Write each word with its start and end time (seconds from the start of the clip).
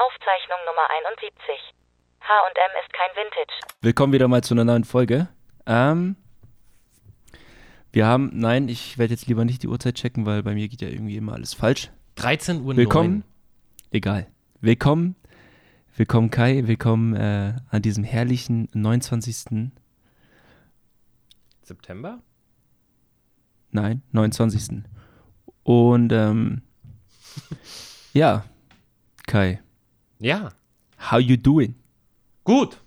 Aufzeichnung 0.00 0.56
Nummer 0.64 0.88
71. 1.04 1.74
H&M 2.22 2.72
ist 2.82 2.92
kein 2.94 3.10
Vintage. 3.16 3.52
Willkommen 3.82 4.14
wieder 4.14 4.28
mal 4.28 4.42
zu 4.42 4.54
einer 4.54 4.64
neuen 4.64 4.84
Folge. 4.84 5.28
Ähm, 5.66 6.16
wir 7.92 8.06
haben, 8.06 8.30
nein, 8.32 8.70
ich 8.70 8.96
werde 8.96 9.12
jetzt 9.12 9.26
lieber 9.26 9.44
nicht 9.44 9.62
die 9.62 9.68
Uhrzeit 9.68 9.96
checken, 9.96 10.24
weil 10.24 10.42
bei 10.42 10.54
mir 10.54 10.68
geht 10.68 10.80
ja 10.80 10.88
irgendwie 10.88 11.18
immer 11.18 11.34
alles 11.34 11.52
falsch. 11.52 11.90
13 12.14 12.62
Uhr. 12.62 12.76
Willkommen. 12.76 13.24
Egal. 13.90 14.26
Willkommen. 14.62 15.16
Willkommen 15.96 16.30
Kai, 16.30 16.66
willkommen 16.66 17.14
äh, 17.14 17.56
an 17.68 17.82
diesem 17.82 18.02
herrlichen 18.02 18.70
29. 18.72 19.70
September? 21.60 22.22
Nein, 23.70 24.00
29. 24.12 24.82
Und 25.62 26.10
ähm, 26.10 26.62
ja, 28.14 28.44
Kai, 29.26 29.60
Ja. 30.20 30.50
how 31.10 31.18
you 31.18 31.36
doing? 31.36 31.74
Gut. 32.44 32.78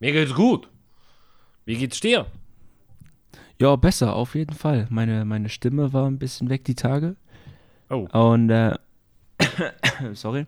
Mir 0.00 0.12
geht's 0.12 0.34
gut. 0.34 0.68
Wie 1.64 1.76
geht's 1.76 1.98
dir? 2.00 2.26
Ja, 3.58 3.74
besser, 3.76 4.14
auf 4.14 4.34
jeden 4.34 4.54
Fall. 4.54 4.86
Meine, 4.90 5.24
meine 5.24 5.48
Stimme 5.48 5.92
war 5.94 6.06
ein 6.06 6.18
bisschen 6.18 6.50
weg 6.50 6.64
die 6.64 6.74
Tage. 6.74 7.16
Oh. 7.88 8.06
Und, 8.12 8.50
äh, 8.50 8.76
sorry. 10.12 10.46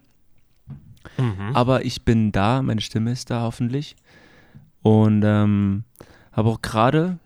Mhm. 1.16 1.54
Aber 1.54 1.84
ich 1.84 2.02
bin 2.04 2.32
da, 2.32 2.60
meine 2.60 2.80
Stimme 2.82 3.12
ist 3.12 3.30
da 3.30 3.42
hoffentlich. 3.42 3.96
Und 4.82 5.22
ähm, 5.24 5.84
habe 6.32 6.50
auch 6.50 6.60
gerade 6.60 7.18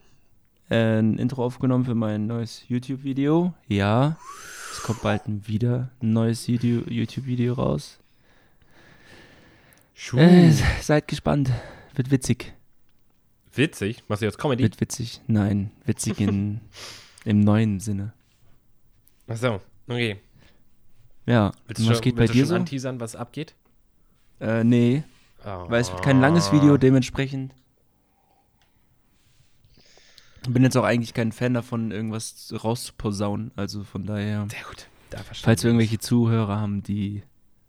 äh, 0.71 1.01
ein 1.01 1.19
Intro 1.19 1.45
aufgenommen 1.45 1.85
für 1.85 1.97
mein 1.97 2.27
neues 2.29 2.63
YouTube-Video. 2.69 3.55
Ja, 3.67 4.17
es 4.73 4.83
kommt 4.83 5.03
bald 5.03 5.23
wieder 5.27 5.91
ein 6.01 6.13
neues 6.13 6.47
Video- 6.47 6.85
YouTube-Video 6.89 7.55
raus. 7.55 7.99
Äh, 10.15 10.51
seid 10.81 11.09
gespannt. 11.09 11.51
Wird 11.95 12.11
witzig. 12.11 12.53
Witzig. 13.55 14.03
Machst 14.09 14.23
du 14.23 14.27
jetzt 14.27 14.39
Comedy? 14.39 14.63
Wird 14.63 14.81
witzig. 14.81 15.21
Nein, 15.27 15.71
witzig 15.85 16.21
in, 16.21 16.61
im 17.25 17.41
neuen 17.41 17.81
Sinne. 17.81 18.13
Achso, 19.27 19.61
okay. 19.89 20.17
Ja, 21.27 21.53
Willst 21.67 21.87
was 21.89 21.97
schon, 21.97 22.03
geht 22.03 22.15
bei 22.17 22.21
willst 22.23 22.35
du 22.35 22.39
dir 22.39 22.45
schon 22.45 22.49
so? 22.49 22.55
anteasern, 22.57 23.01
was 23.01 23.15
abgeht? 23.17 23.55
Äh, 24.41 24.65
nee, 24.65 25.03
Oh. 25.45 25.65
weil 25.71 25.81
es 25.81 25.91
wird 25.91 26.03
kein 26.03 26.21
langes 26.21 26.53
Video, 26.53 26.77
dementsprechend. 26.77 27.55
Bin 30.49 30.63
jetzt 30.63 30.77
auch 30.77 30.85
eigentlich 30.85 31.15
kein 31.15 31.33
Fan 31.33 31.55
davon, 31.55 31.91
irgendwas 31.93 32.53
rauszuposaunen. 32.63 33.51
Also 33.57 33.85
von 33.85 34.05
daher, 34.05 34.47
Sehr 34.51 34.65
gut. 34.65 34.87
Da 35.11 35.19
falls 35.23 35.63
wir 35.63 35.69
irgendwelche 35.71 35.99
Zuhörer 35.99 36.61
haben, 36.61 36.83
die 36.83 37.23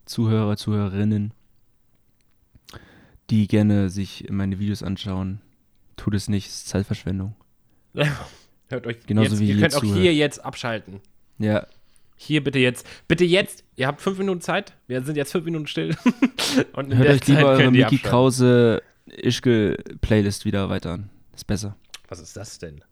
Zuhörer, 0.06 0.58
Zuhörerinnen, 0.58 1.34
die 3.32 3.48
gerne 3.48 3.90
sich 3.90 4.28
meine 4.30 4.60
Videos 4.60 4.84
anschauen, 4.84 5.42
tut 5.96 6.14
es 6.14 6.28
nicht, 6.28 6.48
es 6.48 6.58
ist 6.58 6.68
Zeitverschwendung. 6.68 7.34
Hört 8.70 8.86
euch 8.88 9.06
Genauso 9.06 9.32
jetzt, 9.32 9.40
wie 9.40 9.48
ihr 9.50 9.56
ihr 9.56 9.62
könnt 9.62 9.76
auch 9.76 9.80
zuhört. 9.82 10.00
hier 10.00 10.14
jetzt 10.14 10.44
abschalten. 10.46 11.02
Ja, 11.40 11.66
Hier 12.16 12.44
bitte 12.44 12.60
jetzt. 12.60 12.86
Bitte 13.08 13.26
jetzt. 13.26 13.64
Ihr 13.76 13.88
habt 13.88 14.00
fünf 14.00 14.18
Minuten 14.20 14.42
Zeit. 14.42 14.74
Wir 14.88 15.02
sind 15.02 15.16
jetzt 15.16 15.32
fünf 15.32 15.46
Minuten 15.46 15.66
still. 15.66 15.98
Und 16.74 16.94
hört 16.94 17.10
euch 17.10 17.28
lieber 17.28 17.46
eure 17.46 17.72
Miki. 17.72 17.98
Krause 17.98 18.84
Ischke-Playlist 19.08 20.46
wieder 20.46 20.70
weiter 20.70 20.92
an. 20.92 21.10
Ist 21.34 21.48
besser. 21.48 21.76
Was 22.08 22.20
ist 22.20 22.38
das 22.38 22.60
denn? 22.60 22.84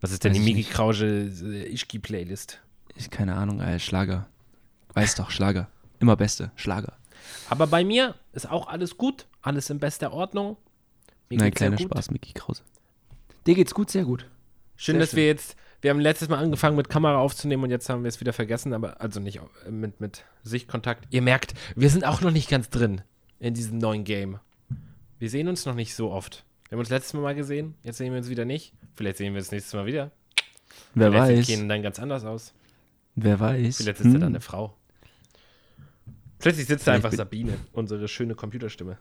Was 0.00 0.12
ist 0.12 0.22
denn 0.22 0.32
Weiß 0.32 0.38
die 0.44 0.54
Miki. 0.54 0.64
Krause 0.70 1.06
äh, 1.06 1.72
Ischki-Playlist? 1.72 2.60
Ist 2.94 3.10
keine 3.10 3.34
Ahnung, 3.36 3.60
äh, 3.60 3.78
Schlager. 3.78 4.28
Weiß 4.92 5.14
doch, 5.14 5.30
Schlager. 5.30 5.68
Immer 5.98 6.16
beste, 6.16 6.52
Schlager. 6.56 6.97
Aber 7.48 7.66
bei 7.66 7.84
mir 7.84 8.14
ist 8.32 8.48
auch 8.50 8.68
alles 8.68 8.96
gut. 8.96 9.26
Alles 9.42 9.70
in 9.70 9.78
bester 9.78 10.12
Ordnung. 10.12 10.56
Mir 11.28 11.38
Nein, 11.38 11.52
kleiner. 11.52 11.78
Spaß, 11.78 12.10
Miki 12.10 12.32
Krause. 12.32 12.62
Dir 13.46 13.54
geht's 13.54 13.74
gut, 13.74 13.90
sehr 13.90 14.04
gut. 14.04 14.26
Schön, 14.76 14.94
Sehr 14.94 15.00
dass 15.00 15.10
schön. 15.10 15.16
wir 15.18 15.26
jetzt, 15.26 15.56
wir 15.80 15.90
haben 15.90 16.00
letztes 16.00 16.28
Mal 16.28 16.38
angefangen 16.38 16.76
mit 16.76 16.88
Kamera 16.88 17.18
aufzunehmen 17.18 17.64
und 17.64 17.70
jetzt 17.70 17.88
haben 17.88 18.02
wir 18.04 18.08
es 18.08 18.20
wieder 18.20 18.32
vergessen, 18.32 18.72
aber 18.72 19.00
also 19.00 19.20
nicht 19.20 19.40
mit, 19.68 20.00
mit 20.00 20.24
Sichtkontakt. 20.44 21.06
Ihr 21.10 21.22
merkt, 21.22 21.54
wir 21.74 21.90
sind 21.90 22.04
auch 22.04 22.20
noch 22.20 22.30
nicht 22.30 22.48
ganz 22.48 22.70
drin 22.70 23.02
in 23.40 23.54
diesem 23.54 23.78
neuen 23.78 24.04
Game. 24.04 24.38
Wir 25.18 25.30
sehen 25.30 25.48
uns 25.48 25.66
noch 25.66 25.74
nicht 25.74 25.94
so 25.94 26.10
oft. 26.12 26.44
Wir 26.68 26.76
haben 26.76 26.80
uns 26.80 26.90
letztes 26.90 27.14
Mal 27.14 27.22
mal 27.22 27.34
gesehen, 27.34 27.74
jetzt 27.82 27.98
sehen 27.98 28.12
wir 28.12 28.18
uns 28.18 28.28
wieder 28.28 28.44
nicht. 28.44 28.72
Vielleicht 28.94 29.16
sehen 29.18 29.32
wir 29.34 29.40
uns 29.40 29.50
nächstes 29.50 29.74
Mal 29.74 29.86
wieder. 29.86 30.12
Wer 30.94 31.10
Vielleicht 31.10 31.28
weiß, 31.38 31.46
sieht 31.46 31.58
Ken 31.58 31.68
dann 31.68 31.82
ganz 31.82 31.98
anders 31.98 32.24
aus. 32.24 32.52
wer 33.16 33.40
weiß. 33.40 33.78
Vielleicht 33.78 34.00
ist 34.00 34.06
er 34.06 34.12
Hm. 34.12 34.20
dann 34.20 34.28
eine 34.34 34.40
Frau. 34.40 34.74
Plötzlich 36.38 36.66
sitzt 36.66 36.86
da 36.86 36.92
einfach 36.92 37.10
bin- 37.10 37.16
Sabine, 37.16 37.58
unsere 37.72 38.06
schöne 38.08 38.34
Computerstimme. 38.34 38.98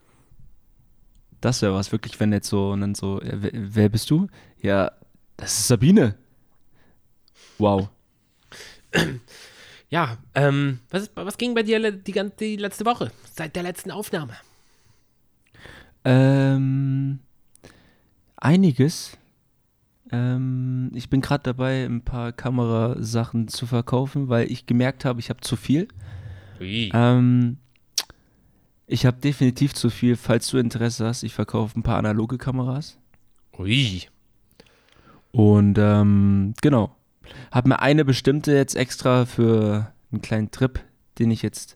Das 1.40 1.62
wäre 1.62 1.74
was, 1.74 1.92
wirklich, 1.92 2.20
wenn 2.20 2.32
jetzt 2.34 2.50
so, 2.50 2.72
und 2.72 2.82
dann 2.82 2.96
so, 2.96 3.22
äh, 3.22 3.34
wer, 3.36 3.52
wer 3.54 3.90
bist 3.90 4.10
du? 4.10 4.28
Ja, 4.62 4.92
das 5.38 5.60
ist 5.60 5.68
Sabine. 5.68 6.16
Wow. 7.60 7.90
Ja, 9.90 10.18
ähm, 10.34 10.80
was, 10.90 11.04
ist, 11.04 11.12
was 11.16 11.38
ging 11.38 11.54
bei 11.54 11.64
dir 11.64 11.92
die, 11.92 12.12
gan- 12.12 12.32
die 12.40 12.56
letzte 12.56 12.86
Woche, 12.86 13.12
seit 13.34 13.56
der 13.56 13.64
letzten 13.64 13.92
Aufnahme? 13.92 14.34
Ähm, 16.04 17.20
einiges. 18.36 19.18
Ähm, 20.12 20.92
ich 20.94 21.10
bin 21.10 21.22
gerade 21.22 21.44
dabei, 21.44 21.86
ein 21.86 22.02
paar 22.02 22.32
Kamerasachen 22.32 23.48
zu 23.48 23.66
verkaufen, 23.68 24.30
weil 24.30 24.52
ich 24.52 24.66
gemerkt 24.66 25.06
habe, 25.06 25.20
ich 25.20 25.30
habe 25.30 25.42
zu 25.42 25.56
viel. 25.56 25.88
Ähm, 26.94 27.58
ich 28.86 29.06
habe 29.06 29.18
definitiv 29.18 29.74
zu 29.74 29.90
viel. 29.90 30.16
Falls 30.16 30.48
du 30.48 30.58
Interesse 30.58 31.06
hast, 31.06 31.24
ich 31.24 31.34
verkaufe 31.34 31.80
ein 31.80 31.84
paar 31.84 31.98
analoge 31.98 32.38
Kameras. 32.38 32.98
Ui. 33.58 34.04
Und 35.32 35.78
ähm, 35.78 36.54
genau. 36.62 36.96
Habe 37.52 37.70
mir 37.70 37.80
eine 37.80 38.06
bestimmte 38.06 38.54
jetzt 38.54 38.76
extra 38.76 39.26
für 39.26 39.92
einen 40.12 40.22
kleinen 40.22 40.52
Trip, 40.52 40.80
den 41.20 41.32
ich 41.32 41.42
jetzt, 41.42 41.76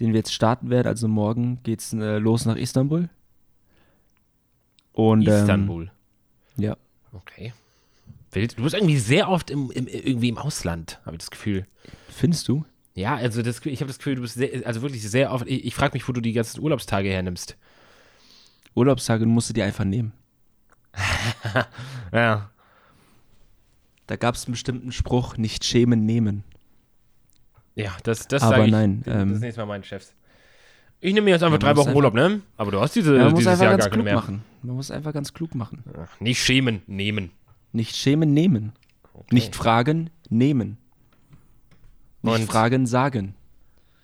den 0.00 0.08
wir 0.08 0.18
jetzt 0.18 0.32
starten 0.32 0.70
werden. 0.70 0.88
Also 0.88 1.08
morgen 1.08 1.62
geht's 1.62 1.92
äh, 1.92 2.18
los 2.18 2.46
nach 2.46 2.56
Istanbul. 2.56 3.10
Und 4.92 5.28
Istanbul. 5.28 5.90
Ähm, 6.56 6.64
ja. 6.64 6.76
Okay. 7.12 7.52
Wild. 8.32 8.58
Du 8.58 8.62
bist 8.62 8.74
irgendwie 8.74 8.98
sehr 8.98 9.28
oft 9.28 9.50
im, 9.50 9.70
im, 9.70 9.86
irgendwie 9.86 10.28
im 10.28 10.38
Ausland, 10.38 11.00
habe 11.04 11.16
ich 11.16 11.20
das 11.20 11.30
Gefühl. 11.30 11.66
Findest 12.08 12.48
du? 12.48 12.64
Ja, 12.96 13.14
also 13.14 13.42
das, 13.42 13.64
ich 13.66 13.80
habe 13.80 13.88
das 13.88 13.98
Gefühl, 13.98 14.14
du 14.14 14.22
bist 14.22 14.34
sehr, 14.34 14.66
also 14.66 14.80
wirklich 14.80 15.02
sehr 15.08 15.30
oft. 15.30 15.46
Ich, 15.46 15.66
ich 15.66 15.74
frage 15.74 15.92
mich, 15.92 16.08
wo 16.08 16.12
du 16.12 16.22
die 16.22 16.32
ganzen 16.32 16.60
Urlaubstage 16.60 17.10
hernimmst. 17.10 17.56
Urlaubstage 18.74 19.26
musst 19.26 19.50
du 19.50 19.54
dir 19.54 19.64
einfach 19.64 19.84
nehmen. 19.84 20.12
Ja. 22.12 22.50
Da 24.06 24.16
gab 24.16 24.34
es 24.36 24.46
einen 24.46 24.52
bestimmten 24.52 24.92
Spruch, 24.92 25.36
nicht 25.36 25.64
schämen, 25.64 26.06
nehmen. 26.06 26.44
Ja, 27.74 27.94
das, 28.04 28.28
das 28.28 28.40
sage 28.42 28.64
ich. 28.66 28.70
nein, 28.70 29.02
das 29.04 29.14
ähm, 29.14 29.30
das 29.32 29.40
nächste 29.40 29.60
Mal 29.60 29.66
meinen 29.66 29.84
Chefs. 29.84 30.14
Ich 31.00 31.12
nehme 31.12 31.24
mir 31.26 31.32
jetzt 31.32 31.42
einfach 31.42 31.60
Ja, 31.60 31.72
drei 31.72 31.76
Wochen 31.76 31.92
Urlaub, 31.94 32.14
ne? 32.14 32.40
Aber 32.56 32.70
du 32.70 32.80
hast 32.80 32.94
diese, 32.94 33.12
Man 33.12 33.30
muss 33.32 33.38
dieses 33.40 33.52
einfach 33.52 33.64
Jahr 33.64 33.72
ganz 33.72 33.84
gar 33.84 33.90
keine 33.90 34.02
klug 34.02 34.04
mehr. 34.04 34.14
machen. 34.14 34.42
Man 34.62 34.76
muss 34.76 34.90
einfach 34.90 35.12
ganz 35.12 35.34
klug 35.34 35.54
machen. 35.54 35.84
Ach, 35.98 36.20
Nicht 36.20 36.40
schämen, 36.42 36.82
nehmen. 36.86 37.32
Nicht 37.72 37.96
schämen, 37.96 38.32
nehmen. 38.32 38.72
Nicht 39.30 39.54
fragen, 39.56 40.08
nehmen. 40.30 40.78
Nicht 42.32 42.40
Und- 42.42 42.46
fragen, 42.46 42.86
sagen. 42.86 43.34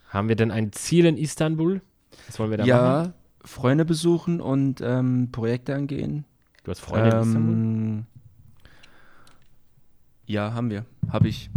Haben 0.08 0.28
wir 0.28 0.36
denn 0.36 0.50
ein 0.50 0.72
Ziel 0.72 1.06
in 1.06 1.16
Istanbul? 1.16 1.80
Was 2.26 2.38
wollen 2.38 2.50
wir 2.50 2.58
da 2.58 2.64
machen? 2.64 2.68
Ja, 2.68 3.12
Freunde 3.44 3.84
besuchen 3.84 4.40
und 4.40 4.80
ähm, 4.82 5.30
Projekte 5.32 5.74
angehen. 5.74 6.24
Du 6.64 6.70
hast 6.70 6.80
Freunde 6.80 7.10
in 7.10 7.22
Istanbul? 7.22 7.54
Ähm, 7.54 8.06
ja, 10.26 10.52
haben 10.52 10.70
wir. 10.70 10.84
Habe 11.10 11.28
ich. 11.28 11.50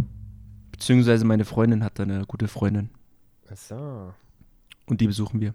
Beziehungsweise 0.72 1.24
meine 1.24 1.44
Freundin 1.44 1.82
hat 1.84 1.98
da 1.98 2.02
eine 2.02 2.24
gute 2.26 2.48
Freundin. 2.48 2.90
Achso. 3.50 4.12
Und 4.86 5.00
die 5.00 5.06
besuchen 5.06 5.40
wir. 5.40 5.54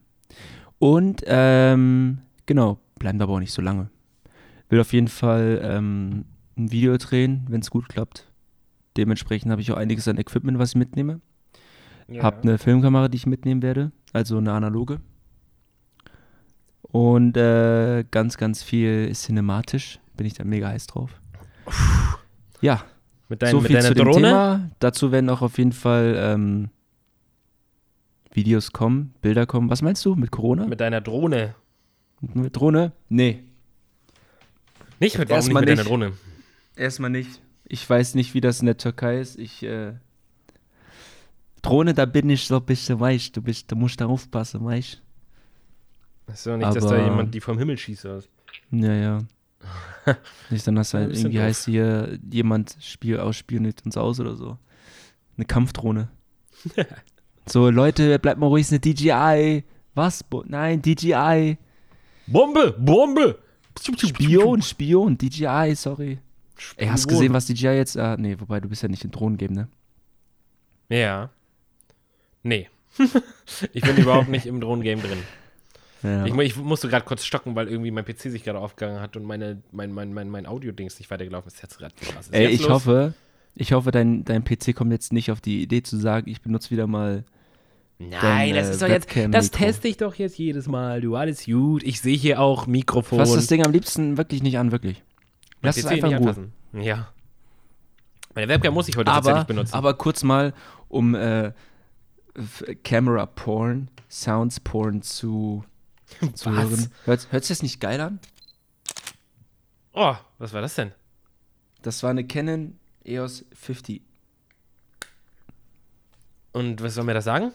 Und, 0.80 1.24
ähm, 1.28 2.20
genau, 2.46 2.80
bleiben 2.98 3.20
da 3.20 3.26
aber 3.26 3.34
auch 3.34 3.40
nicht 3.40 3.54
so 3.54 3.62
lange. 3.62 3.90
Will 4.70 4.80
auf 4.80 4.94
jeden 4.94 5.10
Fall 5.10 5.60
ähm, 5.64 6.26
ein 6.58 6.72
Video 6.72 6.98
drehen, 6.98 7.46
wenn 7.50 7.62
es 7.62 7.70
gut 7.70 7.90
klappt. 7.90 8.31
Dementsprechend 8.98 9.52
habe 9.52 9.62
ich 9.62 9.72
auch 9.72 9.78
einiges 9.78 10.08
an 10.08 10.18
Equipment, 10.18 10.60
was 10.60 10.70
ich 10.70 10.76
mitnehme. 10.76 11.22
Ja. 12.08 12.24
Hab 12.24 12.44
eine 12.44 12.58
Filmkamera, 12.58 13.08
die 13.08 13.18
ich 13.18 13.26
mitnehmen 13.26 13.62
werde, 13.62 13.92
also 14.12 14.38
eine 14.38 14.52
analoge. 14.52 15.00
Und 16.82 17.38
äh, 17.38 18.04
ganz, 18.12 18.38
ganz 18.38 18.64
viel 18.64 19.12
cinematisch. 19.14 20.00
Bin 20.18 20.28
ich 20.28 20.34
da 20.34 20.44
mega 20.44 20.68
heiß 20.68 20.88
drauf. 20.88 21.22
Ja, 22.60 22.84
mit, 23.30 23.42
dein, 23.42 23.52
so 23.52 23.58
mit 23.62 23.68
viel 23.68 23.78
deiner 23.78 23.88
zu 23.88 23.94
dem 23.94 24.06
Drohne? 24.06 24.28
Thema. 24.28 24.70
Dazu 24.80 25.12
werden 25.14 25.30
auch 25.30 25.42
auf 25.42 25.58
jeden 25.58 25.72
Fall 25.72 26.16
ähm, 26.18 26.70
Videos 28.34 28.72
kommen, 28.74 29.14
Bilder 29.22 29.46
kommen. 29.46 29.70
Was 29.70 29.82
meinst 29.82 30.04
du 30.06 30.16
mit 30.16 30.32
Corona? 30.32 30.68
Mit 30.68 30.82
deiner 30.82 31.00
Drohne. 31.00 31.56
Mit 32.20 32.56
Drohne? 32.56 32.92
Nee, 33.10 33.44
Nicht 35.00 35.18
mit, 35.18 35.30
warum 35.30 35.38
nicht 35.40 35.46
Erstmal 35.48 35.62
mit 35.62 35.70
deiner 35.70 35.82
nicht. 35.82 35.90
Drohne? 35.90 36.12
erstmal 36.76 37.10
nicht. 37.10 37.42
Ich 37.74 37.90
weiß 37.90 38.16
nicht, 38.16 38.34
wie 38.34 38.42
das 38.42 38.60
in 38.60 38.66
der 38.66 38.76
Türkei 38.76 39.22
ist. 39.22 39.40
Ich 39.40 39.64
äh, 39.64 39.94
Drohne, 41.62 41.94
da 41.94 42.06
bin 42.06 42.30
ich 42.30 42.46
so 42.46 42.58
ein 42.58 42.66
bisschen 42.66 43.00
weich. 43.00 43.32
Du, 43.32 43.42
bist, 43.42 43.72
du 43.72 43.78
musst 43.78 44.02
da 44.02 44.08
aufpassen, 44.08 44.62
weißt 44.66 45.02
Ist 46.34 46.48
doch 46.48 46.58
nicht, 46.58 46.76
dass 46.76 46.84
da 46.84 46.96
Aber- 46.96 47.04
jemand 47.06 47.34
die 47.34 47.40
vom 47.40 47.58
Himmel 47.58 47.78
schießt. 47.78 48.06
Oder? 48.06 48.24
Ja, 48.72 48.94
ja. 48.94 49.20
Nicht, 50.50 50.68
dann 50.68 50.80
hast 50.80 50.94
du 50.94 50.98
halt 50.98 51.16
irgendwie 51.16 51.38
doof. 51.38 51.44
heißt 51.46 51.66
hier, 51.66 52.20
jemand 52.30 52.76
Spiel 52.82 53.20
ausspioniert 53.20 53.86
uns 53.86 53.96
aus 53.96 54.20
oder 54.20 54.36
so. 54.36 54.58
Eine 55.38 55.46
Kampfdrohne. 55.46 56.10
so, 57.46 57.70
Leute, 57.70 58.20
bleibt 58.20 58.40
mal 58.40 58.48
ruhig, 58.48 58.64
ist 58.64 58.72
eine 58.72 58.80
DJI. 58.82 59.64
Was? 59.94 60.24
Bo 60.24 60.44
Nein, 60.46 60.82
DJI. 60.82 61.58
Bombe! 62.28 62.76
Bombe! 62.78 63.40
Spion, 63.80 64.62
Spion, 64.62 65.18
DJI, 65.18 65.74
sorry. 65.76 66.20
Ey, 66.78 66.88
hast 66.88 67.08
gesehen, 67.08 67.34
was 67.34 67.46
DJI 67.46 67.68
jetzt. 67.68 67.98
Ah, 67.98 68.18
nee, 68.18 68.36
wobei 68.40 68.60
du 68.60 68.70
bist 68.70 68.84
ja 68.84 68.90
nicht 68.90 69.04
in 69.04 69.12
Drohnengame, 69.12 69.54
ne? 69.54 69.68
Ja. 70.90 71.30
Nee. 72.44 72.70
ich 73.74 73.82
bin 73.82 73.98
überhaupt 73.98 74.30
nicht 74.30 74.46
im 74.46 74.60
Drohnengame 74.60 75.02
drin. 75.02 75.20
Ja. 76.04 76.26
Ich, 76.26 76.36
ich 76.36 76.58
musste 76.58 76.88
gerade 76.88 77.06
kurz 77.06 77.24
stocken, 77.24 77.56
weil 77.56 77.68
irgendwie 77.68 77.92
mein 77.92 78.06
PC 78.06 78.22
sich 78.22 78.44
gerade 78.44 78.60
aufgegangen 78.60 79.00
hat 79.00 79.16
und 79.16 79.24
meine, 79.24 79.62
mein, 79.72 79.92
mein, 79.92 80.14
mein, 80.14 80.30
mein 80.30 80.46
Audio-Dings 80.46 80.98
nicht 81.00 81.12
weitergelaufen 81.12 81.48
ist. 81.48 81.62
Jetzt 81.62 81.78
gerade 81.78 81.94
ist 82.20 82.34
Ey, 82.34 82.48
ich 82.48 82.62
los? 82.62 82.70
hoffe, 82.70 83.14
ich 83.54 83.74
hoffe, 83.74 83.92
dein, 83.92 84.24
dein 84.26 84.44
PC 84.44 84.76
kommt 84.76 84.92
jetzt 84.92 85.14
nicht 85.14 85.32
auf 85.32 85.42
die 85.42 85.62
Idee 85.62 85.84
zu 85.84 85.98
sagen, 85.98 86.30
ich 86.30 86.42
benutze 86.42 86.72
wieder 86.72 86.88
mal. 86.88 87.24
Nein, 88.00 88.20
dein, 88.22 88.56
das 88.56 88.70
äh, 88.70 88.72
ist 88.72 88.82
doch 88.82 88.88
jetzt. 88.88 89.08
Das 89.30 89.52
teste 89.52 89.88
ich 89.88 89.98
doch 89.98 90.16
jetzt 90.16 90.38
jedes 90.40 90.68
Mal. 90.68 91.02
Du, 91.02 91.16
alles 91.16 91.46
gut. 91.46 91.84
Ich 91.84 92.02
sehe 92.02 92.18
hier 92.18 92.40
auch 92.40 92.66
Mikrofon. 92.66 93.20
Fass 93.20 93.34
das 93.34 93.48
Ding 93.48 93.64
am 93.64 93.72
liebsten 93.72 94.18
wirklich 94.18 94.42
nicht 94.42 94.58
an, 94.58 94.72
wirklich. 94.72 95.04
Lass 95.62 95.78
es 95.78 95.86
PC 95.86 95.92
einfach 95.92 96.08
in 96.08 96.14
nicht 96.14 96.22
Ruhe. 96.22 96.30
anfassen. 96.30 96.54
Ja. 96.74 97.08
Meine 98.34 98.48
Webcam 98.48 98.74
muss 98.74 98.88
ich 98.88 98.96
heute 98.96 99.12
tatsächlich 99.12 99.38
Aber, 99.40 99.46
benutzen. 99.48 99.74
aber 99.74 99.94
kurz 99.96 100.24
mal, 100.24 100.54
um 100.88 101.16
äh, 101.16 101.52
Camera 102.84 103.26
Porn, 103.26 103.90
Sounds 104.10 104.60
Porn 104.62 105.02
zu, 105.02 105.64
zu 106.34 106.52
hören. 106.52 106.90
Hört, 107.06 107.32
hört 107.32 107.44
sich 107.44 107.58
das 107.58 107.64
nicht 107.64 107.80
geil 107.80 108.00
an? 108.02 108.20
oh, 109.94 110.16
was 110.38 110.54
war 110.54 110.62
das 110.62 110.76
denn? 110.76 110.94
Das 111.82 112.02
war 112.04 112.10
eine 112.12 112.26
Canon 112.26 112.78
EOS 113.04 113.44
50. 113.54 114.02
Und 116.54 116.82
was 116.82 116.94
soll 116.96 117.04
mir 117.04 117.14
das 117.14 117.26
sagen? 117.26 117.52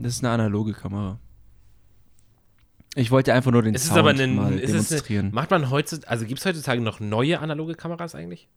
Das 0.00 0.14
ist 0.14 0.24
eine 0.24 0.32
analoge 0.34 0.72
Kamera. 0.72 1.18
Ich 2.98 3.10
wollte 3.10 3.32
einfach 3.34 3.52
nur 3.52 3.62
den 3.62 3.74
Es 3.74 3.82
ist 3.82 3.88
Sound 3.88 3.98
aber 4.00 4.10
ein. 4.10 4.34
mal 4.34 4.52
Ist 4.58 4.70
es 4.70 4.74
eine, 4.74 4.82
demonstrieren. 4.82 5.30
macht 5.32 5.50
man 5.50 5.70
heutzutage. 5.70 6.08
Also 6.10 6.24
gibt 6.24 6.40
es 6.40 6.46
heutzutage 6.46 6.80
noch 6.80 6.98
neue 6.98 7.38
analoge 7.40 7.74
Kameras 7.74 8.14
eigentlich? 8.14 8.48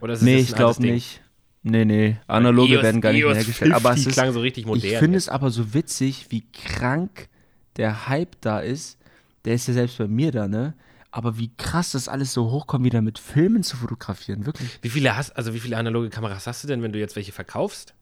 Oder 0.00 0.14
ist 0.14 0.20
es 0.20 0.24
nee, 0.24 0.36
ich 0.38 0.54
glaube 0.54 0.80
nicht. 0.82 1.20
Nee, 1.62 1.84
nee, 1.84 2.16
analoge 2.26 2.74
EOS 2.74 2.82
werden 2.82 3.00
gar 3.00 3.12
nicht 3.12 3.20
mehr 3.22 3.30
EOS 3.30 3.38
hergestellt. 3.38 3.72
50 3.72 3.74
Aber 3.86 3.94
es 3.98 4.06
ist, 4.06 4.12
klang 4.14 4.32
so 4.32 4.40
richtig 4.40 4.66
modern. 4.66 4.84
ich 4.90 4.96
finde 4.98 5.16
es 5.18 5.28
aber 5.28 5.50
so 5.50 5.72
witzig, 5.74 6.26
wie 6.30 6.44
krank 6.52 7.28
der 7.76 8.08
Hype 8.08 8.40
da 8.40 8.60
ist. 8.60 8.98
Der 9.44 9.54
ist 9.54 9.68
ja 9.68 9.74
selbst 9.74 9.98
bei 9.98 10.08
mir 10.08 10.32
da, 10.32 10.48
ne? 10.48 10.74
Aber 11.10 11.38
wie 11.38 11.50
krass 11.56 11.92
das 11.92 12.08
alles 12.08 12.32
so 12.32 12.50
hochkommt, 12.50 12.84
wieder 12.84 13.00
mit 13.02 13.18
Filmen 13.18 13.62
zu 13.62 13.76
fotografieren, 13.76 14.46
wirklich. 14.46 14.78
Wie 14.82 14.88
viele 14.90 15.16
hast, 15.16 15.30
also 15.36 15.54
wie 15.54 15.60
viele 15.60 15.76
analoge 15.76 16.10
Kameras 16.10 16.46
hast 16.46 16.64
du 16.64 16.68
denn, 16.68 16.82
wenn 16.82 16.92
du 16.92 16.98
jetzt 16.98 17.16
welche 17.16 17.32
verkaufst? 17.32 17.94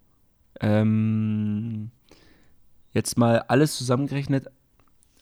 Ähm, 0.61 1.91
jetzt 2.93 3.19
mal 3.19 3.41
alles 3.49 3.77
zusammengerechnet. 3.77 4.47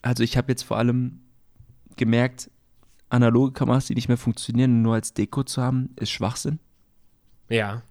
Also 0.03 0.23
ich 0.23 0.37
habe 0.37 0.51
jetzt 0.53 0.63
vor 0.63 0.79
allem 0.79 1.21
gemerkt, 1.97 2.51
analoge 3.09 3.53
Kameras, 3.53 3.87
die 3.87 3.95
nicht 3.95 4.09
mehr 4.09 4.17
funktionieren, 4.17 4.83
nur 4.83 4.95
als 4.95 5.13
Deko 5.13 5.43
zu 5.43 5.61
haben, 5.63 5.91
ist 5.97 6.11
Schwachsinn. 6.11 6.59
Ja. 7.49 7.83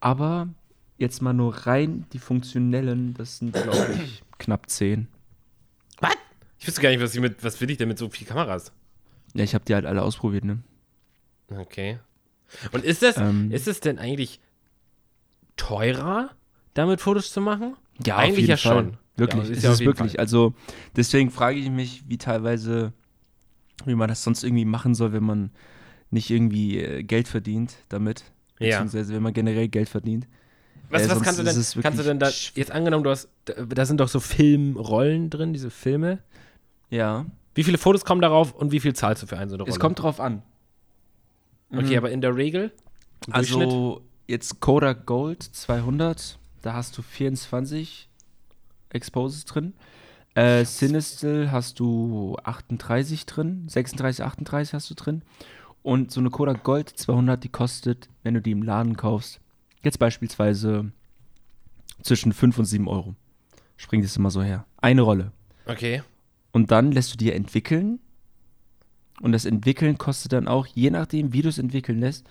Aber 0.00 0.48
jetzt 0.98 1.22
mal 1.22 1.32
nur 1.32 1.54
rein 1.66 2.06
die 2.12 2.18
funktionellen, 2.18 3.14
das 3.14 3.38
sind, 3.38 3.52
glaube 3.52 3.94
ich, 4.04 4.22
knapp 4.38 4.68
10. 4.68 5.08
Was? 6.00 6.14
Ich 6.58 6.66
wüsste 6.66 6.82
gar 6.82 6.90
nicht, 6.90 7.00
was, 7.00 7.14
ich 7.14 7.20
mit, 7.20 7.42
was 7.42 7.60
will 7.60 7.70
ich 7.70 7.78
denn 7.78 7.88
mit 7.88 7.98
so 7.98 8.08
vielen 8.10 8.28
Kameras? 8.28 8.72
Ja, 9.34 9.44
ich 9.44 9.54
habe 9.54 9.64
die 9.64 9.74
halt 9.74 9.86
alle 9.86 10.02
ausprobiert, 10.02 10.44
ne? 10.44 10.58
Okay. 11.50 11.98
Und 12.72 12.84
ist 12.84 13.02
das, 13.02 13.16
Ähm. 13.16 13.50
ist 13.50 13.68
es 13.68 13.80
denn 13.80 13.98
eigentlich 13.98 14.40
teurer, 15.56 16.30
damit 16.74 17.00
Fotos 17.00 17.32
zu 17.32 17.40
machen? 17.40 17.76
Ja, 18.04 18.16
Eigentlich 18.16 18.32
auf 18.32 18.38
jeden 18.38 18.50
ja 18.50 18.56
Fall. 18.56 18.74
schon. 18.84 18.96
Wirklich, 19.16 19.44
Ja, 19.44 19.50
ist 19.50 19.56
ist 19.58 19.64
ja 19.64 19.72
es 19.72 19.78
jeden 19.78 19.90
wirklich. 19.90 20.12
Fall. 20.12 20.20
Also 20.20 20.54
deswegen 20.94 21.30
frage 21.30 21.58
ich 21.58 21.70
mich, 21.70 22.04
wie 22.08 22.18
teilweise, 22.18 22.92
wie 23.84 23.94
man 23.94 24.08
das 24.08 24.22
sonst 24.22 24.44
irgendwie 24.44 24.64
machen 24.64 24.94
soll, 24.94 25.12
wenn 25.12 25.24
man 25.24 25.50
nicht 26.10 26.30
irgendwie 26.30 26.78
äh, 26.78 27.02
Geld 27.02 27.28
verdient 27.28 27.74
damit. 27.88 28.24
Ja. 28.58 28.78
Beziehungsweise 28.78 29.14
wenn 29.14 29.22
man 29.22 29.32
generell 29.32 29.68
Geld 29.68 29.88
verdient. 29.88 30.26
Was, 30.90 31.02
Äh, 31.02 31.10
was 31.10 31.22
kannst 31.22 31.38
du 31.38 31.44
ist 31.44 31.52
denn, 31.52 31.60
es 31.60 31.82
kannst 31.82 31.98
du 31.98 32.04
denn 32.04 32.18
da, 32.18 32.30
jetzt 32.54 32.70
angenommen, 32.70 33.04
du 33.04 33.10
hast, 33.10 33.28
da, 33.44 33.84
sind 33.86 34.00
doch 34.00 34.08
so 34.08 34.20
Filmrollen 34.20 35.30
drin, 35.30 35.52
diese 35.52 35.70
Filme. 35.70 36.20
Ja. 36.90 37.26
Wie 37.54 37.64
viele 37.64 37.78
Fotos 37.78 38.04
kommen 38.04 38.20
darauf 38.20 38.52
und 38.52 38.70
wie 38.70 38.80
viel 38.80 38.94
zahlst 38.94 39.22
du 39.22 39.26
für 39.26 39.38
eine 39.38 39.48
so 39.48 39.56
eine 39.56 39.62
Rolle? 39.64 39.72
Es 39.72 39.80
kommt 39.80 40.00
drauf 40.00 40.20
an. 40.20 40.42
Okay, 41.72 41.96
aber 41.96 42.10
in 42.10 42.20
der 42.20 42.36
Regel? 42.36 42.72
Also 43.30 44.02
jetzt 44.28 44.60
Kodak 44.60 45.06
Gold 45.06 45.42
200, 45.42 46.38
da 46.62 46.74
hast 46.74 46.96
du 46.96 47.02
24 47.02 48.05
Exposes 48.96 49.44
drin. 49.44 49.74
Äh, 50.34 50.64
Sinistel 50.64 51.50
hast 51.50 51.80
du 51.80 52.36
38 52.44 53.24
drin, 53.26 53.68
36, 53.68 54.24
38 54.24 54.74
hast 54.74 54.90
du 54.90 54.94
drin. 54.94 55.22
Und 55.82 56.10
so 56.10 56.20
eine 56.20 56.30
Kodak 56.30 56.64
Gold 56.64 56.90
200, 56.90 57.42
die 57.42 57.48
kostet, 57.48 58.08
wenn 58.22 58.34
du 58.34 58.42
die 58.42 58.50
im 58.50 58.62
Laden 58.62 58.96
kaufst, 58.96 59.40
jetzt 59.82 59.98
beispielsweise 59.98 60.90
zwischen 62.02 62.32
5 62.32 62.58
und 62.58 62.64
7 62.64 62.88
Euro. 62.88 63.14
Springt 63.76 64.04
es 64.04 64.16
immer 64.16 64.30
so 64.30 64.42
her. 64.42 64.66
Eine 64.78 65.02
Rolle. 65.02 65.32
Okay. 65.66 66.02
Und 66.52 66.70
dann 66.70 66.92
lässt 66.92 67.12
du 67.12 67.16
dir 67.16 67.34
entwickeln. 67.34 68.00
Und 69.20 69.32
das 69.32 69.44
Entwickeln 69.44 69.96
kostet 69.96 70.32
dann 70.32 70.48
auch, 70.48 70.66
je 70.66 70.90
nachdem, 70.90 71.32
wie 71.32 71.42
du 71.42 71.48
es 71.48 71.58
entwickeln 71.58 72.00
lässt, 72.00 72.26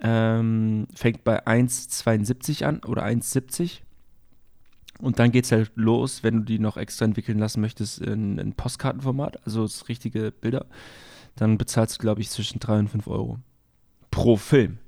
ähm, 0.00 0.86
fängt 0.94 1.24
bei 1.24 1.46
1,72 1.46 2.64
an 2.64 2.82
oder 2.84 3.04
1,70. 3.04 3.80
Und 5.00 5.18
dann 5.18 5.32
geht 5.32 5.44
es 5.44 5.52
halt 5.52 5.70
los, 5.74 6.22
wenn 6.22 6.38
du 6.38 6.40
die 6.40 6.58
noch 6.58 6.76
extra 6.76 7.04
entwickeln 7.04 7.38
lassen 7.38 7.60
möchtest, 7.60 8.00
in, 8.00 8.38
in 8.38 8.54
Postkartenformat, 8.54 9.44
also 9.46 9.66
richtige 9.88 10.30
Bilder. 10.30 10.66
Dann 11.36 11.58
bezahlst 11.58 11.96
du, 11.96 12.00
glaube 12.00 12.20
ich, 12.20 12.30
zwischen 12.30 12.60
3 12.60 12.80
und 12.80 12.88
5 12.88 13.06
Euro. 13.06 13.38
Pro 14.10 14.36
Film. 14.36 14.78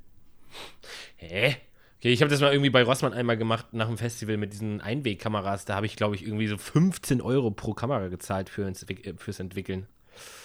Hä? 1.16 1.56
Okay, 1.98 2.12
ich 2.12 2.20
habe 2.20 2.30
das 2.30 2.40
mal 2.40 2.52
irgendwie 2.52 2.70
bei 2.70 2.82
Rossmann 2.82 3.12
einmal 3.12 3.36
gemacht 3.36 3.72
nach 3.72 3.86
dem 3.86 3.96
Festival 3.96 4.36
mit 4.36 4.52
diesen 4.52 4.80
Einwegkameras. 4.80 5.64
Da 5.64 5.76
habe 5.76 5.86
ich, 5.86 5.94
glaube 5.94 6.16
ich, 6.16 6.26
irgendwie 6.26 6.48
so 6.48 6.58
15 6.58 7.20
Euro 7.20 7.52
pro 7.52 7.74
Kamera 7.74 8.08
gezahlt 8.08 8.48
für 8.48 8.66
ins, 8.66 8.82
äh, 8.82 9.14
fürs 9.16 9.38
Entwickeln. 9.38 9.86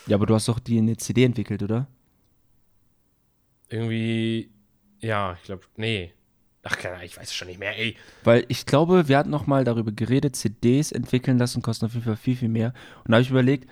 Ja, 0.05 0.15
aber 0.17 0.27
du 0.27 0.36
hast 0.36 0.47
doch 0.47 0.59
die 0.59 0.77
in 0.77 0.86
eine 0.86 0.97
CD 0.97 1.24
entwickelt, 1.24 1.63
oder? 1.63 1.88
Irgendwie, 3.69 4.51
ja, 5.00 5.33
ich 5.33 5.43
glaube, 5.43 5.63
nee. 5.75 6.13
Ach, 6.69 6.77
keine 6.77 6.95
Ahnung, 6.95 7.05
ich 7.05 7.17
weiß 7.17 7.29
es 7.29 7.33
schon 7.33 7.47
nicht 7.47 7.59
mehr, 7.59 7.77
ey. 7.77 7.95
Weil 8.24 8.45
ich 8.50 8.65
glaube, 8.65 9.07
wir 9.07 9.17
hatten 9.17 9.29
noch 9.29 9.47
mal 9.47 9.63
darüber 9.63 9.91
geredet, 9.91 10.36
CDs 10.36 10.91
entwickeln 10.91 11.38
lassen 11.38 11.62
kosten 11.62 11.86
auf 11.86 11.93
jeden 11.93 12.05
Fall 12.05 12.17
viel, 12.17 12.36
viel 12.36 12.50
mehr. 12.50 12.74
Und 13.05 13.12
da 13.12 13.15
habe 13.15 13.21
ich 13.21 13.29
überlegt, 13.29 13.69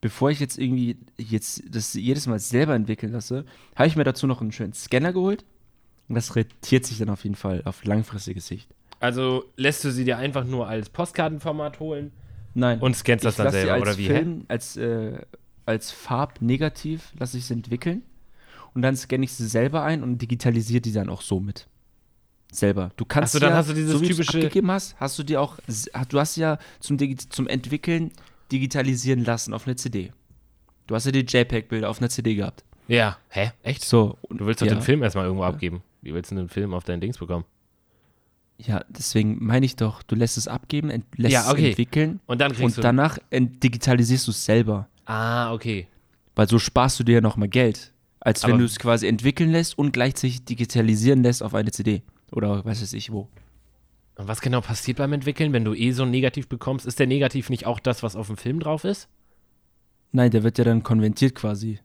bevor 0.00 0.30
ich 0.30 0.40
jetzt 0.40 0.58
irgendwie 0.58 0.96
jetzt 1.16 1.62
das 1.68 1.94
jedes 1.94 2.26
Mal 2.26 2.38
selber 2.38 2.74
entwickeln 2.74 3.12
lasse, 3.12 3.44
habe 3.76 3.88
ich 3.88 3.96
mir 3.96 4.04
dazu 4.04 4.26
noch 4.26 4.40
einen 4.40 4.52
schönen 4.52 4.72
Scanner 4.72 5.12
geholt. 5.12 5.44
Und 6.08 6.14
das 6.14 6.34
rentiert 6.36 6.84
sich 6.84 6.98
dann 6.98 7.10
auf 7.10 7.24
jeden 7.24 7.36
Fall 7.36 7.62
auf 7.64 7.84
langfristige 7.84 8.40
Sicht. 8.40 8.68
Also 9.00 9.44
lässt 9.56 9.84
du 9.84 9.90
sie 9.90 10.04
dir 10.04 10.18
einfach 10.18 10.44
nur 10.44 10.68
als 10.68 10.88
Postkartenformat 10.88 11.80
holen 11.80 12.12
Nein. 12.54 12.80
und 12.80 12.96
scannst 12.96 13.24
das 13.24 13.36
dann 13.36 13.52
selber, 13.52 13.80
oder 13.80 13.98
wie? 13.98 14.06
Film, 14.06 14.44
als, 14.48 14.76
äh, 14.76 15.18
als 15.64 15.90
Farbnegativ 15.90 17.12
lasse 17.18 17.38
ich 17.38 17.46
sie 17.46 17.54
entwickeln. 17.54 18.02
Und 18.74 18.82
dann 18.82 18.96
scanne 18.96 19.24
ich 19.24 19.32
sie 19.32 19.46
selber 19.46 19.82
ein 19.84 20.02
und 20.02 20.18
digitalisiere 20.18 20.80
die 20.80 20.92
dann 20.92 21.08
auch 21.08 21.22
somit. 21.22 21.66
Selber. 22.52 22.90
Du 22.96 23.04
kannst 23.04 23.30
Ach 23.30 23.32
so, 23.34 23.38
dann 23.40 23.50
ja, 23.50 23.56
hast 23.56 23.68
du 23.70 23.74
dieses 23.74 23.92
so 23.92 24.00
wie 24.00 24.06
typische- 24.08 24.38
abgegeben 24.38 24.70
hast, 24.70 24.94
hast 24.98 25.18
du 25.18 25.22
dir 25.22 25.40
auch, 25.40 25.58
du 26.08 26.18
hast 26.18 26.36
ja 26.36 26.58
zum, 26.80 26.96
Digi 26.96 27.16
zum 27.16 27.46
Entwickeln 27.48 28.12
digitalisieren 28.52 29.24
lassen 29.24 29.52
auf 29.52 29.66
eine 29.66 29.76
CD. 29.76 30.12
Du 30.86 30.94
hast 30.94 31.04
ja 31.06 31.12
die 31.12 31.20
JPEG-Bilder 31.26 31.90
auf 31.90 31.98
einer 32.00 32.08
CD 32.08 32.34
gehabt. 32.36 32.64
Ja. 32.88 33.18
Hä? 33.28 33.50
Echt? 33.64 33.84
So. 33.84 34.16
Du 34.30 34.46
willst 34.46 34.62
doch 34.62 34.66
ja, 34.66 34.74
den 34.74 34.82
Film 34.82 35.02
erstmal 35.02 35.24
irgendwo 35.24 35.44
abgeben. 35.44 35.82
Wie 36.02 36.14
willst 36.14 36.30
du 36.30 36.36
denn 36.36 36.44
den 36.44 36.50
Film 36.50 36.72
auf 36.72 36.84
dein 36.84 37.00
Dings 37.00 37.18
bekommen? 37.18 37.44
Ja, 38.58 38.84
deswegen 38.88 39.44
meine 39.44 39.66
ich 39.66 39.76
doch, 39.76 40.02
du 40.04 40.14
lässt 40.14 40.38
es 40.38 40.48
abgeben, 40.48 40.88
ent 40.88 41.04
lässt 41.16 41.32
Ja, 41.34 41.50
okay. 41.50 41.64
es 41.64 41.68
entwickeln 41.70 42.20
Und 42.26 42.40
dann 42.40 42.52
kriegst 42.52 42.78
und 42.78 42.84
danach 42.84 43.18
digitalisierst 43.32 44.26
du 44.28 44.30
es 44.30 44.44
selber. 44.44 44.88
ah, 45.04 45.52
okay. 45.52 45.88
Weil 46.36 46.48
so 46.48 46.58
sparst 46.58 46.98
du 47.00 47.04
dir 47.04 47.16
ja 47.16 47.20
nochmal 47.20 47.48
Geld. 47.48 47.92
Als 48.20 48.42
wenn 48.44 48.52
Aber- 48.52 48.58
du 48.60 48.64
es 48.64 48.78
quasi 48.78 49.06
entwickeln 49.08 49.50
lässt 49.50 49.76
und 49.76 49.92
gleichzeitig 49.92 50.44
digitalisieren 50.44 51.22
lässt 51.22 51.42
auf 51.42 51.54
eine 51.54 51.70
CD. 51.70 52.02
Oder 52.32 52.64
was 52.64 52.82
weiß 52.82 52.92
ich 52.92 53.12
wo. 53.12 53.28
Und 54.16 54.28
was 54.28 54.40
genau 54.40 54.60
passiert 54.60 54.98
beim 54.98 55.12
Entwickeln, 55.12 55.52
wenn 55.52 55.64
du 55.64 55.74
eh 55.74 55.92
so 55.92 56.04
ein 56.04 56.10
Negativ 56.10 56.48
bekommst? 56.48 56.86
Ist 56.86 56.98
der 56.98 57.06
Negativ 57.06 57.50
nicht 57.50 57.66
auch 57.66 57.78
das, 57.78 58.02
was 58.02 58.16
auf 58.16 58.28
dem 58.28 58.36
Film 58.36 58.60
drauf 58.60 58.84
ist? 58.84 59.08
Nein, 60.12 60.30
der 60.30 60.42
wird 60.42 60.56
ja 60.58 60.64
dann 60.64 60.82
konvertiert 60.82 61.34
quasi. 61.34 61.80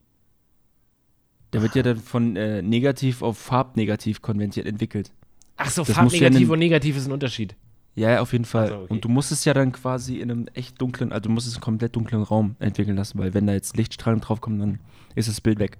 Der 1.51 1.61
wird 1.61 1.75
ja 1.75 1.83
dann 1.83 1.97
von 1.97 2.37
äh, 2.37 2.61
negativ 2.61 3.21
auf 3.21 3.37
farbnegativ 3.37 4.21
konvertiert 4.21 4.65
entwickelt. 4.65 5.11
Ach 5.57 5.69
so, 5.69 5.81
Das 5.81 5.89
ja 5.89 5.95
farbnegativ 5.95 6.41
in- 6.41 6.49
und 6.49 6.59
negativ 6.59 6.95
ist 6.95 7.07
ein 7.07 7.11
Unterschied. 7.11 7.55
Ja, 7.93 8.11
ja, 8.11 8.21
auf 8.21 8.31
jeden 8.31 8.45
Fall. 8.45 8.69
So, 8.69 8.75
okay. 8.75 8.93
Und 8.93 9.03
du 9.03 9.09
musst 9.09 9.33
es 9.33 9.43
ja 9.43 9.53
dann 9.53 9.73
quasi 9.73 10.19
in 10.19 10.31
einem 10.31 10.47
echt 10.53 10.79
dunklen, 10.81 11.11
also 11.11 11.23
du 11.23 11.29
musst 11.29 11.47
es 11.47 11.53
in 11.53 11.57
einem 11.57 11.63
komplett 11.63 11.95
dunklen 11.95 12.23
Raum 12.23 12.55
entwickeln 12.59 12.95
lassen, 12.95 13.19
weil 13.19 13.33
wenn 13.33 13.47
da 13.47 13.53
jetzt 13.53 13.75
Lichtstrahlen 13.75 14.21
draufkommen, 14.21 14.59
dann 14.59 14.79
ist 15.15 15.27
das 15.27 15.41
Bild 15.41 15.59
weg. 15.59 15.77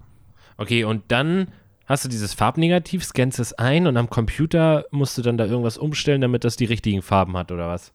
Okay, 0.57 0.83
und 0.83 1.03
dann 1.07 1.47
hast 1.91 2.05
du 2.05 2.09
dieses 2.09 2.33
Farbnegativ, 2.33 3.03
scannst 3.03 3.39
es 3.39 3.53
ein 3.53 3.87
und 3.87 3.97
am 3.97 4.09
Computer 4.09 4.85
musst 4.91 5.17
du 5.17 5.21
dann 5.21 5.37
da 5.37 5.45
irgendwas 5.45 5.77
umstellen, 5.77 6.21
damit 6.21 6.43
das 6.43 6.55
die 6.55 6.65
richtigen 6.65 7.01
Farben 7.01 7.37
hat, 7.37 7.51
oder 7.51 7.67
was? 7.67 7.91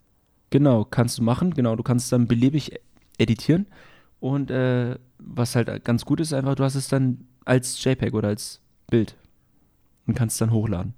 Genau, 0.50 0.84
kannst 0.84 1.18
du 1.18 1.22
machen. 1.22 1.54
Genau, 1.54 1.74
du 1.76 1.82
kannst 1.82 2.12
dann 2.12 2.26
beliebig 2.28 2.78
editieren. 3.18 3.66
Und 4.20 4.50
äh, 4.50 4.96
was 5.18 5.56
halt 5.56 5.84
ganz 5.84 6.04
gut 6.04 6.20
ist, 6.20 6.32
einfach, 6.32 6.54
du 6.54 6.64
hast 6.64 6.74
es 6.74 6.88
dann 6.88 7.26
als 7.44 7.82
JPEG 7.82 8.14
oder 8.14 8.28
als 8.28 8.60
Bild 8.88 9.16
und 10.06 10.14
kannst 10.14 10.34
es 10.34 10.38
dann 10.38 10.50
hochladen. 10.52 10.94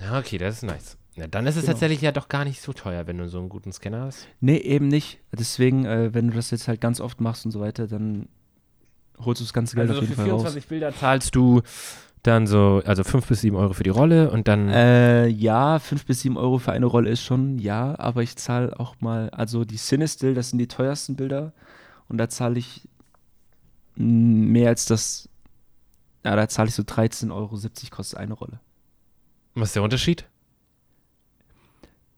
Ja, 0.00 0.18
okay, 0.18 0.38
das 0.38 0.56
ist 0.56 0.62
nice. 0.62 0.96
Ja, 1.16 1.26
dann 1.28 1.46
ist 1.46 1.54
es 1.56 1.62
Genau. 1.62 1.72
tatsächlich 1.72 2.00
ja 2.00 2.10
doch 2.10 2.28
gar 2.28 2.44
nicht 2.44 2.60
so 2.60 2.72
teuer, 2.72 3.06
wenn 3.06 3.18
du 3.18 3.28
so 3.28 3.38
einen 3.38 3.48
guten 3.48 3.72
Scanner 3.72 4.02
hast. 4.02 4.26
Nee, 4.40 4.56
eben 4.56 4.88
nicht. 4.88 5.20
Deswegen, 5.32 5.84
äh, 5.84 6.12
wenn 6.12 6.28
du 6.28 6.34
das 6.34 6.50
jetzt 6.50 6.66
halt 6.66 6.80
ganz 6.80 7.00
oft 7.00 7.20
machst 7.20 7.44
und 7.46 7.52
so 7.52 7.60
weiter, 7.60 7.86
dann 7.86 8.28
holst 9.18 9.40
du 9.40 9.44
das 9.44 9.52
ganze 9.52 9.76
Geld 9.76 9.88
Also 9.90 10.00
auf 10.00 10.08
jeden 10.08 10.14
für 10.14 10.22
Fall 10.22 10.26
24 10.30 10.66
Bilder 10.66 10.92
zahlst 10.92 11.34
du 11.36 11.62
dann 12.24 12.46
so, 12.46 12.82
also 12.84 13.04
5 13.04 13.26
bis 13.28 13.42
7 13.42 13.54
Euro 13.56 13.72
für 13.74 13.82
die 13.84 13.90
Rolle 13.90 14.30
und 14.30 14.48
dann. 14.48 14.68
Äh, 14.68 15.26
ja, 15.28 15.78
5 15.78 16.06
bis 16.06 16.22
7 16.22 16.36
Euro 16.36 16.58
für 16.58 16.72
eine 16.72 16.86
Rolle 16.86 17.10
ist 17.10 17.22
schon, 17.22 17.58
ja, 17.58 17.98
aber 17.98 18.22
ich 18.22 18.34
zahle 18.36 18.78
auch 18.80 18.96
mal, 19.00 19.30
also 19.30 19.64
die 19.64 19.76
Cinestill, 19.76 20.34
das 20.34 20.50
sind 20.50 20.58
die 20.58 20.66
teuersten 20.68 21.16
Bilder 21.16 21.52
und 22.08 22.18
da 22.18 22.28
zahle 22.28 22.58
ich 22.58 22.88
mehr 23.96 24.70
als 24.70 24.86
das, 24.86 25.28
ja, 26.24 26.34
da 26.34 26.48
zahle 26.48 26.68
ich 26.68 26.74
so 26.74 26.82
13,70 26.82 27.30
Euro 27.32 27.58
kostet 27.90 28.18
eine 28.18 28.34
Rolle. 28.34 28.58
was 29.54 29.68
ist 29.68 29.76
der 29.76 29.82
Unterschied? 29.82 30.26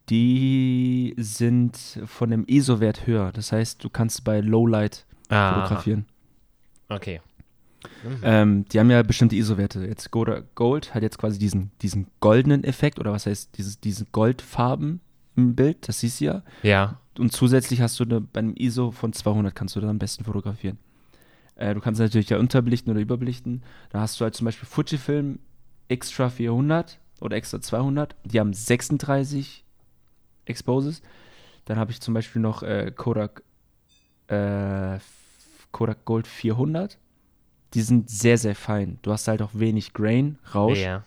Die 0.09 1.15
sind 1.19 1.77
von 2.07 2.31
dem 2.31 2.45
ISO-Wert 2.47 3.07
höher. 3.09 3.33
Das 3.33 3.51
heißt, 3.51 3.83
du 3.83 3.91
kannst 3.91 4.23
bei 4.23 4.41
Lowlight 4.41 5.05
Ah, 5.29 5.63
fotografieren. 5.63 6.07
okay. 6.89 7.21
Mhm. 8.05 8.21
Ähm, 8.23 8.65
die 8.67 8.81
haben 8.81 8.91
ja 8.91 9.03
bestimmte 9.03 9.37
ISO-Werte. 9.37 9.85
Jetzt 9.87 10.11
Gold, 10.11 10.55
Gold 10.55 10.95
hat 10.95 11.03
jetzt 11.03 11.19
quasi 11.19 11.39
diesen, 11.39 11.71
diesen 11.83 12.07
goldenen 12.21 12.65
Effekt 12.65 12.99
oder 12.99 13.13
was 13.13 13.27
heißt 13.27 13.57
dieses, 13.57 13.81
diese 13.81 14.05
Goldfarben 14.07 15.01
im 15.37 15.55
Bild, 15.55 15.89
das 15.89 16.01
siehst 16.01 16.21
du 16.21 16.27
ja. 16.27 16.43
Ja. 16.63 17.01
Und 17.19 17.33
zusätzlich 17.33 17.81
hast 17.81 17.99
du 18.01 18.05
eine, 18.05 18.21
bei 18.21 18.41
einem 18.41 18.55
ISO 18.57 18.91
von 18.91 19.13
200 19.13 19.55
kannst 19.55 19.77
du 19.77 19.81
dann 19.81 19.91
am 19.91 19.99
besten 19.99 20.25
fotografieren. 20.25 20.79
Äh, 21.57 21.75
du 21.75 21.81
kannst 21.81 22.01
natürlich 22.01 22.29
ja 22.29 22.39
unterbelichten 22.39 22.91
oder 22.91 23.01
überbelichten. 23.01 23.63
Da 23.91 24.01
hast 24.01 24.21
du 24.21 24.25
halt 24.25 24.35
zum 24.35 24.45
Beispiel 24.45 24.69
Fujifilm 24.69 25.39
Extra 25.89 26.29
400 26.29 26.99
oder 27.21 27.37
Extra 27.37 27.61
200. 27.61 28.15
Die 28.25 28.41
haben 28.41 28.53
36 28.53 29.65
Exposes. 30.45 31.03
Dann 31.65 31.79
habe 31.79 31.91
ich 31.91 32.01
zum 32.01 32.15
Beispiel 32.15 32.43
noch 32.43 32.63
äh, 32.63 32.93
Kodak, 32.95 33.43
äh, 34.29 34.99
Kodak 35.73 36.05
Gold 36.05 36.27
400. 36.27 36.99
Die 37.77 37.83
sind 37.83 38.09
sehr, 38.09 38.39
sehr 38.39 38.55
fein. 38.55 38.99
Du 39.03 39.13
hast 39.13 39.29
halt 39.29 39.43
auch 39.43 39.51
wenig 39.53 39.93
Grain, 39.93 40.39
Rausch. 40.55 40.79
Ja. 40.79 41.05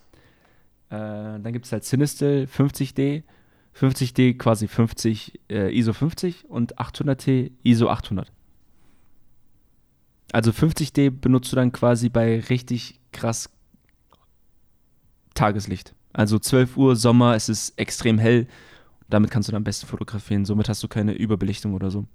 Äh, 0.90 1.40
dann 1.42 1.52
gibt 1.52 1.66
es 1.66 1.72
halt 1.72 1.84
Cinestill 1.84 2.48
50D. 2.48 3.24
50D 3.76 4.38
quasi 4.38 4.68
50 4.68 5.40
äh, 5.50 5.76
ISO 5.76 5.94
50 5.94 6.46
und 6.48 6.78
800T 6.78 7.52
ISO 7.64 7.90
800. 7.90 8.32
Also 10.32 10.52
50D 10.52 11.10
benutzt 11.10 11.52
du 11.52 11.56
dann 11.56 11.72
quasi 11.72 12.10
bei 12.10 12.40
richtig 12.40 13.00
krass 13.12 13.50
Tageslicht. 15.34 15.96
Also 16.14 16.38
12 16.38 16.78
Uhr 16.78 16.96
Sommer, 16.96 17.34
es 17.36 17.50
ist 17.50 17.74
extrem 17.80 18.20
hell. 18.20 18.48
Damit 19.10 19.32
kannst 19.32 19.48
du 19.48 19.52
dann 19.52 19.62
am 19.62 19.64
besten 19.64 19.88
fotografieren. 19.88 20.46
Somit 20.46 20.70
hast 20.70 20.84
du 20.84 20.88
keine 20.88 21.14
Überbelichtung 21.14 21.74
oder 21.74 21.90
so. 21.90 22.06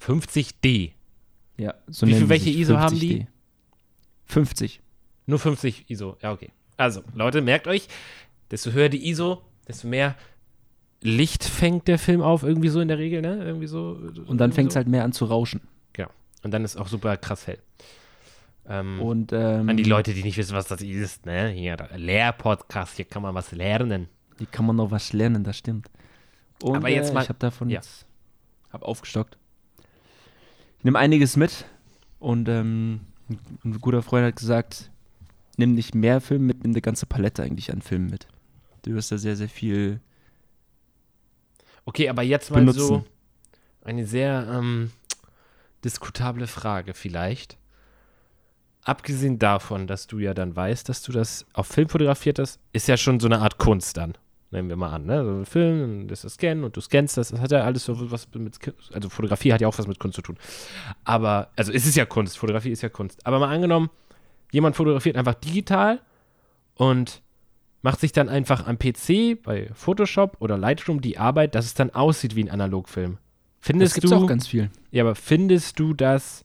50D. 0.00 0.92
Ja, 1.58 1.74
so 1.88 2.06
Wie 2.06 2.14
viel- 2.14 2.28
welche 2.30 2.48
ISO 2.50 2.78
haben 2.78 2.96
50D. 2.96 2.98
die? 3.00 3.26
50. 4.32 4.80
Nur 5.26 5.38
50 5.38 5.88
ISO. 5.88 6.16
Ja, 6.22 6.32
okay. 6.32 6.50
Also, 6.76 7.02
Leute, 7.14 7.40
merkt 7.42 7.66
euch, 7.68 7.86
desto 8.50 8.72
höher 8.72 8.88
die 8.88 9.08
ISO, 9.08 9.42
desto 9.68 9.86
mehr 9.88 10.16
Licht 11.00 11.44
fängt 11.44 11.88
der 11.88 11.98
Film 11.98 12.22
auf, 12.22 12.42
irgendwie 12.42 12.68
so 12.68 12.80
in 12.80 12.88
der 12.88 12.98
Regel, 12.98 13.22
ne? 13.22 13.44
Irgendwie 13.44 13.66
so. 13.66 13.98
Und 14.26 14.38
dann 14.38 14.52
fängt 14.52 14.68
es 14.68 14.74
so. 14.74 14.78
halt 14.78 14.88
mehr 14.88 15.04
an 15.04 15.12
zu 15.12 15.24
rauschen. 15.26 15.60
Genau. 15.92 16.10
Und 16.42 16.52
dann 16.52 16.64
ist 16.64 16.76
auch 16.76 16.88
super 16.88 17.16
krass 17.16 17.46
hell. 17.46 17.58
Ähm, 18.68 19.00
Und 19.00 19.32
ähm, 19.32 19.68
an 19.68 19.76
die 19.76 19.82
Leute, 19.82 20.14
die 20.14 20.22
nicht 20.22 20.36
wissen, 20.36 20.54
was 20.54 20.68
das 20.68 20.80
ist, 20.80 21.26
ne? 21.26 21.48
Hier, 21.48 21.76
Lehrpodcast, 21.96 22.96
hier 22.96 23.04
kann 23.04 23.22
man 23.22 23.34
was 23.34 23.50
lernen. 23.52 24.08
Die 24.38 24.46
kann 24.46 24.64
man 24.64 24.76
noch 24.76 24.90
was 24.90 25.12
lernen, 25.12 25.42
das 25.44 25.58
stimmt. 25.58 25.88
Und 26.62 26.76
Aber 26.76 26.88
jetzt 26.88 27.10
äh, 27.10 27.14
mal- 27.14 27.22
ich 27.24 27.28
habe 27.28 27.38
davon 27.40 27.68
ja. 27.70 27.76
jetzt, 27.76 28.06
habe 28.72 28.86
aufgestockt. 28.86 29.36
Ich 30.78 30.84
nehme 30.84 30.98
einiges 30.98 31.36
mit 31.36 31.64
und 32.20 32.48
ähm, 32.48 33.00
ein, 33.28 33.80
guter 33.80 34.02
Freund 34.02 34.26
hat 34.26 34.36
gesagt, 34.36 34.90
nimm 35.56 35.74
nicht 35.74 35.94
mehr 35.94 36.20
Filme 36.20 36.46
mit, 36.46 36.62
nimm 36.62 36.72
eine 36.72 36.82
ganze 36.82 37.06
Palette 37.06 37.42
eigentlich 37.42 37.72
an 37.72 37.82
Filmen 37.82 38.10
mit. 38.10 38.26
Du 38.82 38.92
wirst 38.94 39.12
da 39.12 39.18
sehr, 39.18 39.36
sehr 39.36 39.48
viel 39.48 40.00
Okay, 41.84 42.08
aber 42.08 42.22
jetzt 42.22 42.50
mal 42.50 42.60
benutzen. 42.60 42.78
so 42.78 43.04
eine 43.84 44.06
sehr 44.06 44.46
ähm, 44.50 44.92
diskutable 45.84 46.46
Frage 46.46 46.94
vielleicht. 46.94 47.58
Abgesehen 48.84 49.38
davon, 49.38 49.86
dass 49.86 50.06
du 50.06 50.18
ja 50.18 50.34
dann 50.34 50.54
weißt, 50.54 50.88
dass 50.88 51.02
du 51.02 51.12
das 51.12 51.46
auf 51.52 51.66
Film 51.66 51.88
fotografiert 51.88 52.38
hast, 52.38 52.60
ist 52.72 52.88
ja 52.88 52.96
schon 52.96 53.20
so 53.20 53.26
eine 53.26 53.40
Art 53.40 53.58
Kunst 53.58 53.96
dann. 53.96 54.14
Nehmen 54.52 54.68
wir 54.68 54.76
mal 54.76 54.90
an, 54.90 55.06
ne? 55.06 55.24
So 55.24 55.30
ein 55.30 55.46
Film, 55.46 56.08
das 56.08 56.24
ist 56.24 56.34
Scannen 56.34 56.62
und 56.62 56.76
du 56.76 56.80
scannst 56.80 57.16
das. 57.16 57.30
Das 57.30 57.40
hat 57.40 57.50
ja 57.50 57.62
alles 57.62 57.84
so 57.84 58.10
was 58.10 58.28
mit, 58.34 58.58
also 58.92 59.08
Fotografie 59.08 59.52
hat 59.52 59.60
ja 59.62 59.68
auch 59.68 59.78
was 59.78 59.86
mit 59.86 59.98
Kunst 59.98 60.16
zu 60.16 60.22
tun. 60.22 60.36
Aber, 61.04 61.48
also 61.56 61.72
es 61.72 61.86
ist 61.86 61.96
ja 61.96 62.04
Kunst, 62.04 62.38
Fotografie 62.38 62.70
ist 62.70 62.82
ja 62.82 62.90
Kunst. 62.90 63.26
Aber 63.26 63.38
mal 63.38 63.52
angenommen, 63.52 63.88
jemand 64.50 64.76
fotografiert 64.76 65.16
einfach 65.16 65.34
digital 65.34 66.00
und 66.74 67.22
macht 67.80 68.00
sich 68.00 68.12
dann 68.12 68.28
einfach 68.28 68.66
am 68.66 68.78
PC 68.78 69.42
bei 69.42 69.70
Photoshop 69.72 70.36
oder 70.40 70.58
Lightroom 70.58 71.00
die 71.00 71.18
Arbeit, 71.18 71.54
dass 71.54 71.64
es 71.64 71.74
dann 71.74 71.90
aussieht 71.90 72.36
wie 72.36 72.44
ein 72.44 72.50
Analogfilm. 72.50 73.18
Das 73.60 73.66
Findest 73.66 73.94
gibt's 73.94 74.10
du, 74.10 74.16
auch 74.16 74.26
ganz 74.26 74.48
viel. 74.48 74.70
ja, 74.90 75.02
aber 75.02 75.14
findest 75.14 75.78
du 75.78 75.94
das 75.94 76.44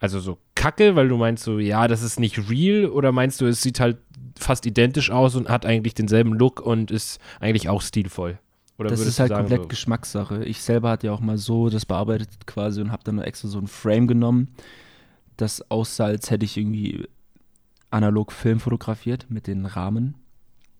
also 0.00 0.20
so 0.20 0.38
kacke, 0.58 0.96
weil 0.96 1.08
du 1.08 1.16
meinst 1.16 1.44
so, 1.44 1.58
ja, 1.58 1.86
das 1.86 2.02
ist 2.02 2.18
nicht 2.18 2.50
real 2.50 2.86
oder 2.86 3.12
meinst 3.12 3.40
du, 3.40 3.46
es 3.46 3.62
sieht 3.62 3.78
halt 3.78 3.98
fast 4.36 4.66
identisch 4.66 5.10
aus 5.10 5.36
und 5.36 5.48
hat 5.48 5.64
eigentlich 5.64 5.94
denselben 5.94 6.34
Look 6.34 6.60
und 6.60 6.90
ist 6.90 7.20
eigentlich 7.40 7.68
auch 7.68 7.80
stilvoll? 7.80 8.38
Oder 8.76 8.90
Das 8.90 9.00
ist 9.00 9.18
halt 9.20 9.30
sagen, 9.30 9.42
komplett 9.42 9.62
so, 9.62 9.68
Geschmackssache. 9.68 10.44
Ich 10.44 10.60
selber 10.60 10.90
hatte 10.90 11.06
ja 11.06 11.12
auch 11.12 11.20
mal 11.20 11.38
so 11.38 11.68
das 11.68 11.86
bearbeitet 11.86 12.46
quasi 12.46 12.80
und 12.80 12.92
habe 12.92 13.04
dann 13.04 13.18
extra 13.20 13.48
so 13.48 13.58
ein 13.58 13.68
Frame 13.68 14.06
genommen, 14.08 14.48
das 15.36 15.70
aussah, 15.70 16.06
als 16.06 16.30
hätte 16.30 16.44
ich 16.44 16.56
irgendwie 16.56 17.06
analog 17.90 18.32
Film 18.32 18.60
fotografiert 18.60 19.26
mit 19.28 19.46
den 19.46 19.64
Rahmen. 19.64 20.14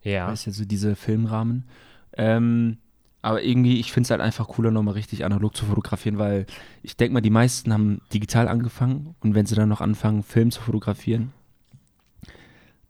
ja, 0.03 0.27
Weißt 0.27 0.47
du, 0.47 0.51
so 0.51 0.65
diese 0.65 0.95
Filmrahmen. 0.95 1.65
Ähm, 2.13 2.77
aber 3.21 3.43
irgendwie, 3.43 3.79
ich 3.79 3.91
finde 3.91 4.07
es 4.07 4.11
halt 4.11 4.21
einfach 4.21 4.47
cooler, 4.47 4.71
nochmal 4.71 4.93
richtig 4.93 5.25
analog 5.25 5.55
zu 5.55 5.65
fotografieren, 5.65 6.17
weil 6.17 6.45
ich 6.83 6.95
denke 6.95 7.13
mal, 7.13 7.21
die 7.21 7.29
meisten 7.29 7.73
haben 7.73 8.01
digital 8.13 8.47
angefangen 8.47 9.15
und 9.19 9.35
wenn 9.35 9.45
sie 9.45 9.55
dann 9.55 9.69
noch 9.69 9.81
anfangen, 9.81 10.23
Film 10.23 10.51
zu 10.51 10.61
fotografieren, 10.61 11.33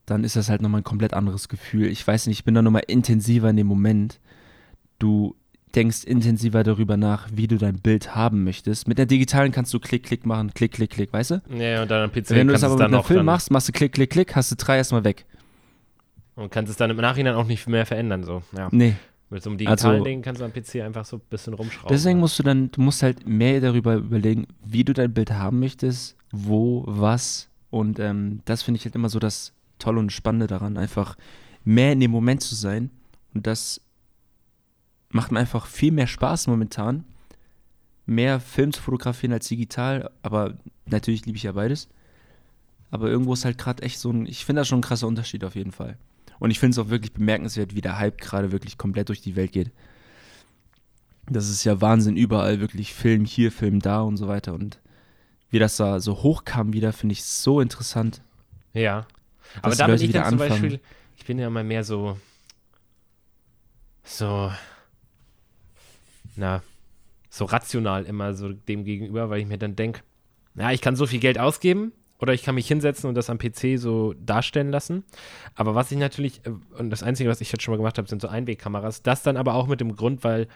dann 0.06 0.24
ist 0.24 0.36
das 0.36 0.50
halt 0.50 0.62
nochmal 0.62 0.82
ein 0.82 0.86
komplett 0.86 1.14
anderes 1.14 1.50
Gefühl. 1.50 1.88
Ich 1.88 2.06
weiß 2.06 2.28
nicht, 2.28 2.40
ich 2.40 2.44
bin 2.44 2.54
da 2.56 2.62
nochmal 2.62 2.84
intensiver 2.88 3.50
in 3.50 3.58
dem 3.58 3.68
Moment. 3.68 4.20
Du 4.98 5.36
denkst 5.76 6.04
intensiver 6.04 6.64
darüber 6.64 6.98
nach, 6.98 7.28
wie 7.32 7.48
du 7.48 7.58
dein 7.58 7.76
Bild 7.80 8.16
haben 8.16 8.44
möchtest. 8.44 8.88
Mit 8.88 8.98
der 8.98 9.06
digitalen 9.06 9.52
kannst 9.52 9.72
du 9.74 9.80
Klick, 9.80 10.04
Klick 10.04 10.26
machen, 10.26 10.52
Klick, 10.56 10.72
Klick, 10.74 10.90
Klick, 10.90 11.14
weißt 11.14 11.32
du? 11.32 11.42
ja, 11.56 11.84
und 11.84 11.92
dann 11.92 12.04
am 12.06 12.12
PC 12.12 12.32
Wenn 12.32 12.48
du 12.48 12.54
das 12.54 12.64
aber 12.64 12.76
mit 12.76 12.84
einem 12.84 13.04
Film 13.04 13.26
machst, 13.26 13.52
machst 13.52 13.68
du 13.68 13.72
Klick, 13.72 13.92
Klick, 13.94 14.10
Klick, 14.10 14.36
hast 14.36 14.52
du 14.52 14.56
drei 14.56 14.78
erstmal 14.78 15.04
weg. 15.04 15.26
und 16.36 16.52
kannst 16.52 16.72
es 16.72 16.78
dann 16.78 16.90
im 16.90 16.98
Nachhinein 16.98 17.36
auch 17.36 17.46
nicht 17.46 17.68
mehr 17.68 17.86
verändern, 17.86 18.24
so, 18.24 18.42
ja. 18.58 18.70
Nee, 18.72 18.96
Mit 19.30 19.44
so 19.44 19.50
einem 19.50 19.58
digitalen 19.58 19.96
Also- 19.96 20.04
Ding 20.04 20.22
kannst 20.22 20.42
du 20.42 20.46
am 20.46 20.52
PC 20.52 20.82
einfach 20.82 21.06
so 21.06 21.18
ein 21.18 21.22
bisschen 21.30 21.54
rumschrauben. 21.54 21.90
Deswegen 21.90 22.18
ne? 22.18 22.22
musst 22.22 22.40
du 22.40 22.44
dann, 22.44 22.72
du 22.72 22.82
musst 22.82 23.04
halt 23.04 23.28
mehr 23.28 23.62
darüber 23.62 23.96
überlegen, 23.96 24.48
wie 24.66 24.84
du 24.84 24.94
dein 24.94 25.14
Bild 25.14 25.32
haben 25.32 25.60
möchtest, 25.60 26.16
wo, 26.32 26.84
was. 26.88 27.50
Und 27.70 28.00
ähm, 28.00 28.42
das 28.46 28.64
finde 28.64 28.80
ich 28.80 28.86
halt 28.86 28.96
immer 28.96 29.10
so 29.10 29.20
das 29.20 29.54
Tolle 29.78 30.00
und 30.00 30.12
Spannende 30.12 30.48
daran, 30.48 30.78
einfach 30.78 31.16
mehr 31.64 31.92
in 31.94 32.00
dem 32.00 32.12
Moment 32.12 32.42
zu 32.42 32.56
sein. 32.56 32.90
Und 33.36 33.46
das 33.46 33.82
macht 35.10 35.32
mir 35.32 35.40
einfach 35.40 35.68
viel 35.68 35.92
mehr 35.92 36.08
Spaß 36.08 36.48
momentan, 36.48 37.06
mehr 38.08 38.40
Film 38.40 38.74
zu 38.74 38.82
fotografieren 38.82 39.34
als 39.34 39.48
digital. 39.48 40.10
Aber 40.24 40.56
natürlich 40.86 41.26
liebe 41.28 41.38
ich 41.38 41.44
ja 41.44 41.52
beides. 41.52 41.88
Aber 42.90 43.08
irgendwo 43.08 43.34
ist 43.34 43.46
halt 43.46 43.60
gerade 43.60 43.84
echt 43.84 44.00
so 44.00 44.10
ein, 44.10 44.26
ich 44.26 44.46
finde 44.46 44.62
das 44.62 44.68
schon 44.68 44.80
ein 44.80 44.84
krasser 44.84 45.08
Unterschied 45.08 45.44
auf 45.44 45.56
jeden 45.56 45.72
Fall. 45.72 45.98
Und 46.40 46.52
ich 46.52 46.60
finde 46.60 46.72
es 46.72 46.80
auch 46.80 46.90
wirklich 46.90 47.14
bemerkenswert, 47.14 47.76
wie 47.76 47.82
der 47.82 48.00
Hype 48.00 48.20
gerade 48.20 48.52
wirklich 48.52 48.78
komplett 48.78 49.10
durch 49.10 49.22
die 49.22 49.36
Welt 49.36 49.52
geht. 49.52 49.72
Das 51.28 51.50
ist 51.50 51.64
ja 51.64 51.80
Wahnsinn, 51.82 52.18
überall 52.18 52.60
wirklich 52.60 52.94
Film 52.94 53.26
hier, 53.26 53.52
Film 53.52 53.80
da 53.82 54.02
und 54.02 54.18
so 54.18 54.28
weiter. 54.28 54.54
Und 54.54 54.80
wie 55.52 55.60
das 55.60 55.78
da 55.78 56.00
so 56.00 56.24
hochkam 56.24 56.74
wieder, 56.74 56.94
finde 56.94 57.14
ich 57.14 57.24
so 57.24 57.62
interessant. 57.62 58.22
Ja. 58.74 59.06
Aber 59.62 59.76
da 59.76 59.88
bin 59.88 60.02
ich 60.02 60.12
dann 60.12 60.30
zum. 60.30 60.38
Beispiel, 60.38 60.80
ich 61.18 61.26
bin 61.26 61.38
ja 61.38 61.50
mal 61.50 61.64
mehr 61.64 61.84
so, 61.84 62.18
so, 64.04 64.52
na, 66.36 66.64
so 67.30 67.46
rational 67.46 68.06
immer 68.06 68.34
so 68.34 68.54
dem 68.54 68.86
gegenüber, 68.86 69.30
weil 69.30 69.42
ich 69.42 69.48
mir 69.48 69.58
dann 69.58 69.76
denke, 69.76 70.02
ja, 70.56 70.72
ich 70.72 70.82
kann 70.82 70.96
so 70.96 71.06
viel 71.06 71.20
Geld 71.20 71.38
ausgeben 71.38 71.92
oder 72.20 72.34
ich 72.34 72.44
kann 72.44 72.56
mich 72.56 72.68
hinsetzen 72.68 73.08
und 73.08 73.16
das 73.16 73.30
am 73.30 73.38
PC 73.38 73.78
so 73.78 74.14
darstellen 74.14 74.70
lassen. 74.70 75.04
Aber 75.56 75.74
was 75.76 75.92
ich 75.92 75.98
natürlich, 75.98 76.46
äh, 76.46 76.52
und 76.78 76.90
das 76.90 77.04
Einzige, 77.04 77.30
was 77.30 77.42
ich 77.42 77.52
jetzt 77.52 77.64
schon 77.64 77.72
mal 77.74 77.78
gemacht 77.78 77.98
habe, 77.98 78.08
sind 78.08 78.22
so 78.22 78.28
Einwegkameras. 78.28 79.02
Das 79.04 79.24
dann 79.24 79.38
aber 79.38 79.54
auch 79.56 79.68
mit 79.68 79.80
dem 79.82 79.96
Grund, 79.96 80.24
weil 80.24 80.48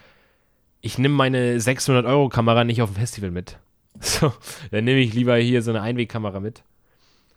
ich 0.81 0.97
nehme 0.97 1.15
meine 1.15 1.57
600-Euro-Kamera 1.59 2.63
nicht 2.65 2.81
auf 2.81 2.91
dem 2.91 2.95
Festival 2.97 3.31
mit. 3.31 3.57
So, 4.01 4.33
dann 4.71 4.85
nehme 4.85 4.99
ich 5.01 5.13
lieber 5.13 5.35
hier 5.37 5.61
so 5.61 5.69
eine 5.69 5.81
Einwegkamera 5.81 6.39
mit. 6.39 6.63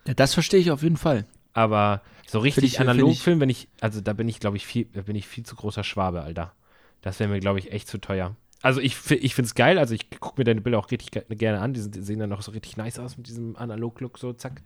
Ja, 0.06 0.14
das 0.14 0.32
verstehe 0.32 0.58
ich 0.58 0.70
auf 0.70 0.82
jeden 0.82 0.96
Fall. 0.96 1.26
Aber 1.52 2.00
so 2.26 2.38
richtig 2.38 2.64
ich- 2.74 2.80
analog 2.80 3.14
filmen, 3.16 3.42
wenn 3.42 3.50
ich, 3.50 3.68
also 3.80 4.00
da 4.00 4.14
bin 4.14 4.26
ich, 4.26 4.40
glaube 4.40 4.56
ich, 4.56 4.66
viel, 4.66 4.86
da 4.94 5.02
bin 5.02 5.16
ich 5.16 5.26
viel 5.28 5.44
zu 5.44 5.54
großer 5.54 5.84
Schwabe, 5.84 6.22
Alter. 6.22 6.54
Das 7.02 7.20
wäre 7.20 7.28
mir, 7.30 7.40
glaube 7.40 7.58
ich, 7.58 7.72
echt 7.72 7.88
zu 7.88 7.98
teuer. 7.98 8.34
Also 8.62 8.80
ich, 8.80 8.96
ich 9.10 9.34
finde 9.34 9.46
es 9.46 9.54
geil, 9.54 9.78
also 9.78 9.94
ich 9.94 10.10
gucke 10.18 10.40
mir 10.40 10.44
deine 10.44 10.60
Bilder 10.60 10.78
auch 10.78 10.90
richtig 10.90 11.10
ge- 11.10 11.24
gerne 11.36 11.60
an, 11.60 11.74
die, 11.74 11.80
sind, 11.80 11.94
die 11.94 12.02
sehen 12.02 12.18
dann 12.18 12.32
auch 12.32 12.42
so 12.42 12.50
richtig 12.50 12.76
nice 12.76 12.98
aus 12.98 13.16
mit 13.16 13.28
diesem 13.28 13.54
Analog-Look, 13.54 14.18
so 14.18 14.32
zack. 14.32 14.62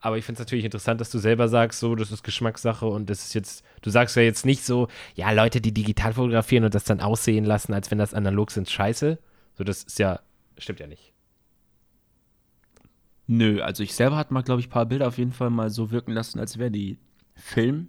Aber 0.00 0.16
ich 0.16 0.24
finde 0.24 0.40
es 0.40 0.46
natürlich 0.46 0.64
interessant, 0.64 1.00
dass 1.00 1.10
du 1.10 1.18
selber 1.18 1.48
sagst, 1.48 1.80
so, 1.80 1.94
das 1.94 2.12
ist 2.12 2.22
Geschmackssache 2.22 2.86
und 2.86 3.10
das 3.10 3.24
ist 3.26 3.34
jetzt, 3.34 3.64
du 3.82 3.90
sagst 3.90 4.16
ja 4.16 4.22
jetzt 4.22 4.46
nicht 4.46 4.64
so, 4.64 4.88
ja, 5.14 5.30
Leute, 5.32 5.60
die 5.60 5.72
digital 5.74 6.14
fotografieren 6.14 6.64
und 6.64 6.74
das 6.74 6.84
dann 6.84 7.00
aussehen 7.00 7.44
lassen, 7.44 7.74
als 7.74 7.90
wenn 7.90 7.98
das 7.98 8.14
analog 8.14 8.50
sind, 8.50 8.70
scheiße. 8.70 9.18
So, 9.58 9.64
das 9.64 9.82
ist 9.82 9.98
ja, 9.98 10.20
stimmt 10.56 10.80
ja 10.80 10.86
nicht. 10.86 11.12
Nö, 13.26 13.60
also 13.62 13.82
ich 13.82 13.94
selber 13.94 14.16
hatte 14.16 14.34
mal, 14.34 14.42
glaube 14.42 14.60
ich, 14.60 14.66
ein 14.66 14.70
paar 14.70 14.86
Bilder 14.86 15.08
auf 15.08 15.18
jeden 15.18 15.32
Fall 15.32 15.50
mal 15.50 15.70
so 15.70 15.90
wirken 15.90 16.12
lassen, 16.12 16.38
als 16.38 16.58
wären 16.58 16.72
die 16.72 16.98
Film 17.34 17.88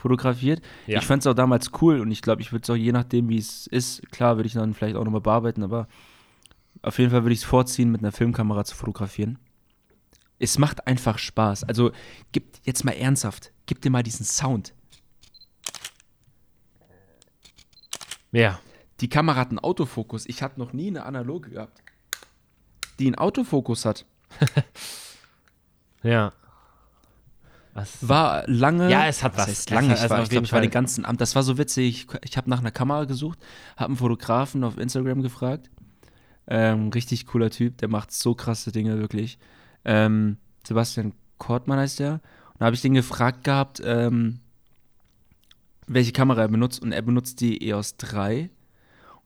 fotografiert. 0.00 0.62
Ja. 0.86 0.98
Ich 0.98 1.06
fand 1.06 1.22
es 1.22 1.26
auch 1.26 1.34
damals 1.34 1.70
cool 1.80 2.00
und 2.00 2.10
ich 2.10 2.22
glaube, 2.22 2.42
ich 2.42 2.52
würde 2.52 2.62
es 2.62 2.70
auch 2.70 2.76
je 2.76 2.92
nachdem, 2.92 3.28
wie 3.28 3.38
es 3.38 3.66
ist, 3.66 4.10
klar, 4.10 4.36
würde 4.36 4.46
ich 4.46 4.54
dann 4.54 4.74
vielleicht 4.74 4.96
auch 4.96 5.04
nochmal 5.04 5.20
bearbeiten, 5.20 5.62
aber 5.62 5.88
auf 6.82 6.98
jeden 6.98 7.10
Fall 7.10 7.22
würde 7.22 7.34
ich 7.34 7.40
es 7.40 7.44
vorziehen, 7.44 7.90
mit 7.90 8.00
einer 8.00 8.12
Filmkamera 8.12 8.64
zu 8.64 8.74
fotografieren. 8.74 9.38
Es 10.38 10.58
macht 10.58 10.86
einfach 10.86 11.18
Spaß. 11.18 11.64
Also, 11.64 11.92
gib 12.32 12.58
jetzt 12.64 12.84
mal 12.84 12.92
ernsthaft, 12.92 13.52
gib 13.66 13.82
dir 13.82 13.90
mal 13.90 14.02
diesen 14.02 14.24
Sound. 14.24 14.72
Ja. 18.32 18.58
Die 19.00 19.08
Kamera 19.08 19.36
hat 19.36 19.48
einen 19.48 19.58
Autofokus. 19.58 20.26
Ich 20.26 20.42
hatte 20.42 20.58
noch 20.58 20.72
nie 20.72 20.88
eine 20.88 21.04
analoge 21.04 21.50
gehabt, 21.50 21.82
die 22.98 23.06
einen 23.06 23.16
Autofokus 23.16 23.84
hat. 23.84 24.06
Ja. 26.02 26.32
Was? 27.74 27.96
War 28.08 28.44
lange. 28.48 28.90
Ja, 28.90 29.06
es 29.06 29.22
hat 29.22 29.36
was. 29.36 29.46
heißt 29.46 29.70
lange. 29.70 29.90
hat- 29.90 29.96
ich 29.96 30.02
also 30.02 30.14
war, 30.14 30.22
ich 30.24 30.28
glaube, 30.30 30.44
ich 30.46 30.52
war 30.52 30.60
den 30.60 30.70
ganzen 30.70 31.04
Abend. 31.04 31.20
Das 31.20 31.34
war 31.36 31.42
so 31.42 31.56
witzig. 31.58 32.06
Ich, 32.12 32.30
ich 32.30 32.36
habe 32.36 32.50
nach 32.50 32.58
einer 32.60 32.70
Kamera 32.72 33.04
gesucht, 33.04 33.38
habe 33.76 33.90
einen 33.90 33.96
Fotografen 33.96 34.64
auf 34.64 34.76
Instagram 34.78 35.22
gefragt. 35.22 35.70
Ähm, 36.48 36.88
richtig 36.88 37.26
cooler 37.26 37.50
Typ, 37.50 37.78
der 37.78 37.88
macht 37.88 38.10
so 38.12 38.34
krasse 38.34 38.72
Dinge, 38.72 38.98
wirklich. 38.98 39.38
Ähm, 39.84 40.36
Sebastian 40.66 41.12
Kortmann 41.38 41.78
heißt 41.78 42.00
der. 42.00 42.14
Und 42.14 42.60
da 42.60 42.66
habe 42.66 42.74
ich 42.74 42.82
den 42.82 42.94
gefragt 42.94 43.44
gehabt, 43.44 43.80
ähm, 43.84 44.40
welche 45.86 46.12
Kamera 46.12 46.42
er 46.42 46.48
benutzt. 46.48 46.82
Und 46.82 46.92
er 46.92 47.02
benutzt 47.02 47.40
die 47.40 47.68
EOS 47.68 47.96
3. 47.98 48.50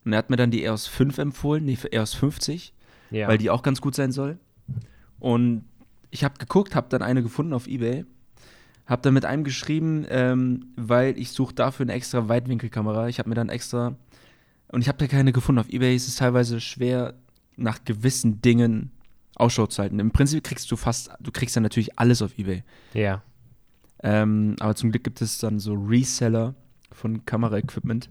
Und 0.05 0.13
er 0.13 0.19
hat 0.19 0.29
mir 0.31 0.37
dann 0.37 0.51
die 0.51 0.65
EOS 0.65 0.87
5 0.87 1.17
empfohlen, 1.19 1.77
für 1.77 1.91
EOS 1.93 2.15
50 2.15 2.75
Ja. 3.11 3.27
weil 3.29 3.39
die 3.39 3.49
auch 3.51 3.63
ganz 3.63 3.81
gut 3.81 3.95
sein 3.95 4.13
soll. 4.13 4.39
Und 5.19 5.65
ich 6.11 6.25
habe 6.25 6.35
geguckt, 6.39 6.75
habe 6.75 6.89
dann 6.91 7.03
eine 7.03 7.23
gefunden 7.23 7.55
auf 7.55 7.67
Ebay, 7.67 8.05
habe 8.87 9.03
dann 9.03 9.15
mit 9.15 9.25
einem 9.25 9.45
geschrieben, 9.45 10.05
ähm, 10.09 10.67
weil 10.77 11.19
ich 11.19 11.31
suche 11.31 11.55
dafür 11.55 11.85
eine 11.85 11.95
extra 11.95 12.29
Weitwinkelkamera. 12.29 13.09
Ich 13.09 13.19
habe 13.19 13.29
mir 13.29 13.35
dann 13.35 13.49
extra 13.49 13.97
und 14.69 14.81
ich 14.81 14.89
habe 14.89 14.99
da 14.99 15.07
keine 15.07 15.33
gefunden. 15.33 15.61
Auf 15.61 15.71
Ebay 15.71 15.95
ist 15.95 16.09
es 16.09 16.17
teilweise 16.17 16.61
schwer, 16.61 17.15
nach 17.57 17.85
gewissen 17.85 18.43
Dingen 18.43 18.91
Ausschau 19.37 19.67
zu 19.67 19.83
halten. 19.83 20.01
Im 20.01 20.11
Prinzip 20.11 20.45
kriegst 20.45 20.71
du 20.71 20.77
fast, 20.77 21.11
du 21.21 21.31
kriegst 21.31 21.57
dann 21.57 21.63
natürlich 21.63 21.99
alles 21.99 22.23
auf 22.23 22.39
Ebay. 22.39 22.63
ja. 22.95 23.23
Ähm, 24.03 24.57
aber 24.61 24.75
zum 24.75 24.91
Glück 24.91 25.03
gibt 25.03 25.23
es 25.23 25.39
dann 25.39 25.59
so 25.59 25.73
Reseller 25.73 26.55
von 26.93 27.25
Kameraequipment, 27.25 28.11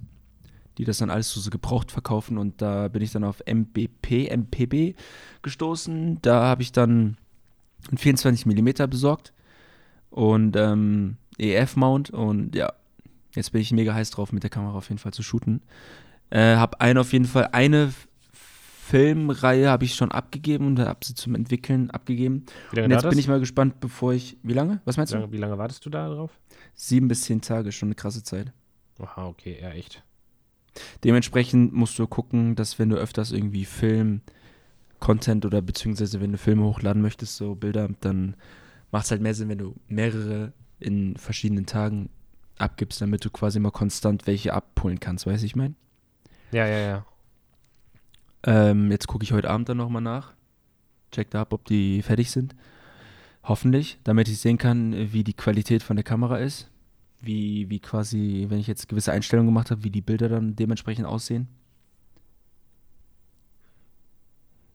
die 0.79 0.85
das 0.85 0.97
dann 0.97 1.11
alles 1.11 1.31
so, 1.31 1.39
so 1.39 1.51
gebraucht 1.51 1.91
verkaufen. 1.91 2.39
Und 2.39 2.63
da 2.63 2.87
bin 2.87 3.03
ich 3.03 3.11
dann 3.11 3.23
auf 3.23 3.43
MBP, 3.45 4.35
MPB 4.35 4.95
gestoßen. 5.43 6.19
Da 6.23 6.45
habe 6.45 6.63
ich 6.63 6.71
dann 6.71 7.17
einen 7.89 7.97
24 7.99 8.47
mm 8.47 8.89
besorgt 8.89 9.33
und 10.13 10.55
ähm, 10.55 11.17
EF-Mount. 11.39 12.11
Und 12.11 12.55
ja, 12.55 12.71
jetzt 13.35 13.51
bin 13.51 13.61
ich 13.61 13.71
mega 13.71 13.93
heiß 13.93 14.11
drauf, 14.11 14.31
mit 14.31 14.43
der 14.43 14.49
Kamera 14.49 14.77
auf 14.77 14.89
jeden 14.89 14.99
Fall 14.99 15.11
zu 15.11 15.23
shooten. 15.23 15.61
Äh, 16.29 16.55
habe 16.55 16.79
eine 16.79 17.01
auf 17.01 17.13
jeden 17.13 17.25
Fall, 17.25 17.49
eine 17.51 17.91
Filmreihe 18.31 19.69
habe 19.69 19.85
ich 19.85 19.95
schon 19.95 20.11
abgegeben 20.11 20.67
und 20.67 20.79
habe 20.79 20.99
sie 21.03 21.15
zum 21.15 21.35
Entwickeln 21.35 21.89
abgegeben. 21.89 22.45
Wie 22.71 22.75
lange 22.77 22.85
Und 22.85 22.91
jetzt 22.91 23.09
bin 23.09 23.17
ich 23.17 23.27
mal 23.27 23.39
gespannt, 23.39 23.79
bevor 23.79 24.13
ich. 24.13 24.37
Wie 24.43 24.53
lange? 24.53 24.81
Was 24.85 24.97
meinst 24.97 25.13
Wie 25.13 25.15
du? 25.15 25.21
lange, 25.21 25.33
wie 25.33 25.37
lange 25.37 25.57
wartest 25.57 25.85
du 25.85 25.89
da 25.89 26.07
drauf? 26.09 26.31
Sieben 26.75 27.07
bis 27.07 27.21
zehn 27.21 27.41
Tage, 27.41 27.71
schon 27.71 27.87
eine 27.87 27.95
krasse 27.95 28.23
Zeit. 28.23 28.51
Aha, 28.99 29.25
okay, 29.27 29.57
ja, 29.61 29.71
echt. 29.71 30.03
Dementsprechend 31.03 31.73
musst 31.73 31.97
du 31.97 32.05
gucken, 32.07 32.55
dass 32.55 32.77
wenn 32.77 32.89
du 32.89 32.97
öfters 32.97 33.31
irgendwie 33.31 33.65
Film, 33.65 34.21
Content 34.99 35.45
oder 35.45 35.61
beziehungsweise 35.61 36.21
wenn 36.21 36.31
du 36.31 36.37
Filme 36.37 36.63
hochladen 36.63 37.01
möchtest, 37.01 37.37
so 37.37 37.55
Bilder, 37.55 37.89
dann 38.01 38.35
macht 38.93 39.05
es 39.05 39.11
halt 39.11 39.21
mehr 39.21 39.33
Sinn, 39.33 39.49
wenn 39.49 39.57
du 39.57 39.75
mehrere 39.87 40.53
in 40.79 41.17
verschiedenen 41.17 41.65
Tagen 41.65 42.09
abgibst, 42.59 43.01
damit 43.01 43.25
du 43.25 43.31
quasi 43.31 43.59
mal 43.59 43.71
konstant 43.71 44.27
welche 44.27 44.53
abholen 44.53 44.99
kannst, 44.99 45.25
weißt 45.25 45.41
du, 45.41 45.45
ich 45.47 45.55
meine? 45.55 45.73
Ja, 46.51 46.67
ja, 46.67 46.77
ja. 46.77 47.05
Ähm, 48.43 48.91
jetzt 48.91 49.07
gucke 49.07 49.23
ich 49.23 49.33
heute 49.33 49.49
Abend 49.49 49.67
dann 49.67 49.77
nochmal 49.77 50.03
nach. 50.03 50.33
Check 51.11 51.31
da 51.31 51.41
ab, 51.41 51.53
ob 51.53 51.65
die 51.65 52.03
fertig 52.03 52.29
sind. 52.29 52.55
Hoffentlich, 53.43 53.97
damit 54.03 54.27
ich 54.27 54.39
sehen 54.39 54.59
kann, 54.59 55.11
wie 55.11 55.23
die 55.23 55.33
Qualität 55.33 55.81
von 55.81 55.95
der 55.95 56.03
Kamera 56.03 56.37
ist. 56.37 56.69
Wie, 57.19 57.69
wie 57.71 57.79
quasi, 57.79 58.45
wenn 58.49 58.59
ich 58.59 58.67
jetzt 58.67 58.89
gewisse 58.89 59.11
Einstellungen 59.11 59.47
gemacht 59.47 59.71
habe, 59.71 59.83
wie 59.83 59.89
die 59.89 60.01
Bilder 60.01 60.29
dann 60.29 60.55
dementsprechend 60.55 61.07
aussehen. 61.07 61.47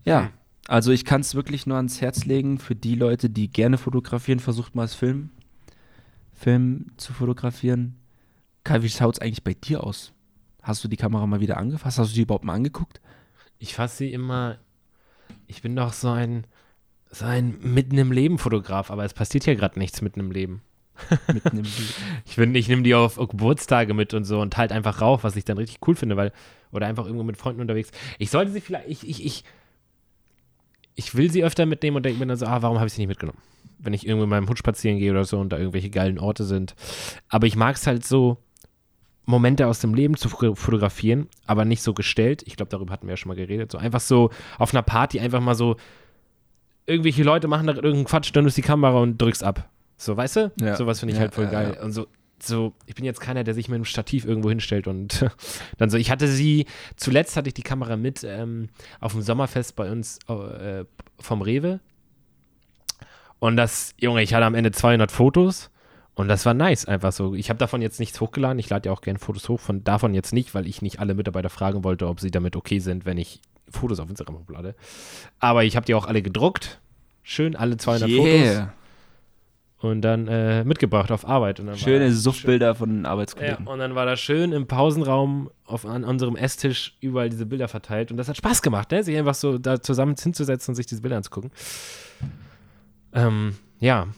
Ja, 0.04 0.22
Hm. 0.22 0.30
Also 0.68 0.92
ich 0.92 1.06
kann 1.06 1.22
es 1.22 1.34
wirklich 1.34 1.66
nur 1.66 1.78
ans 1.78 2.02
Herz 2.02 2.26
legen 2.26 2.58
für 2.58 2.76
die 2.76 2.94
Leute, 2.94 3.30
die 3.30 3.50
gerne 3.50 3.78
fotografieren. 3.78 4.38
Versucht 4.38 4.74
mal 4.74 4.82
als 4.82 4.94
Film, 4.94 5.30
Film 6.34 6.92
zu 6.98 7.14
fotografieren. 7.14 7.96
Kai, 8.64 8.82
wie 8.82 8.90
schaut 8.90 9.14
es 9.14 9.20
eigentlich 9.20 9.44
bei 9.44 9.54
dir 9.54 9.82
aus? 9.82 10.12
Hast 10.62 10.84
du 10.84 10.88
die 10.88 10.98
Kamera 10.98 11.26
mal 11.26 11.40
wieder 11.40 11.56
angefasst? 11.56 11.98
Hast 11.98 12.10
du 12.10 12.14
die 12.14 12.22
überhaupt 12.22 12.44
mal 12.44 12.52
angeguckt? 12.52 13.00
Ich 13.58 13.74
fasse 13.74 13.96
sie 13.96 14.12
immer. 14.12 14.58
Ich 15.46 15.62
bin 15.62 15.74
doch 15.74 15.94
so 15.94 16.10
ein, 16.10 16.46
so 17.10 17.24
ein 17.24 17.56
mitten 17.62 17.96
im 17.96 18.12
Leben 18.12 18.36
Fotograf, 18.36 18.90
aber 18.90 19.06
es 19.06 19.14
passiert 19.14 19.46
ja 19.46 19.54
gerade 19.54 19.78
nichts 19.78 20.02
mitten 20.02 20.20
im 20.20 20.30
Leben. 20.30 20.60
Mitten 21.32 21.56
im 21.56 21.62
Bild. 21.62 21.94
Ich 22.26 22.36
ich 22.36 22.68
nehme 22.68 22.82
die 22.82 22.94
auf 22.94 23.16
Geburtstage 23.16 23.94
mit 23.94 24.12
und 24.12 24.24
so 24.24 24.40
und 24.40 24.58
halt 24.58 24.72
einfach 24.72 25.00
rauf, 25.00 25.24
was 25.24 25.36
ich 25.36 25.44
dann 25.46 25.56
richtig 25.56 25.78
cool 25.86 25.94
finde, 25.94 26.16
weil, 26.16 26.32
oder 26.72 26.86
einfach 26.86 27.06
irgendwo 27.06 27.24
mit 27.24 27.38
Freunden 27.38 27.62
unterwegs. 27.62 27.90
Ich 28.18 28.30
sollte 28.30 28.50
sie 28.50 28.60
vielleicht, 28.60 28.88
ich, 28.88 29.08
ich, 29.08 29.24
ich, 29.24 29.44
ich 30.98 31.14
will 31.14 31.30
sie 31.30 31.44
öfter 31.44 31.64
mitnehmen 31.64 31.96
und 31.96 32.02
denke 32.04 32.18
mir 32.18 32.26
dann 32.26 32.36
so, 32.36 32.46
ah, 32.46 32.60
warum 32.60 32.78
habe 32.78 32.88
ich 32.88 32.92
sie 32.92 33.00
nicht 33.00 33.08
mitgenommen? 33.08 33.38
Wenn 33.78 33.92
ich 33.94 34.04
irgendwo 34.04 34.24
in 34.24 34.30
meinem 34.30 34.48
Hund 34.48 34.58
spazieren 34.58 34.98
gehe 34.98 35.12
oder 35.12 35.24
so 35.24 35.38
und 35.38 35.50
da 35.50 35.56
irgendwelche 35.58 35.90
geilen 35.90 36.18
Orte 36.18 36.44
sind. 36.44 36.74
Aber 37.28 37.46
ich 37.46 37.54
mag 37.54 37.76
es 37.76 37.86
halt 37.86 38.04
so, 38.04 38.38
Momente 39.24 39.66
aus 39.68 39.78
dem 39.78 39.94
Leben 39.94 40.16
zu 40.16 40.28
fo- 40.28 40.56
fotografieren, 40.56 41.28
aber 41.46 41.64
nicht 41.64 41.82
so 41.82 41.94
gestellt. 41.94 42.42
Ich 42.46 42.56
glaube, 42.56 42.70
darüber 42.70 42.92
hatten 42.92 43.06
wir 43.06 43.12
ja 43.12 43.16
schon 43.16 43.28
mal 43.28 43.36
geredet. 43.36 43.70
So 43.70 43.78
einfach 43.78 44.00
so 44.00 44.30
auf 44.58 44.74
einer 44.74 44.82
Party 44.82 45.20
einfach 45.20 45.40
mal 45.40 45.54
so, 45.54 45.76
irgendwelche 46.86 47.22
Leute 47.22 47.46
machen 47.46 47.66
da 47.66 47.74
irgendeinen 47.74 48.04
Quatsch, 48.06 48.30
dann 48.34 48.46
ist 48.46 48.56
die 48.56 48.62
Kamera 48.62 48.98
und 48.98 49.20
drückst 49.20 49.44
ab. 49.44 49.68
So, 49.96 50.16
weißt 50.16 50.36
du? 50.36 50.52
Ja. 50.60 50.76
Sowas 50.76 51.00
finde 51.00 51.12
ich 51.12 51.16
Ja, 51.18 51.22
halt 51.22 51.34
voll 51.34 51.44
ja, 51.44 51.50
geil. 51.50 51.72
ja. 51.76 51.84
Und 51.84 51.92
so, 51.92 52.06
so, 52.42 52.72
ich 52.86 52.94
bin 52.94 53.04
jetzt 53.04 53.20
keiner, 53.20 53.44
der 53.44 53.54
sich 53.54 53.68
mit 53.68 53.76
einem 53.76 53.84
Stativ 53.84 54.24
irgendwo 54.24 54.48
hinstellt 54.48 54.86
und 54.86 55.26
dann 55.78 55.90
so. 55.90 55.96
Ich 55.96 56.10
hatte 56.10 56.28
sie, 56.28 56.66
zuletzt 56.96 57.36
hatte 57.36 57.48
ich 57.48 57.54
die 57.54 57.62
Kamera 57.62 57.96
mit 57.96 58.24
ähm, 58.24 58.68
auf 59.00 59.12
dem 59.12 59.22
Sommerfest 59.22 59.76
bei 59.76 59.90
uns 59.90 60.18
äh, 60.28 60.84
vom 61.18 61.42
Rewe. 61.42 61.80
Und 63.38 63.56
das, 63.56 63.94
Junge, 63.98 64.22
ich 64.22 64.34
hatte 64.34 64.44
am 64.44 64.54
Ende 64.54 64.72
200 64.72 65.12
Fotos 65.12 65.70
und 66.14 66.26
das 66.26 66.44
war 66.44 66.54
nice, 66.54 66.86
einfach 66.86 67.12
so. 67.12 67.34
Ich 67.34 67.48
habe 67.48 67.58
davon 67.58 67.80
jetzt 67.80 68.00
nichts 68.00 68.20
hochgeladen. 68.20 68.58
Ich 68.58 68.68
lade 68.68 68.88
ja 68.88 68.92
auch 68.92 69.02
gerne 69.02 69.20
Fotos 69.20 69.48
hoch, 69.48 69.60
von 69.60 69.84
davon 69.84 70.14
jetzt 70.14 70.32
nicht, 70.32 70.54
weil 70.54 70.66
ich 70.66 70.82
nicht 70.82 70.98
alle 70.98 71.14
Mitarbeiter 71.14 71.48
fragen 71.48 71.84
wollte, 71.84 72.08
ob 72.08 72.18
sie 72.18 72.32
damit 72.32 72.56
okay 72.56 72.80
sind, 72.80 73.06
wenn 73.06 73.18
ich 73.18 73.40
Fotos 73.70 74.00
auf 74.00 74.10
Instagram 74.10 74.40
hochlade. 74.40 74.74
Aber 75.38 75.62
ich 75.62 75.76
habe 75.76 75.86
die 75.86 75.94
auch 75.94 76.06
alle 76.06 76.22
gedruckt. 76.22 76.80
Schön, 77.22 77.54
alle 77.54 77.76
200 77.76 78.10
Fotos. 78.10 78.77
Und 79.80 80.02
dann 80.02 80.26
äh, 80.26 80.64
mitgebracht 80.64 81.12
auf 81.12 81.24
Arbeit. 81.24 81.60
Und 81.60 81.66
dann 81.66 81.74
war 81.76 81.78
Schöne 81.78 82.10
Suchtbilder 82.12 82.74
von 82.74 83.04
Ja, 83.04 83.10
Arbeitskollegen. 83.10 83.66
und 83.68 83.78
dann 83.78 83.94
war 83.94 84.06
da 84.06 84.16
schön 84.16 84.50
im 84.52 84.66
Pausenraum 84.66 85.50
auf, 85.66 85.86
an 85.86 86.02
unserem 86.02 86.34
Esstisch 86.34 86.96
überall 87.00 87.28
diese 87.28 87.46
Bilder 87.46 87.68
verteilt. 87.68 88.10
Und 88.10 88.16
das 88.16 88.28
hat 88.28 88.36
Spaß 88.36 88.60
gemacht, 88.62 88.90
ne? 88.90 89.04
sich 89.04 89.16
einfach 89.16 89.34
so 89.36 89.56
da 89.56 89.80
zusammen 89.80 90.16
hinzusetzen 90.20 90.72
und 90.72 90.74
sich 90.76 90.86
diese 90.86 91.00
Bilder 91.00 91.16
anzugucken. 91.18 91.52
Ähm, 93.12 93.54
ja. 93.78 94.08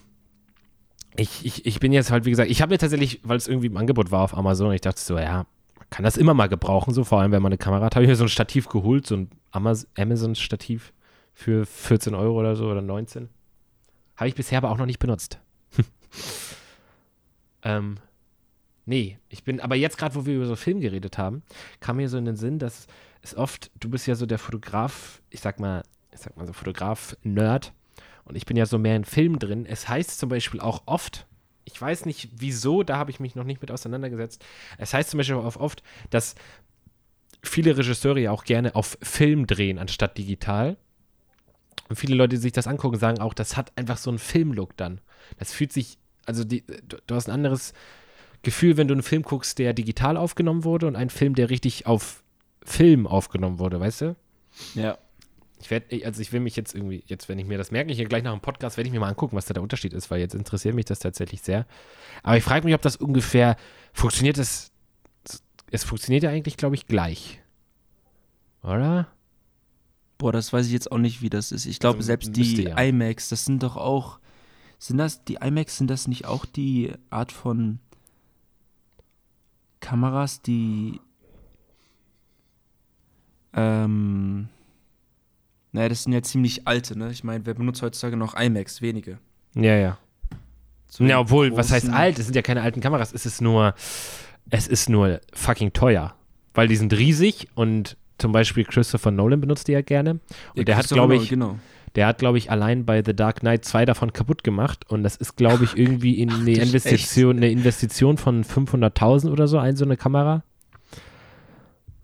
Ich, 1.17 1.45
ich, 1.45 1.67
ich 1.67 1.81
bin 1.81 1.93
jetzt 1.93 2.11
halt, 2.11 2.25
wie 2.25 2.31
gesagt, 2.31 2.51
ich 2.51 2.63
habe 2.63 2.73
mir 2.73 2.79
tatsächlich, 2.79 3.21
weil 3.25 3.37
es 3.37 3.47
irgendwie 3.49 3.67
im 3.67 3.77
Angebot 3.77 4.11
war 4.11 4.23
auf 4.23 4.35
Amazon, 4.37 4.73
ich 4.73 4.81
dachte 4.81 5.01
so, 5.01 5.19
ja, 5.19 5.45
kann 5.91 6.05
das 6.05 6.17
immer 6.17 6.33
mal 6.35 6.49
gebrauchen, 6.49 6.95
so 6.95 7.05
vor 7.05 7.21
allem, 7.21 7.33
wenn 7.33 7.43
man 7.43 7.51
eine 7.53 7.59
Kamera 7.59 7.85
hat. 7.85 7.97
Habe 7.97 8.05
ich 8.05 8.09
mir 8.09 8.17
so 8.17 8.25
ein 8.25 8.29
Stativ 8.29 8.69
geholt, 8.69 9.07
so 9.07 9.17
ein 9.17 9.31
Amaz- 9.53 9.87
Amazon-Stativ 9.99 10.93
für 11.35 11.67
14 11.67 12.15
Euro 12.15 12.39
oder 12.39 12.55
so 12.57 12.67
oder 12.71 12.81
19. 12.81 13.29
Habe 14.17 14.29
ich 14.29 14.35
bisher 14.35 14.59
aber 14.59 14.71
auch 14.71 14.79
noch 14.79 14.87
nicht 14.87 15.01
benutzt. 15.01 15.39
Ähm, 17.63 17.99
nee, 18.87 19.19
ich 19.29 19.45
bin, 19.45 19.61
aber 19.61 19.77
jetzt 19.77 19.99
gerade, 19.99 20.15
wo 20.15 20.27
wir 20.27 20.37
über 20.37 20.47
so 20.47 20.57
Film 20.57 20.81
geredet 20.81 21.19
haben, 21.19 21.43
kam 21.81 21.97
mir 21.97 22.09
so 22.09 22.19
in 22.19 22.25
den 22.25 22.37
Sinn, 22.37 22.59
dass 22.59 22.87
es 23.23 23.37
oft, 23.37 23.71
du 23.79 23.91
bist 23.91 24.07
ja 24.07 24.15
so 24.15 24.27
der 24.27 24.39
Fotograf, 24.39 25.21
ich 25.31 25.41
sag 25.41 25.61
mal, 25.61 25.83
ich 26.13 26.21
sag 26.21 26.37
mal 26.37 26.47
so 26.47 26.53
Fotograf-Nerd 26.53 27.73
und 28.25 28.37
ich 28.37 28.47
bin 28.47 28.57
ja 28.57 28.67
so 28.67 28.79
mehr 28.79 28.97
in 28.97 29.05
Film 29.05 29.39
drin. 29.39 29.67
Es 29.67 29.89
heißt 29.89 30.19
zum 30.19 30.29
Beispiel 30.29 30.61
auch 30.61 30.83
oft, 30.87 31.27
ich 31.65 31.81
weiß 31.81 32.07
nicht 32.07 32.29
wieso, 32.37 32.83
da 32.83 32.97
habe 32.97 33.11
ich 33.11 33.21
mich 33.21 33.35
noch 33.35 33.45
nicht 33.45 33.61
mit 33.61 33.71
auseinandergesetzt. 33.71 34.45
Es 34.79 34.95
heißt 34.95 35.11
zum 35.11 35.19
Beispiel 35.19 35.37
auch 35.37 35.57
oft, 35.57 35.83
dass 36.11 36.35
viele 37.43 37.77
Regisseure 37.77 38.21
ja 38.21 38.31
auch 38.33 38.45
gerne 38.45 38.75
auf 38.75 38.99
Film 39.03 39.47
drehen 39.47 39.79
anstatt 39.79 40.19
digital. 40.19 40.77
Und 41.91 41.97
viele 41.97 42.15
Leute, 42.15 42.37
die 42.37 42.41
sich 42.41 42.53
das 42.53 42.69
angucken, 42.69 42.99
sagen 42.99 43.19
auch, 43.19 43.35
das 43.35 43.57
hat 43.57 43.77
einfach 43.77 43.99
so 43.99 44.11
einen 44.11 44.21
Filmlook 44.21 44.77
dann. 44.77 45.01
Das 45.41 45.53
fühlt 45.53 45.73
sich, 45.73 45.99
also 46.25 46.45
die, 46.45 46.63
du, 46.89 46.99
du 47.05 47.15
hast 47.17 47.29
ein 47.29 47.35
anderes 47.35 47.75
Gefühl, 48.43 48.77
wenn 48.77 48.87
du 48.87 48.95
einen 48.95 49.03
Film 49.03 49.23
guckst, 49.23 49.59
der 49.59 49.73
digital 49.73 50.17
aufgenommen 50.17 50.63
wurde 50.63 50.87
und 50.87 50.95
einen 50.95 51.11
Film, 51.11 51.35
der 51.35 51.51
richtig 51.51 51.87
auf 51.87 52.23
Film 52.65 53.09
aufgenommen 53.09 53.59
wurde, 53.59 53.81
weißt 53.81 54.03
du? 54.03 54.17
Ja. 54.77 54.99
Ich 55.61 55.69
werde, 55.73 56.07
also 56.07 56.23
ich 56.23 56.33
will 56.33 56.39
mich 56.39 56.55
jetzt 56.55 56.77
irgendwie, 56.77 57.03
jetzt, 57.07 57.29
wenn 57.29 57.41
ich 57.41 57.47
mir 57.47 57.59
das 57.59 57.73
merke, 57.73 57.93
hier 57.93 58.07
gleich 58.07 58.23
nach 58.23 58.33
dem 58.33 58.41
Podcast, 58.41 58.77
werde 58.77 58.87
ich 58.87 58.95
mir 58.95 59.01
mal 59.01 59.09
angucken, 59.09 59.37
was 59.37 59.47
da 59.47 59.55
der 59.55 59.63
Unterschied 59.65 59.93
ist, 59.93 60.13
weil 60.13 60.21
jetzt 60.21 60.35
interessiert 60.37 60.77
mich 60.77 60.85
das 60.85 61.01
tatsächlich 61.01 61.43
sehr. 61.43 61.67
Aber 62.23 62.37
ich 62.37 62.45
frage 62.45 62.65
mich, 62.67 62.75
ob 62.77 62.83
das 62.83 62.95
ungefähr 62.95 63.57
funktioniert. 63.93 64.39
Das, 64.39 64.71
es 65.73 65.83
funktioniert 65.83 66.23
ja 66.23 66.31
eigentlich, 66.31 66.57
glaube 66.57 66.77
ich, 66.77 66.87
gleich. 66.87 67.41
Oder? 68.63 69.09
Boah, 70.21 70.33
das 70.33 70.53
weiß 70.53 70.67
ich 70.67 70.73
jetzt 70.73 70.93
auch 70.93 70.99
nicht, 70.99 71.23
wie 71.23 71.31
das 71.31 71.51
ist. 71.51 71.65
Ich 71.65 71.79
glaube, 71.79 71.97
Also, 71.97 72.09
selbst 72.09 72.37
die 72.37 72.65
ja. 72.65 72.79
iMacs, 72.79 73.31
das 73.31 73.47
sind 73.47 73.63
doch 73.63 73.79
auch. 73.79 74.19
Sind 74.79 74.99
das, 74.99 75.25
die 75.25 75.37
iMacs, 75.37 75.79
sind 75.79 75.89
das 75.91 76.09
nicht 76.09 76.27
auch 76.27 76.45
die 76.45 76.93
Art 77.09 77.33
von 77.33 77.79
Kameras, 79.81 80.43
die. 80.43 81.01
Ähm. 83.55 84.51
Naja, 85.73 85.89
das 85.89 86.03
sind 86.03 86.13
ja 86.13 86.21
ziemlich 86.21 86.69
alte, 86.69 86.99
ne? 86.99 87.11
Ich 87.13 87.25
meine, 87.25 87.47
wer 87.47 87.55
benutzt 87.55 87.81
heutzutage 87.81 88.19
noch 88.19 88.39
iMacs? 88.39 88.83
Wenige. 88.83 89.21
Ja, 89.55 89.75
ja. 89.75 89.97
So 90.87 91.03
Ja, 91.05 91.19
obwohl, 91.19 91.57
was 91.57 91.73
heißt 91.73 91.89
alt? 91.89 92.19
Es 92.19 92.27
sind 92.27 92.37
ja 92.37 92.43
keine 92.43 92.61
alten 92.61 92.83
Kameras. 92.83 93.15
Es 93.15 93.25
ist 93.25 93.41
nur, 93.41 93.75
es 94.51 94.69
ist 94.69 94.91
nur 94.91 95.23
fucking 95.33 95.73
teuer. 95.73 96.15
Weil 96.53 96.69
die 96.69 96.77
sind 96.77 96.93
riesig 96.93 97.49
und 97.55 97.97
zum 98.21 98.33
Beispiel 98.33 98.65
Christopher 98.65 99.11
Nolan 99.11 99.41
benutzt 99.41 99.69
die 99.69 99.73
ja 99.73 99.83
gerne. 99.83 100.13
Und 100.13 100.21
Ja, 100.57 100.65
der 100.65 100.77
hat, 100.77 100.89
glaube 100.89 101.17
ich, 101.17 101.29
Genau. 101.29 101.59
der 101.97 102.07
hat, 102.07 102.19
glaube 102.19 102.39
ich, 102.39 102.51
allein 102.51 102.85
bei 102.85 103.03
The 103.05 103.15
Dark 103.15 103.41
Knight 103.41 103.65
zwei 103.65 103.85
davon 103.85 104.13
kaputt 104.13 104.45
gemacht. 104.45 104.85
Und 104.89 105.03
das 105.03 105.17
ist, 105.17 105.37
glaube 105.37 105.65
ich, 105.65 105.77
irgendwie 105.77 106.21
in 106.21 106.31
eine 106.31 106.53
Investition, 106.53 107.37
eine 107.39 107.51
Investition 107.51 108.17
von 108.19 108.45
500.000 108.45 109.31
oder 109.31 109.49
so, 109.49 109.59
ein 109.59 109.77
so 109.77 109.85
eine 109.85 109.97
Kamera. 109.97 110.43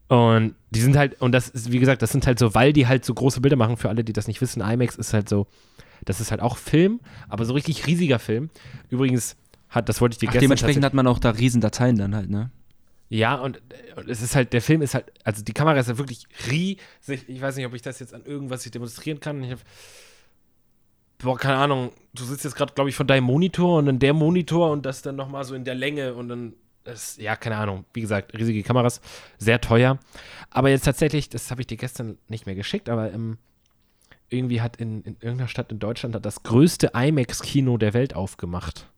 Und 0.08 0.54
die 0.70 0.80
sind 0.80 0.96
halt, 0.96 1.20
und 1.20 1.32
das 1.32 1.48
ist, 1.48 1.72
wie 1.72 1.78
gesagt, 1.80 2.00
das 2.00 2.12
sind 2.12 2.26
halt 2.26 2.38
so, 2.38 2.54
weil 2.54 2.72
die 2.72 2.86
halt 2.86 3.04
so 3.04 3.12
große 3.12 3.40
Bilder 3.40 3.56
machen, 3.56 3.76
für 3.76 3.88
alle, 3.88 4.04
die 4.04 4.12
das 4.12 4.28
nicht 4.28 4.40
wissen, 4.40 4.60
IMAX 4.62 4.94
ist 4.96 5.12
halt 5.12 5.28
so, 5.28 5.46
das 6.04 6.20
ist 6.20 6.30
halt 6.30 6.40
auch 6.40 6.56
Film, 6.58 7.00
aber 7.28 7.44
so 7.44 7.54
richtig 7.54 7.86
riesiger 7.86 8.18
Film. 8.20 8.50
Übrigens 8.88 9.36
hat, 9.68 9.88
das 9.88 10.00
wollte 10.00 10.14
ich 10.14 10.18
dir 10.18 10.28
Ach, 10.28 10.32
gestern 10.32 10.42
dementsprechend 10.42 10.84
hat 10.84 10.94
man 10.94 11.08
auch 11.08 11.18
da 11.18 11.30
riesen 11.30 11.60
Dateien 11.60 11.96
dann 11.98 12.14
halt, 12.14 12.30
ne? 12.30 12.50
Ja, 13.08 13.36
und, 13.36 13.62
und 13.94 14.08
es 14.08 14.20
ist 14.20 14.34
halt, 14.34 14.52
der 14.52 14.62
Film 14.62 14.82
ist 14.82 14.94
halt, 14.94 15.12
also 15.22 15.44
die 15.44 15.52
Kamera 15.52 15.78
ist 15.78 15.88
ja 15.88 15.98
wirklich 15.98 16.26
riesig. 16.50 17.28
Ich 17.28 17.40
weiß 17.40 17.56
nicht, 17.56 17.66
ob 17.66 17.74
ich 17.74 17.82
das 17.82 18.00
jetzt 18.00 18.12
an 18.12 18.24
irgendwas 18.24 18.64
hier 18.64 18.72
demonstrieren 18.72 19.20
kann. 19.20 19.44
Ich 19.44 19.52
hab, 19.52 19.60
boah, 21.18 21.38
keine 21.38 21.56
Ahnung, 21.56 21.92
du 22.14 22.24
sitzt 22.24 22.44
jetzt 22.44 22.56
gerade, 22.56 22.74
glaube 22.74 22.90
ich, 22.90 22.96
von 22.96 23.06
deinem 23.06 23.24
Monitor 23.24 23.78
und 23.78 23.86
dann 23.86 23.98
der 24.00 24.12
Monitor 24.12 24.72
und 24.72 24.84
das 24.84 25.02
dann 25.02 25.16
nochmal 25.16 25.44
so 25.44 25.54
in 25.54 25.64
der 25.64 25.76
Länge 25.76 26.14
und 26.14 26.28
dann, 26.28 26.54
das, 26.82 27.16
ja, 27.16 27.36
keine 27.36 27.56
Ahnung. 27.56 27.84
Wie 27.92 28.00
gesagt, 28.00 28.36
riesige 28.36 28.62
Kameras, 28.62 29.00
sehr 29.38 29.60
teuer. 29.60 29.98
Aber 30.50 30.70
jetzt 30.70 30.84
tatsächlich, 30.84 31.28
das 31.28 31.50
habe 31.50 31.60
ich 31.60 31.68
dir 31.68 31.76
gestern 31.76 32.18
nicht 32.28 32.46
mehr 32.46 32.54
geschickt, 32.56 32.88
aber 32.88 33.12
ähm, 33.12 33.38
irgendwie 34.28 34.60
hat 34.60 34.76
in, 34.76 35.02
in 35.02 35.16
irgendeiner 35.20 35.48
Stadt 35.48 35.70
in 35.70 35.78
Deutschland 35.78 36.16
das 36.24 36.42
größte 36.42 36.90
IMAX-Kino 36.94 37.78
der 37.78 37.94
Welt 37.94 38.14
aufgemacht. 38.14 38.88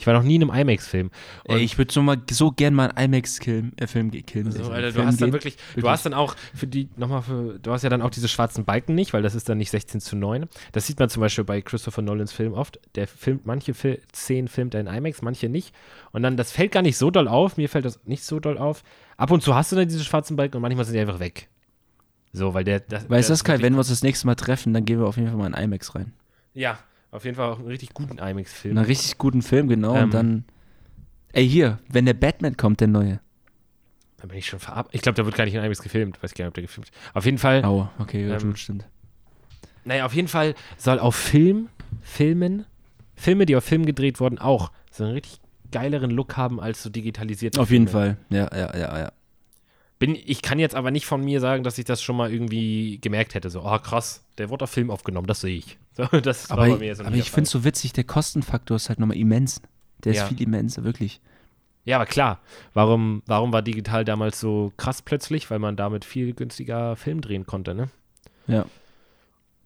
Ich 0.00 0.06
war 0.06 0.14
noch 0.14 0.22
nie 0.22 0.36
in 0.36 0.50
einem 0.50 0.58
IMAX-Film. 0.68 1.10
Ey, 1.44 1.58
ich 1.58 1.76
würde 1.76 1.92
so 1.92 2.00
mal 2.00 2.16
so 2.30 2.50
gern 2.52 2.72
mal 2.72 2.90
einen 2.90 3.12
IMAX-Film 3.12 3.72
äh, 3.76 3.86
Film 3.86 4.10
killen. 4.10 4.50
So, 4.50 4.62
äh, 4.62 4.74
Alter, 4.74 4.86
du 4.88 4.92
Film 4.94 5.06
hast 5.06 5.20
dann 5.20 5.26
gehen. 5.28 5.32
wirklich, 5.34 5.56
du 5.56 5.62
Wirklich. 5.76 5.90
hast 5.92 6.06
dann 6.06 6.14
auch 6.14 6.34
für 6.54 6.66
die, 6.66 6.88
nochmal 6.96 7.20
für, 7.20 7.58
du 7.58 7.70
hast 7.70 7.82
ja 7.82 7.90
dann 7.90 8.00
auch 8.00 8.08
diese 8.08 8.26
schwarzen 8.26 8.64
Balken 8.64 8.94
nicht, 8.94 9.12
weil 9.12 9.20
das 9.20 9.34
ist 9.34 9.50
dann 9.50 9.58
nicht 9.58 9.70
16 9.70 10.00
zu 10.00 10.16
9. 10.16 10.46
Das 10.72 10.86
sieht 10.86 10.98
man 10.98 11.10
zum 11.10 11.20
Beispiel 11.20 11.44
bei 11.44 11.60
Christopher 11.60 12.00
Nolans 12.00 12.32
Film 12.32 12.54
oft. 12.54 12.80
Der 12.94 13.06
filmt, 13.06 13.44
manche 13.44 13.74
Fil 13.74 14.00
Szenen 14.14 14.48
filmt 14.48 14.74
er 14.74 14.80
in 14.80 14.86
IMAX, 14.86 15.20
manche 15.20 15.50
nicht. 15.50 15.74
Und 16.12 16.22
dann, 16.22 16.38
das 16.38 16.50
fällt 16.50 16.72
gar 16.72 16.80
nicht 16.82 16.96
so 16.96 17.10
doll 17.10 17.28
auf, 17.28 17.58
mir 17.58 17.68
fällt 17.68 17.84
das 17.84 18.00
nicht 18.06 18.24
so 18.24 18.40
doll 18.40 18.56
auf. 18.56 18.82
Ab 19.18 19.30
und 19.30 19.42
zu 19.42 19.54
hast 19.54 19.70
du 19.70 19.76
dann 19.76 19.86
diese 19.86 20.02
schwarzen 20.02 20.34
Balken 20.34 20.56
und 20.56 20.62
manchmal 20.62 20.86
sind 20.86 20.94
die 20.94 21.00
einfach 21.00 21.20
weg. 21.20 21.48
So, 22.32 22.54
weil 22.54 22.64
der, 22.64 22.80
das, 22.80 23.10
Weißt 23.10 23.28
du 23.28 23.34
Kai? 23.34 23.48
wirklich- 23.52 23.62
Wenn 23.66 23.74
wir 23.74 23.78
uns 23.80 23.88
das 23.88 24.02
nächste 24.02 24.26
Mal 24.26 24.34
treffen, 24.36 24.72
dann 24.72 24.86
gehen 24.86 24.98
wir 24.98 25.06
auf 25.06 25.16
jeden 25.18 25.28
Fall 25.28 25.36
mal 25.36 25.46
in 25.48 25.52
IMAX 25.64 25.94
rein. 25.94 26.12
Ja, 26.54 26.78
auf 27.10 27.24
jeden 27.24 27.36
Fall 27.36 27.50
auch 27.50 27.58
einen 27.58 27.68
richtig 27.68 27.94
guten 27.94 28.18
IMAX-Film. 28.18 28.72
In 28.72 28.78
einen 28.78 28.86
richtig 28.86 29.18
guten 29.18 29.42
Film, 29.42 29.68
genau. 29.68 29.96
Ähm. 29.96 30.04
und 30.04 30.14
dann. 30.14 30.44
Ey, 31.32 31.48
hier, 31.48 31.78
wenn 31.88 32.06
der 32.06 32.14
Batman 32.14 32.56
kommt, 32.56 32.80
der 32.80 32.88
neue. 32.88 33.20
Da 34.16 34.26
bin 34.26 34.36
ich 34.36 34.46
schon 34.46 34.58
verab. 34.58 34.88
Ich 34.92 35.00
glaube, 35.00 35.16
der 35.16 35.24
wird 35.24 35.36
gar 35.36 35.44
nicht 35.44 35.54
in 35.54 35.62
IMAX 35.62 35.80
gefilmt. 35.82 36.22
Weiß 36.22 36.34
gar 36.34 36.44
nicht, 36.44 36.48
ob 36.48 36.54
der 36.54 36.62
gefilmt 36.62 36.90
Auf 37.14 37.24
jeden 37.24 37.38
Fall. 37.38 37.64
Aua, 37.64 37.90
okay, 37.98 38.28
ja, 38.28 38.38
Ähm, 38.38 38.56
stimmt. 38.56 38.86
Naja, 39.84 40.04
auf 40.04 40.12
jeden 40.12 40.28
Fall 40.28 40.54
soll 40.76 40.98
auf 40.98 41.16
Film, 41.16 41.68
Filmen, 42.02 42.66
Filme, 43.14 43.46
die 43.46 43.56
auf 43.56 43.64
Film 43.64 43.86
gedreht 43.86 44.20
wurden, 44.20 44.38
auch 44.38 44.72
so 44.90 45.04
einen 45.04 45.14
richtig 45.14 45.40
geileren 45.70 46.10
Look 46.10 46.36
haben 46.36 46.60
als 46.60 46.82
so 46.82 46.90
digitalisierte 46.90 47.60
Auf 47.60 47.70
jeden. 47.70 47.88
Fall. 47.88 48.18
Ja, 48.28 48.48
ja, 48.54 48.76
ja, 48.76 48.98
ja. 48.98 49.12
Bin, 49.98 50.14
ich 50.14 50.42
kann 50.42 50.58
jetzt 50.58 50.74
aber 50.74 50.90
nicht 50.90 51.06
von 51.06 51.22
mir 51.22 51.40
sagen, 51.40 51.62
dass 51.62 51.78
ich 51.78 51.84
das 51.84 52.02
schon 52.02 52.16
mal 52.16 52.32
irgendwie 52.32 52.98
gemerkt 53.00 53.34
hätte. 53.34 53.50
So, 53.50 53.62
oh 53.64 53.78
krass, 53.78 54.24
der 54.38 54.48
wurde 54.48 54.64
auf 54.64 54.70
Film 54.70 54.90
aufgenommen, 54.90 55.26
das 55.26 55.42
sehe 55.42 55.56
ich. 55.56 55.78
Das 56.22 56.50
war 56.50 56.58
Aber, 56.58 56.68
bei 56.68 56.76
mir 56.78 56.86
jetzt 56.86 57.00
aber 57.00 57.14
ich 57.14 57.30
finde 57.30 57.44
es 57.46 57.50
so 57.50 57.64
witzig, 57.64 57.92
der 57.92 58.04
Kostenfaktor 58.04 58.76
ist 58.76 58.88
halt 58.88 58.98
nochmal 59.00 59.16
immens. 59.16 59.60
Der 60.04 60.12
Ja. 60.14 60.22
ist 60.22 60.28
viel 60.28 60.40
immenser, 60.42 60.84
wirklich. 60.84 61.20
Ja, 61.84 61.96
aber 61.96 62.06
klar. 62.06 62.40
Warum, 62.74 63.22
warum 63.26 63.52
war 63.52 63.62
digital 63.62 64.04
damals 64.04 64.38
so 64.40 64.72
krass 64.76 65.02
plötzlich? 65.02 65.50
Weil 65.50 65.58
man 65.58 65.76
damit 65.76 66.04
viel 66.04 66.32
günstiger 66.34 66.96
Film 66.96 67.20
drehen 67.20 67.46
konnte, 67.46 67.74
ne? 67.74 67.88
Ja. 68.46 68.66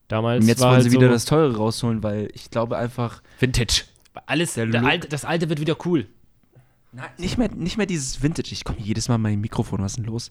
Damals 0.09 0.43
Und 0.43 0.49
jetzt 0.49 0.61
wollen 0.61 0.73
halt 0.73 0.83
sie 0.85 0.93
wieder 0.93 1.07
so 1.09 1.13
das 1.13 1.25
Teure 1.25 1.57
rausholen, 1.57 2.03
weil 2.03 2.29
ich 2.35 2.51
glaube 2.51 2.77
einfach. 2.77 3.23
Vintage. 3.41 3.83
Alles, 4.27 4.55
Der 4.55 4.67
der 4.67 4.85
alte, 4.85 5.09
das 5.09 5.25
alte 5.25 5.49
wird 5.49 5.61
wieder 5.61 5.77
cool. 5.87 6.07
Na, 6.93 7.03
nicht, 7.19 7.37
mehr, 7.39 7.51
nicht 7.53 7.77
mehr 7.77 7.87
dieses 7.87 8.23
Vintage. 8.23 8.53
Ich 8.53 8.65
komme 8.65 8.79
jedes 8.79 9.09
Mal 9.09 9.19
mein 9.19 9.41
Mikrofon, 9.41 9.83
was 9.83 9.93
ist 9.93 9.97
denn 9.97 10.05
los? 10.05 10.31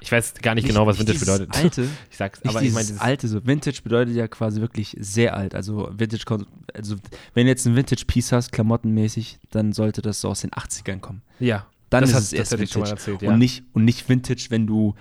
Ich 0.00 0.12
weiß 0.12 0.34
gar 0.34 0.54
nicht, 0.54 0.66
genau, 0.66 0.86
was 0.86 0.98
Vintage 0.98 1.18
dieses 1.18 1.26
bedeutet. 1.38 1.56
Alte, 1.56 1.88
Ich 2.10 2.16
sag's, 2.16 2.44
Nicht 2.44 2.54
aber 2.54 2.64
ich 2.64 2.72
meine, 2.72 3.00
alte, 3.00 3.26
so 3.26 3.44
Vintage 3.44 3.80
bedeutet 3.82 4.14
ja 4.14 4.28
quasi 4.28 4.60
wirklich 4.60 4.96
sehr 5.00 5.36
alt. 5.36 5.54
Also 5.56 5.88
Vintage, 5.92 6.24
also 6.72 6.96
wenn 7.34 7.46
du 7.46 7.50
jetzt 7.50 7.66
ein 7.66 7.74
Vintage-Piece 7.74 8.30
hast, 8.32 8.52
klamottenmäßig, 8.52 9.38
dann 9.50 9.72
sollte 9.72 10.00
das 10.00 10.20
so 10.20 10.28
aus 10.28 10.42
den 10.42 10.50
80ern 10.52 11.00
kommen. 11.00 11.22
Ja, 11.40 11.66
Dann 11.90 12.04
ist 12.04 12.14
hast- 12.14 12.24
es 12.24 12.30
das 12.30 12.38
erst 12.52 12.58
Vintage. 12.76 12.90
erzählt, 12.90 13.22
ja. 13.22 13.30
und, 13.32 13.38
nicht, 13.38 13.64
und 13.72 13.84
nicht 13.84 14.08
Vintage, 14.08 14.46
wenn 14.50 14.66
du, 14.68 14.94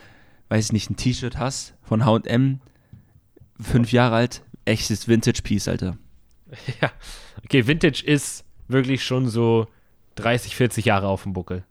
weiß 0.50 0.66
ich 0.66 0.72
nicht, 0.74 0.90
ein 0.90 0.96
T-Shirt 0.96 1.38
hast 1.38 1.76
von 1.84 2.04
H&M, 2.04 2.60
fünf 3.60 3.92
Jahre 3.92 4.16
alt, 4.16 4.44
echtes 4.66 5.08
Vintage-Piece, 5.08 5.68
Alter. 5.68 5.98
ja. 6.82 6.92
Okay, 7.44 7.68
Vintage 7.68 8.04
ist 8.04 8.46
wirklich 8.68 9.04
schon 9.04 9.28
so 9.30 9.68
30, 10.16 10.56
40 10.56 10.86
Jahre 10.86 11.08
auf 11.08 11.24
dem 11.24 11.34
Buckel. 11.34 11.64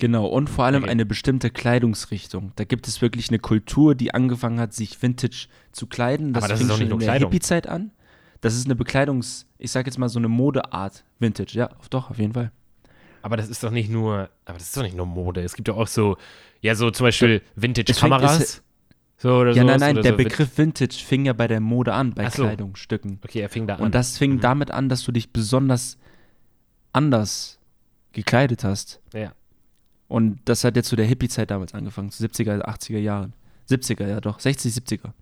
Genau, 0.00 0.26
und 0.26 0.50
vor 0.50 0.64
allem 0.64 0.82
Okay. 0.82 0.90
eine 0.90 1.06
bestimmte 1.06 1.50
Kleidungsrichtung. 1.50 2.52
Da 2.56 2.64
gibt 2.64 2.88
es 2.88 3.00
wirklich 3.02 3.28
eine 3.28 3.38
Kultur, 3.38 3.94
die 3.94 4.12
angefangen 4.12 4.58
hat, 4.58 4.72
sich 4.74 5.00
Vintage 5.00 5.46
zu 5.72 5.86
kleiden. 5.86 6.32
Das 6.32 6.42
Aber 6.42 6.48
das 6.48 6.58
fing 6.58 6.68
ist 6.70 6.76
schon 6.78 6.90
in 6.90 6.98
der. 6.98 7.12
Hippie-Zeit 7.14 7.68
an. 7.68 7.92
Das 8.40 8.54
ist 8.56 8.64
eine 8.64 8.74
Bekleidungs-, 8.74 9.44
ich 9.58 9.70
sag 9.70 9.84
jetzt 9.86 9.98
mal 9.98 10.08
so 10.08 10.18
eine 10.18 10.28
Modeart 10.28 11.04
Vintage. 11.18 11.52
Ja, 11.58 11.68
doch, 11.90 12.10
auf 12.10 12.18
jeden 12.18 12.32
Fall. 12.32 12.50
Aber 13.22 13.36
das 13.36 13.50
ist 13.50 13.62
doch 13.62 13.70
nicht 13.70 13.90
nur, 13.90 14.30
aber 14.46 14.56
das 14.58 14.68
ist 14.68 14.76
doch 14.76 14.82
nicht 14.82 14.96
nur 14.96 15.04
Mode. 15.04 15.42
Es 15.42 15.54
gibt 15.54 15.68
ja 15.68 15.74
auch 15.74 15.86
so, 15.86 16.16
ja, 16.62 16.74
so 16.74 16.90
zum 16.90 17.04
Beispiel 17.04 17.42
Vintage-Kameras. 17.54 18.62
So 19.18 19.44
Ja, 19.44 19.52
nein, 19.52 19.54
sowas 19.66 19.80
nein, 19.80 19.94
oder 19.96 20.02
der 20.02 20.12
so. 20.12 20.16
Begriff 20.16 20.56
Vintage 20.56 20.94
fing 21.04 21.26
ja 21.26 21.34
bei 21.34 21.46
der 21.46 21.60
Mode 21.60 21.92
an, 21.92 22.14
bei 22.14 22.30
so. 22.30 22.44
Kleidungsstücken. 22.44 23.18
Okay, 23.22 23.40
er 23.40 23.50
fing 23.50 23.66
da 23.66 23.74
an. 23.74 23.82
Und 23.82 23.94
das 23.94 24.16
fing 24.16 24.36
Mhm. 24.36 24.40
damit 24.40 24.70
an, 24.70 24.88
dass 24.88 25.02
du 25.04 25.12
dich 25.12 25.30
besonders 25.34 25.98
anders 26.94 27.58
gekleidet 28.12 28.64
hast. 28.64 29.00
Ja. 29.12 29.32
Und 30.10 30.40
das 30.44 30.64
hat 30.64 30.74
jetzt 30.74 30.88
zu 30.88 30.96
der 30.96 31.06
Hippie-Zeit 31.06 31.52
damals 31.52 31.72
angefangen, 31.72 32.10
zu 32.10 32.24
70er, 32.24 32.64
80er 32.66 32.98
Jahren. 32.98 33.32
70er, 33.70 34.08
ja 34.08 34.20
doch, 34.20 34.40
60, 34.40 34.74
70er. 34.74 35.12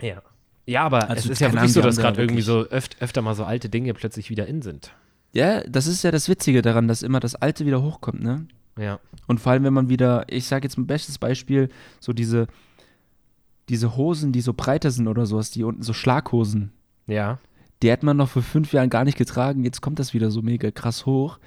Ja. 0.00 0.22
Ja, 0.64 0.84
aber 0.84 1.10
Also, 1.10 1.24
es 1.24 1.26
ist 1.32 1.40
ja 1.40 1.52
wirklich 1.52 1.72
so, 1.72 1.80
Ahnung, 1.80 1.90
die 1.90 1.96
dass 1.96 2.02
gerade 2.04 2.20
irgendwie 2.22 2.42
so 2.42 2.60
öft, 2.66 2.96
öfter 3.02 3.20
mal 3.20 3.34
so 3.34 3.44
alte 3.44 3.68
Dinge 3.68 3.92
plötzlich 3.94 4.30
wieder 4.30 4.46
in 4.46 4.62
sind. 4.62 4.92
Ja, 5.32 5.62
das 5.62 5.88
ist 5.88 6.04
ja 6.04 6.12
das 6.12 6.28
Witzige 6.28 6.62
daran, 6.62 6.86
dass 6.86 7.02
immer 7.02 7.18
das 7.18 7.34
Alte 7.34 7.66
wieder 7.66 7.82
hochkommt, 7.82 8.22
ne? 8.22 8.46
Ja. 8.78 9.00
Und 9.26 9.40
vor 9.40 9.50
allem, 9.52 9.64
wenn 9.64 9.74
man 9.74 9.88
wieder, 9.88 10.24
ich 10.28 10.46
sage 10.46 10.64
jetzt 10.66 10.78
ein 10.78 10.86
bestes 10.86 11.18
Beispiel, 11.18 11.68
so 11.98 12.12
diese, 12.12 12.46
diese 13.68 13.96
Hosen, 13.96 14.30
die 14.30 14.40
so 14.40 14.52
breiter 14.54 14.90
sind 14.92 15.08
oder 15.08 15.26
sowas, 15.26 15.50
die 15.50 15.64
unten 15.64 15.82
so 15.82 15.92
Schlaghosen, 15.92 16.70
Ja. 17.08 17.38
die 17.82 17.90
hat 17.90 18.02
man 18.04 18.16
noch 18.16 18.28
vor 18.28 18.42
fünf 18.42 18.72
Jahren 18.72 18.88
gar 18.90 19.04
nicht 19.04 19.18
getragen, 19.18 19.64
jetzt 19.64 19.80
kommt 19.80 19.98
das 19.98 20.14
wieder 20.14 20.30
so 20.30 20.42
mega 20.42 20.70
krass 20.70 21.06
hoch. 21.06 21.38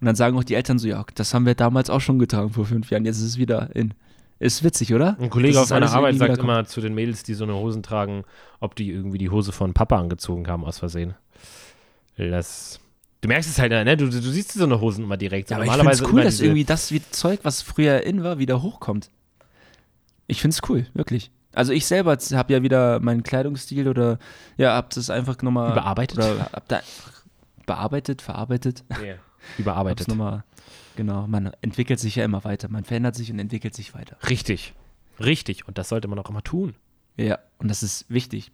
Und 0.00 0.06
dann 0.06 0.14
sagen 0.14 0.38
auch 0.38 0.44
die 0.44 0.54
Eltern 0.54 0.78
so, 0.78 0.86
ja, 0.86 1.04
das 1.14 1.34
haben 1.34 1.46
wir 1.46 1.54
damals 1.54 1.90
auch 1.90 2.00
schon 2.00 2.18
getragen 2.18 2.50
vor 2.50 2.64
fünf 2.64 2.90
Jahren, 2.90 3.04
jetzt 3.04 3.18
ist 3.18 3.24
es 3.24 3.38
wieder 3.38 3.74
in. 3.74 3.94
Ist 4.40 4.62
witzig, 4.62 4.94
oder? 4.94 5.16
Ein 5.18 5.30
Kollege 5.30 5.54
Das 5.54 5.64
auf 5.64 5.70
meiner 5.70 5.90
Arbeit 5.90 6.14
sagt 6.14 6.38
immer 6.38 6.64
zu 6.64 6.80
den 6.80 6.94
Mädels, 6.94 7.24
die 7.24 7.34
so 7.34 7.42
eine 7.42 7.54
Hosen 7.54 7.82
tragen, 7.82 8.22
ob 8.60 8.76
die 8.76 8.90
irgendwie 8.90 9.18
die 9.18 9.30
Hose 9.30 9.50
von 9.50 9.74
Papa 9.74 9.98
angezogen 9.98 10.46
haben 10.46 10.64
aus 10.64 10.78
Versehen. 10.78 11.14
Das. 12.16 12.78
Du 13.20 13.26
merkst 13.26 13.50
es 13.50 13.58
halt, 13.58 13.72
ne? 13.72 13.96
Du, 13.96 14.08
du 14.08 14.20
siehst 14.20 14.52
so 14.52 14.62
eine 14.62 14.80
Hosen 14.80 15.04
immer 15.04 15.16
direkt. 15.16 15.48
So 15.48 15.54
Ja, 15.54 15.56
aber 15.56 15.64
ich 15.64 15.72
finde 15.72 15.84
normalerweise 15.84 16.04
es 16.04 16.12
cool, 16.12 16.22
dass 16.22 16.40
irgendwie 16.40 16.64
das 16.64 16.92
wie 16.92 17.02
Zeug, 17.10 17.40
was 17.42 17.62
früher 17.62 18.04
in 18.04 18.22
war, 18.22 18.38
wieder 18.38 18.62
hochkommt. 18.62 19.10
Ich 20.28 20.40
finde 20.40 20.54
es 20.54 20.68
cool, 20.70 20.86
wirklich. 20.94 21.32
Also 21.52 21.72
ich 21.72 21.86
selber 21.86 22.16
habe 22.16 22.52
ja 22.52 22.62
wieder 22.62 23.00
meinen 23.00 23.24
Kleidungsstil 23.24 23.88
oder 23.88 24.20
ja, 24.56 24.74
hab 24.76 24.90
das 24.90 25.10
einfach 25.10 25.42
nochmal 25.42 25.72
Überarbeitet? 25.72 26.18
Oder 26.18 26.50
hab 26.52 26.68
da 26.68 26.80
bearbeitet, 27.66 28.22
verarbeitet. 28.22 28.84
Ja. 28.90 29.16
Überarbeitet. 29.58 30.08
nochmal, 30.08 30.44
genau, 30.96 31.26
man 31.26 31.52
entwickelt 31.60 32.00
sich 32.00 32.16
ja 32.16 32.24
immer 32.24 32.44
weiter. 32.44 32.68
Man 32.68 32.84
verändert 32.84 33.14
sich 33.14 33.30
und 33.30 33.38
entwickelt 33.38 33.74
sich 33.74 33.94
weiter. 33.94 34.16
Richtig. 34.28 34.74
Richtig. 35.20 35.66
Und 35.66 35.78
das 35.78 35.88
sollte 35.88 36.08
man 36.08 36.18
auch 36.18 36.30
immer 36.30 36.42
tun. 36.42 36.74
Ja, 37.16 37.38
und 37.58 37.68
das 37.68 37.82
ist 37.82 38.08
wichtig. 38.08 38.52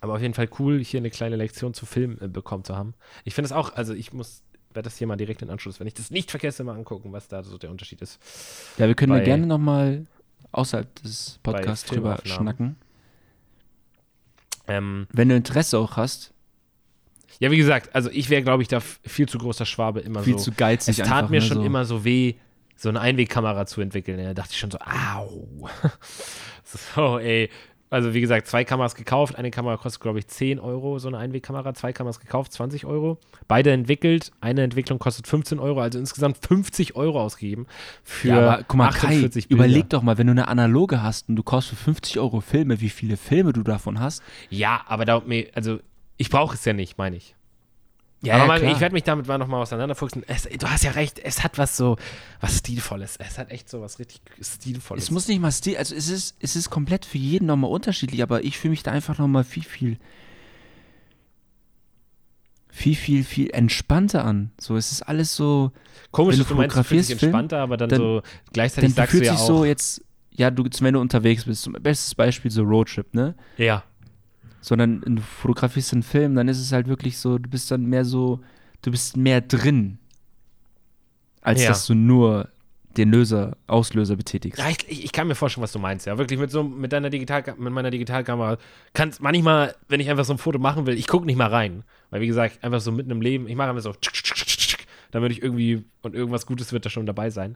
Aber 0.00 0.14
auf 0.14 0.20
jeden 0.20 0.34
Fall 0.34 0.48
cool, 0.58 0.82
hier 0.82 0.98
eine 0.98 1.10
kleine 1.10 1.36
Lektion 1.36 1.74
zu 1.74 1.86
Film 1.86 2.18
äh, 2.20 2.28
bekommen 2.28 2.64
zu 2.64 2.76
haben. 2.76 2.94
Ich 3.24 3.34
finde 3.34 3.46
es 3.46 3.52
auch, 3.52 3.74
also 3.74 3.92
ich 3.94 4.12
muss, 4.12 4.42
werde 4.72 4.84
das 4.88 4.96
hier 4.98 5.06
mal 5.06 5.16
direkt 5.16 5.42
in 5.42 5.50
Anschluss, 5.50 5.80
wenn 5.80 5.86
ich 5.86 5.94
das 5.94 6.10
nicht 6.10 6.30
vergesse, 6.30 6.64
mal 6.64 6.74
angucken, 6.76 7.12
was 7.12 7.28
da 7.28 7.42
so 7.42 7.58
der 7.58 7.70
Unterschied 7.70 8.00
ist. 8.02 8.20
Ja, 8.78 8.86
wir 8.86 8.94
können 8.94 9.10
Bei- 9.12 9.18
da 9.20 9.24
gerne 9.24 9.46
nochmal 9.46 10.06
außerhalb 10.52 11.02
des 11.02 11.38
Podcasts 11.42 11.88
drüber 11.88 12.18
schnacken. 12.24 12.76
Ähm, 14.68 15.06
Wenn 15.12 15.28
du 15.28 15.36
Interesse 15.36 15.78
auch 15.78 15.96
hast, 15.96 16.32
ja, 17.38 17.50
wie 17.50 17.56
gesagt, 17.56 17.94
also 17.94 18.10
ich 18.10 18.30
wäre, 18.30 18.42
glaube 18.42 18.62
ich, 18.62 18.68
da 18.68 18.80
viel 18.80 19.28
zu 19.28 19.38
großer 19.38 19.66
Schwabe 19.66 20.00
immer 20.00 20.22
viel 20.22 20.38
so. 20.38 20.44
zu 20.44 20.52
geizig 20.52 20.98
es 20.98 21.06
tat 21.06 21.30
mir 21.30 21.40
schon 21.40 21.58
so. 21.58 21.64
immer 21.64 21.84
so 21.84 22.04
weh, 22.04 22.34
so 22.76 22.88
eine 22.88 23.00
Einwegkamera 23.00 23.66
zu 23.66 23.80
entwickeln. 23.80 24.22
Da 24.22 24.34
dachte 24.34 24.50
ich 24.52 24.58
schon 24.58 24.70
so, 24.70 24.78
au. 24.78 25.68
so, 26.64 27.18
ey. 27.18 27.50
Also, 27.88 28.14
wie 28.14 28.20
gesagt, 28.20 28.48
zwei 28.48 28.64
Kameras 28.64 28.96
gekauft. 28.96 29.36
Eine 29.36 29.52
Kamera 29.52 29.76
kostet, 29.76 30.02
glaube 30.02 30.18
ich, 30.18 30.26
10 30.26 30.58
Euro, 30.58 30.98
so 30.98 31.06
eine 31.06 31.18
Einwegkamera. 31.18 31.72
Zwei 31.74 31.92
Kameras 31.92 32.18
gekauft, 32.18 32.52
20 32.52 32.84
Euro. 32.84 33.18
Beide 33.46 33.70
entwickelt. 33.70 34.32
Eine 34.40 34.64
Entwicklung 34.64 34.98
kostet 34.98 35.28
15 35.28 35.60
Euro, 35.60 35.80
also 35.80 35.98
insgesamt 35.98 36.38
50 36.44 36.96
Euro 36.96 37.20
ausgegeben 37.22 37.66
für 38.02 38.28
Ja, 38.28 38.38
aber 38.38 38.64
guck 38.66 38.76
mal, 38.76 38.90
Kai, 38.90 39.06
48 39.06 39.48
Bilder. 39.48 39.64
überleg 39.64 39.88
doch 39.88 40.02
mal, 40.02 40.18
wenn 40.18 40.26
du 40.26 40.32
eine 40.32 40.48
analoge 40.48 41.02
hast 41.02 41.28
und 41.28 41.36
du 41.36 41.44
kaufst 41.44 41.70
für 41.70 41.76
50 41.76 42.18
Euro 42.18 42.40
Filme, 42.40 42.80
wie 42.80 42.88
viele 42.88 43.16
Filme 43.16 43.52
du 43.52 43.62
davon 43.62 44.00
hast. 44.00 44.20
Ja, 44.50 44.82
aber 44.88 45.04
da, 45.04 45.22
also, 45.54 45.78
ich 46.16 46.30
brauche 46.30 46.54
es 46.54 46.64
ja 46.64 46.72
nicht, 46.72 46.98
meine 46.98 47.16
ich. 47.16 47.34
Ja, 48.22 48.36
aber 48.36 48.46
mal, 48.46 48.62
ich 48.64 48.80
werde 48.80 48.94
mich 48.94 49.04
damit 49.04 49.26
mal 49.26 49.38
nochmal 49.38 49.60
auseinanderfuchsen. 49.62 50.24
Es, 50.26 50.44
du 50.44 50.68
hast 50.68 50.82
ja 50.84 50.92
recht, 50.92 51.18
es 51.18 51.44
hat 51.44 51.58
was 51.58 51.76
so, 51.76 51.96
was 52.40 52.58
Stilvolles. 52.58 53.16
Es 53.18 53.38
hat 53.38 53.50
echt 53.50 53.68
so 53.68 53.82
was 53.82 53.98
richtig 53.98 54.20
Stilvolles. 54.40 55.04
Es 55.04 55.10
muss 55.10 55.28
nicht 55.28 55.40
mal 55.40 55.52
Stil, 55.52 55.76
also 55.76 55.94
es 55.94 56.08
ist, 56.08 56.34
es 56.40 56.56
ist 56.56 56.70
komplett 56.70 57.04
für 57.04 57.18
jeden 57.18 57.46
nochmal 57.46 57.70
unterschiedlich, 57.70 58.22
aber 58.22 58.42
ich 58.42 58.58
fühle 58.58 58.70
mich 58.70 58.82
da 58.82 58.90
einfach 58.90 59.18
nochmal 59.18 59.44
viel, 59.44 59.62
viel, 59.62 59.98
viel, 62.68 62.94
viel, 62.96 63.24
viel 63.24 63.50
entspannter 63.50 64.24
an. 64.24 64.50
So, 64.58 64.76
es 64.76 64.92
ist 64.92 65.02
alles 65.02 65.36
so, 65.36 65.72
Komisch, 66.10 66.36
dass 66.38 66.48
du 66.48 66.54
du 66.54 66.60
meinst, 66.60 66.76
du 66.76 66.84
fühlst 66.84 67.10
dich 67.10 67.22
entspannter, 67.22 67.58
aber 67.58 67.76
dann, 67.76 67.88
dann- 67.90 67.98
so 68.00 68.22
gleichzeitig 68.52 68.88
denn 68.88 68.90
du 68.90 68.96
sagst 68.96 69.12
du 69.12 69.18
fühlst 69.18 69.30
ja 69.32 69.38
auch. 69.38 69.46
so 69.46 69.64
jetzt, 69.64 70.02
ja, 70.32 70.50
du, 70.50 70.64
wenn 70.80 70.94
du 70.94 71.00
unterwegs 71.00 71.44
bist, 71.44 71.62
zum 71.62 71.74
bestes 71.74 72.14
Beispiel 72.14 72.50
so 72.50 72.62
Roadtrip, 72.62 73.14
ne? 73.14 73.34
ja. 73.58 73.84
Sondern 74.66 75.00
du 75.02 75.22
fotografierst 75.22 75.92
einen 75.92 76.02
Film, 76.02 76.34
dann 76.34 76.48
ist 76.48 76.58
es 76.58 76.72
halt 76.72 76.88
wirklich 76.88 77.18
so, 77.18 77.38
du 77.38 77.48
bist 77.48 77.70
dann 77.70 77.86
mehr 77.86 78.04
so, 78.04 78.40
du 78.82 78.90
bist 78.90 79.16
mehr 79.16 79.40
drin, 79.40 79.98
als 81.40 81.62
Ja. 81.62 81.68
dass 81.68 81.86
du 81.86 81.94
nur 81.94 82.48
den 82.96 83.12
Löser, 83.12 83.56
Auslöser 83.68 84.16
betätigst. 84.16 84.58
Ja, 84.58 84.68
ich, 84.68 85.04
ich, 85.04 85.12
kann 85.12 85.28
mir 85.28 85.36
vorstellen, 85.36 85.62
was 85.62 85.70
du 85.70 85.78
meinst. 85.78 86.06
Ja, 86.06 86.18
wirklich 86.18 86.40
mit 86.40 86.50
so 86.50 86.64
mit 86.64 86.92
deiner 86.92 87.10
Digital 87.10 87.44
mit 87.58 87.72
meiner 87.72 87.92
Digitalkamera 87.92 88.58
kannst 88.92 89.22
manchmal, 89.22 89.76
wenn 89.86 90.00
ich 90.00 90.10
einfach 90.10 90.24
so 90.24 90.32
ein 90.32 90.38
Foto 90.38 90.58
machen 90.58 90.84
will, 90.86 90.98
ich 90.98 91.06
gucke 91.06 91.26
nicht 91.26 91.36
mal 91.36 91.46
rein, 91.48 91.84
weil 92.10 92.20
wie 92.20 92.26
gesagt 92.26 92.64
einfach 92.64 92.80
so 92.80 92.90
mitten 92.90 93.12
im 93.12 93.20
Leben, 93.20 93.46
ich 93.46 93.54
mache 93.54 93.68
einfach 93.68 93.82
so, 93.82 93.94
damit 95.12 95.30
ich 95.30 95.42
irgendwie 95.42 95.84
und 96.02 96.16
irgendwas 96.16 96.44
Gutes 96.44 96.72
wird 96.72 96.84
da 96.84 96.90
schon 96.90 97.06
dabei 97.06 97.30
sein. 97.30 97.54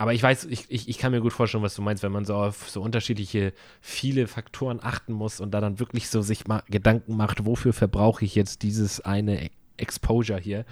Aber 0.00 0.14
ich 0.14 0.22
weiß, 0.22 0.44
ich, 0.44 0.66
ich, 0.68 0.88
ich 0.88 0.96
kann 0.98 1.10
mir 1.10 1.20
gut 1.20 1.32
vorstellen, 1.32 1.64
was 1.64 1.74
du 1.74 1.82
meinst, 1.82 2.04
wenn 2.04 2.12
man 2.12 2.24
so 2.24 2.36
auf 2.36 2.70
so 2.70 2.80
unterschiedliche, 2.80 3.52
viele 3.80 4.28
Faktoren 4.28 4.78
achten 4.80 5.12
muss 5.12 5.40
und 5.40 5.50
da 5.50 5.60
dann 5.60 5.80
wirklich 5.80 6.08
so 6.08 6.22
sich 6.22 6.46
mal 6.46 6.62
Gedanken 6.70 7.16
macht, 7.16 7.44
wofür 7.44 7.72
verbrauche 7.72 8.24
ich 8.24 8.36
jetzt 8.36 8.62
dieses 8.62 9.00
eine 9.00 9.46
E- 9.46 9.50
Exposure 9.76 10.38
hier? 10.38 10.64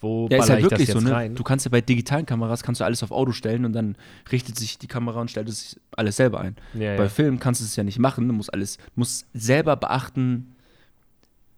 Wo 0.00 0.26
Ja, 0.32 0.38
ist 0.38 0.50
halt 0.50 0.64
wirklich 0.64 0.88
jetzt 0.88 0.98
so, 0.98 1.00
ne? 1.08 1.12
rein? 1.14 1.36
Du 1.36 1.44
kannst 1.44 1.64
ja 1.64 1.70
bei 1.70 1.80
digitalen 1.80 2.26
Kameras 2.26 2.64
kannst 2.64 2.80
du 2.80 2.84
alles 2.84 3.04
auf 3.04 3.12
Auto 3.12 3.30
stellen 3.30 3.64
und 3.64 3.72
dann 3.72 3.96
richtet 4.32 4.58
sich 4.58 4.76
die 4.78 4.88
Kamera 4.88 5.20
und 5.20 5.30
stellt 5.30 5.48
es 5.48 5.80
alles 5.96 6.16
selber 6.16 6.40
ein. 6.40 6.56
Ja, 6.74 6.96
Bei 6.96 7.04
ja. 7.04 7.08
Film 7.08 7.38
kannst 7.38 7.60
du 7.60 7.64
es 7.64 7.76
ja 7.76 7.84
nicht 7.84 8.00
machen, 8.00 8.26
du 8.26 8.34
musst 8.34 8.52
alles, 8.52 8.78
musst 8.96 9.26
selber 9.32 9.76
beachten, 9.76 10.56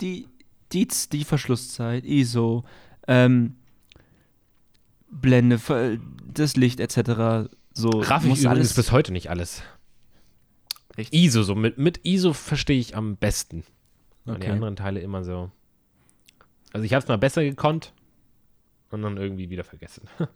die, 0.02 0.26
die, 0.72 0.88
die 1.12 1.24
Verschlusszeit, 1.24 2.04
ISO, 2.04 2.64
ähm, 3.08 3.56
Blende, 5.20 5.98
das 6.32 6.56
Licht 6.56 6.80
etc. 6.80 7.48
So 7.72 7.90
musst 7.90 8.10
übrigens 8.10 8.46
alles 8.46 8.74
bis 8.74 8.92
heute 8.92 9.12
nicht 9.12 9.30
alles. 9.30 9.62
Echt? 10.96 11.12
ISO, 11.12 11.42
so 11.42 11.54
mit, 11.54 11.78
mit 11.78 12.04
ISO 12.04 12.32
verstehe 12.32 12.78
ich 12.78 12.96
am 12.96 13.16
besten. 13.16 13.64
Und 14.26 14.36
die 14.42 14.46
Okay. 14.46 14.50
anderen 14.52 14.76
Teile 14.76 15.00
immer 15.00 15.24
so. 15.24 15.50
Also 16.72 16.84
ich 16.84 16.92
habe 16.92 17.02
es 17.02 17.08
mal 17.08 17.18
besser 17.18 17.42
gekonnt 17.42 17.92
und 18.90 19.02
dann 19.02 19.16
irgendwie 19.16 19.50
wieder 19.50 19.64
vergessen. 19.64 20.08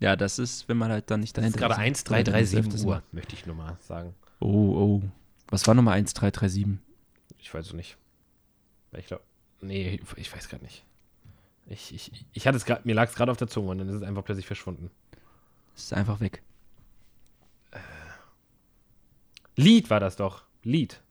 Ja, 0.00 0.16
das 0.16 0.40
ist, 0.40 0.68
wenn 0.68 0.78
man 0.78 0.90
halt 0.90 1.12
dann 1.12 1.20
nicht 1.20 1.28
ist 1.30 1.38
dahinter 1.38 1.60
gerade 1.60 1.74
ist. 1.74 2.10
Dann 2.10 2.16
1337 2.16 2.58
öfters 2.58 2.84
Uhr, 2.84 3.04
möchte 3.12 3.36
ich 3.36 3.46
nur 3.46 3.54
mal 3.54 3.76
sagen. 3.82 4.16
Oh, 4.40 4.48
oh. 5.00 5.02
Was 5.46 5.64
war 5.68 5.74
nochmal 5.74 5.94
1337? 5.98 6.80
Ich 7.38 7.54
weiß 7.54 7.66
es 7.68 7.72
nicht. 7.72 7.96
Ich 8.98 9.06
glaube, 9.06 9.22
nee, 9.60 10.00
ich, 10.02 10.18
ich 10.18 10.34
weiß 10.34 10.48
gerade 10.48 10.64
nicht. 10.64 10.84
Ich, 11.66 11.94
ich, 11.94 12.26
ich 12.32 12.46
hatte 12.46 12.56
es 12.56 12.64
gerade, 12.64 12.82
mir 12.84 12.94
lag 12.94 13.08
es 13.08 13.14
gerade 13.14 13.30
auf 13.30 13.38
der 13.38 13.48
Zunge 13.48 13.70
und 13.70 13.78
dann 13.78 13.88
ist 13.88 13.96
es 13.96 14.02
einfach 14.02 14.24
plötzlich 14.24 14.46
verschwunden. 14.46 14.90
Ist 15.74 15.92
einfach 15.92 16.20
weg. 16.20 16.42
Lied 19.56 19.90
war 19.90 20.00
das 20.00 20.16
doch. 20.16 20.44
Lied. 20.62 21.02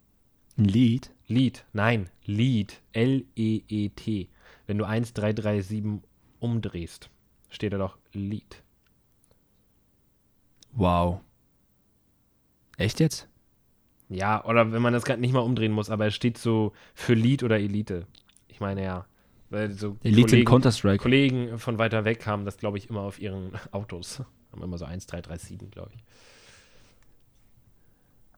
Lied? 0.56 1.12
Lied. 1.28 1.66
Nein, 1.74 2.10
Lied. 2.26 2.82
L-E-E-T. 2.94 4.30
Wenn 4.68 4.78
du 4.78 4.86
1337 4.86 6.02
umdrehst, 6.40 7.10
steht 7.50 7.74
da 7.74 7.78
doch 7.78 7.98
Lied. 8.14 8.64
Wow. 10.74 11.22
Echt 12.78 13.00
jetzt? 13.00 13.28
Ja, 14.10 14.44
oder 14.44 14.72
wenn 14.72 14.82
man 14.82 14.94
das 14.94 15.06
gerade 15.06 15.22
nicht 15.22 15.34
mal 15.34 15.40
umdrehen 15.40 15.72
muss, 15.72 15.90
aber 15.90 16.08
es 16.08 16.16
steht 16.16 16.38
so 16.38 16.74
für 16.94 17.14
Lied 17.14 17.44
oder 17.44 17.60
Elite. 17.60 18.08
Ich 18.48 18.60
meine 18.60 18.84
ja. 18.84 19.06
Weil 19.52 19.72
so 19.74 19.98
Elite 20.02 20.28
Kollegen, 20.30 20.46
Counter-Strike. 20.50 20.98
Kollegen 21.04 21.60
von 21.60 21.78
weiter 21.78 22.06
weg 22.06 22.26
haben 22.26 22.46
das, 22.46 22.58
glaube 22.58 22.78
ich, 22.78 22.90
immer 22.90 23.02
auf 23.02 23.20
ihren 23.20 23.52
Autos. 23.72 24.20
Haben 24.52 24.64
immer 24.64 24.78
so 24.78 24.86
1337, 24.86 25.70
glaube 25.72 25.92
ich. 25.94 26.04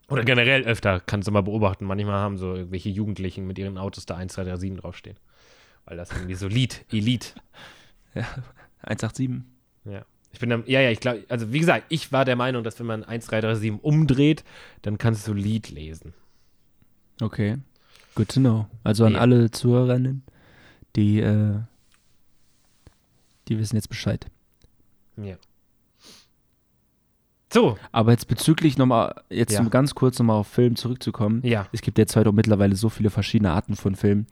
Oder 0.10 0.24
generell 0.26 0.64
öfter, 0.66 1.00
kannst 1.00 1.28
du 1.28 1.32
mal 1.32 1.42
beobachten. 1.42 1.86
Manchmal 1.86 2.16
haben 2.20 2.38
so 2.38 2.56
irgendwelche 2.56 2.90
Jugendlichen 2.90 3.48
mit 3.48 3.58
ihren 3.58 3.78
Autos 3.78 4.06
da 4.06 4.16
1337 4.16 4.82
draufstehen. 4.82 5.18
Weil 5.86 5.98
das 5.98 6.12
irgendwie 6.12 6.36
so 6.36 6.48
Lied, 6.48 6.86
Elite. 6.92 7.30
187. 8.82 9.30
Ja. 9.86 10.06
Ich 10.32 10.40
bin 10.40 10.50
dann, 10.50 10.64
ja, 10.66 10.80
ja, 10.80 10.92
ich 10.92 11.02
glaube, 11.02 11.26
also 11.28 11.52
wie 11.52 11.60
gesagt, 11.60 11.88
ich 11.90 12.14
war 12.14 12.24
der 12.24 12.38
Meinung, 12.38 12.64
dass 12.64 12.80
wenn 12.80 12.86
man 12.86 13.04
1337 13.04 13.84
umdreht, 13.84 14.46
dann 14.82 14.98
kannst 14.98 15.28
du 15.28 15.34
Lied 15.34 15.70
lesen. 15.72 16.14
Okay. 17.22 17.58
Good 18.16 18.30
to 18.30 18.40
know. 18.40 18.68
Also 18.86 19.04
an 19.04 19.14
Ja. 19.16 19.20
alle 19.20 19.52
Zuhörerinnen, 19.52 20.24
die, 20.96 21.20
äh, 21.20 21.60
die 23.48 23.58
wissen 23.60 23.76
jetzt 23.76 23.90
Bescheid. 23.90 24.26
Ja. 25.18 25.36
So, 27.52 27.78
Aber 27.92 28.12
jetzt 28.12 28.28
bezüglich 28.28 28.78
nochmal, 28.78 29.14
jetzt 29.30 29.54
Ja. 29.54 29.60
um 29.60 29.70
ganz 29.70 29.94
kurz 29.94 30.18
nochmal 30.18 30.38
auf 30.38 30.48
Film 30.48 30.76
zurückzukommen. 30.76 31.42
ja. 31.46 31.68
Es 31.72 31.82
gibt 31.82 31.98
jetzt 32.00 32.16
heute 32.16 32.30
auch 32.30 32.34
mittlerweile 32.34 32.76
so 32.76 32.90
viele 32.90 33.12
verschiedene 33.12 33.52
Arten 33.52 33.76
von 33.76 33.96
Filmen, 33.96 34.26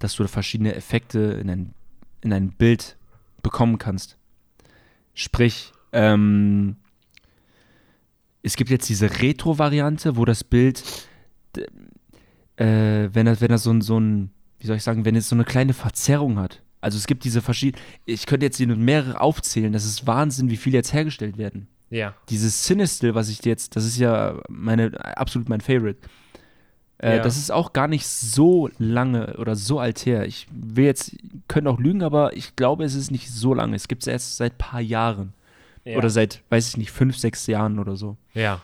dass 0.00 0.14
du 0.16 0.26
verschiedene 0.26 0.74
Effekte 0.74 1.20
in 1.20 1.48
ein, 1.50 1.74
in 2.20 2.32
ein 2.32 2.50
Bild 2.50 2.96
bekommen 3.42 3.78
kannst. 3.78 4.16
Sprich, 5.14 5.72
ähm, 5.92 6.76
es 8.42 8.56
gibt 8.56 8.70
jetzt 8.70 8.88
diese 8.88 9.20
Retro-Variante, 9.20 10.16
wo 10.16 10.24
das 10.24 10.42
Bild, 10.42 10.82
äh, 12.56 13.08
wenn 13.12 13.26
er, 13.28 13.40
wenn 13.40 13.50
er 13.52 13.58
so 13.58 13.70
ein, 13.70 13.82
so 13.82 14.00
ein, 14.00 14.30
wie 14.64 14.66
soll 14.66 14.76
ich 14.76 14.82
sagen, 14.82 15.04
wenn 15.04 15.14
es 15.14 15.28
so 15.28 15.36
eine 15.36 15.44
kleine 15.44 15.74
Verzerrung 15.74 16.38
hat. 16.38 16.62
Also 16.80 16.96
es 16.96 17.06
gibt 17.06 17.24
diese 17.24 17.42
verschiedenen, 17.42 17.84
ich 18.06 18.24
könnte 18.24 18.46
jetzt 18.46 18.56
hier 18.56 18.66
nur 18.66 18.78
mehrere 18.78 19.20
aufzählen, 19.20 19.74
das 19.74 19.84
ist 19.84 20.06
Wahnsinn, 20.06 20.48
wie 20.48 20.56
viele 20.56 20.78
jetzt 20.78 20.94
hergestellt 20.94 21.36
werden. 21.36 21.68
Ja. 21.90 22.14
Dieses 22.30 22.62
Cinestil, 22.62 23.14
was 23.14 23.28
ich 23.28 23.44
jetzt, 23.44 23.76
das 23.76 23.84
ist 23.84 23.98
ja 23.98 24.40
meine, 24.48 24.92
absolut 25.18 25.50
mein 25.50 25.60
Favorite. 25.60 25.98
Äh, 26.96 27.16
Ja. 27.18 27.22
Das 27.22 27.36
ist 27.36 27.52
auch 27.52 27.74
gar 27.74 27.88
nicht 27.88 28.06
so 28.06 28.70
lange 28.78 29.36
oder 29.36 29.54
so 29.54 29.80
alt 29.80 30.06
her. 30.06 30.24
Ich 30.26 30.46
will 30.50 30.86
jetzt, 30.86 31.14
können 31.46 31.66
auch 31.66 31.78
lügen, 31.78 32.02
aber 32.02 32.34
ich 32.34 32.56
glaube, 32.56 32.84
es 32.84 32.94
ist 32.94 33.10
nicht 33.10 33.30
so 33.30 33.52
lange. 33.52 33.76
Es 33.76 33.86
gibt 33.86 34.02
es 34.02 34.06
erst 34.06 34.38
seit 34.38 34.54
ein 34.54 34.58
paar 34.58 34.80
Jahren. 34.80 35.34
Ja. 35.84 35.98
Oder 35.98 36.08
seit, 36.08 36.42
weiß 36.48 36.68
ich 36.68 36.76
nicht, 36.78 36.90
fünf, 36.90 37.18
sechs 37.18 37.46
Jahren 37.46 37.78
oder 37.78 37.96
so. 37.96 38.16
ja. 38.32 38.62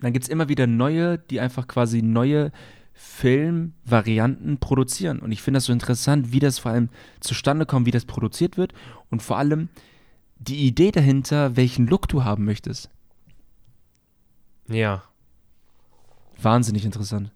Dann 0.00 0.12
gibt 0.12 0.24
es 0.24 0.28
immer 0.28 0.50
wieder 0.50 0.66
neue, 0.66 1.16
die 1.16 1.40
einfach 1.40 1.66
quasi 1.66 2.02
neue 2.02 2.52
Filmvarianten 2.98 4.58
produzieren. 4.58 5.18
Und 5.18 5.30
ich 5.30 5.42
finde 5.42 5.58
das 5.58 5.66
so 5.66 5.72
interessant, 5.72 6.32
wie 6.32 6.40
das 6.40 6.58
vor 6.58 6.72
allem 6.72 6.88
zustande 7.20 7.66
kommt, 7.66 7.86
wie 7.86 7.90
das 7.90 8.06
produziert 8.06 8.56
wird 8.56 8.72
und 9.10 9.22
vor 9.22 9.36
allem 9.36 9.68
die 10.38 10.66
Idee 10.66 10.92
dahinter, 10.92 11.56
welchen 11.56 11.86
Look 11.86 12.08
du 12.08 12.24
haben 12.24 12.46
möchtest. 12.46 12.90
Ja. 14.68 15.02
Wahnsinnig 16.40 16.86
interessant. 16.86 17.32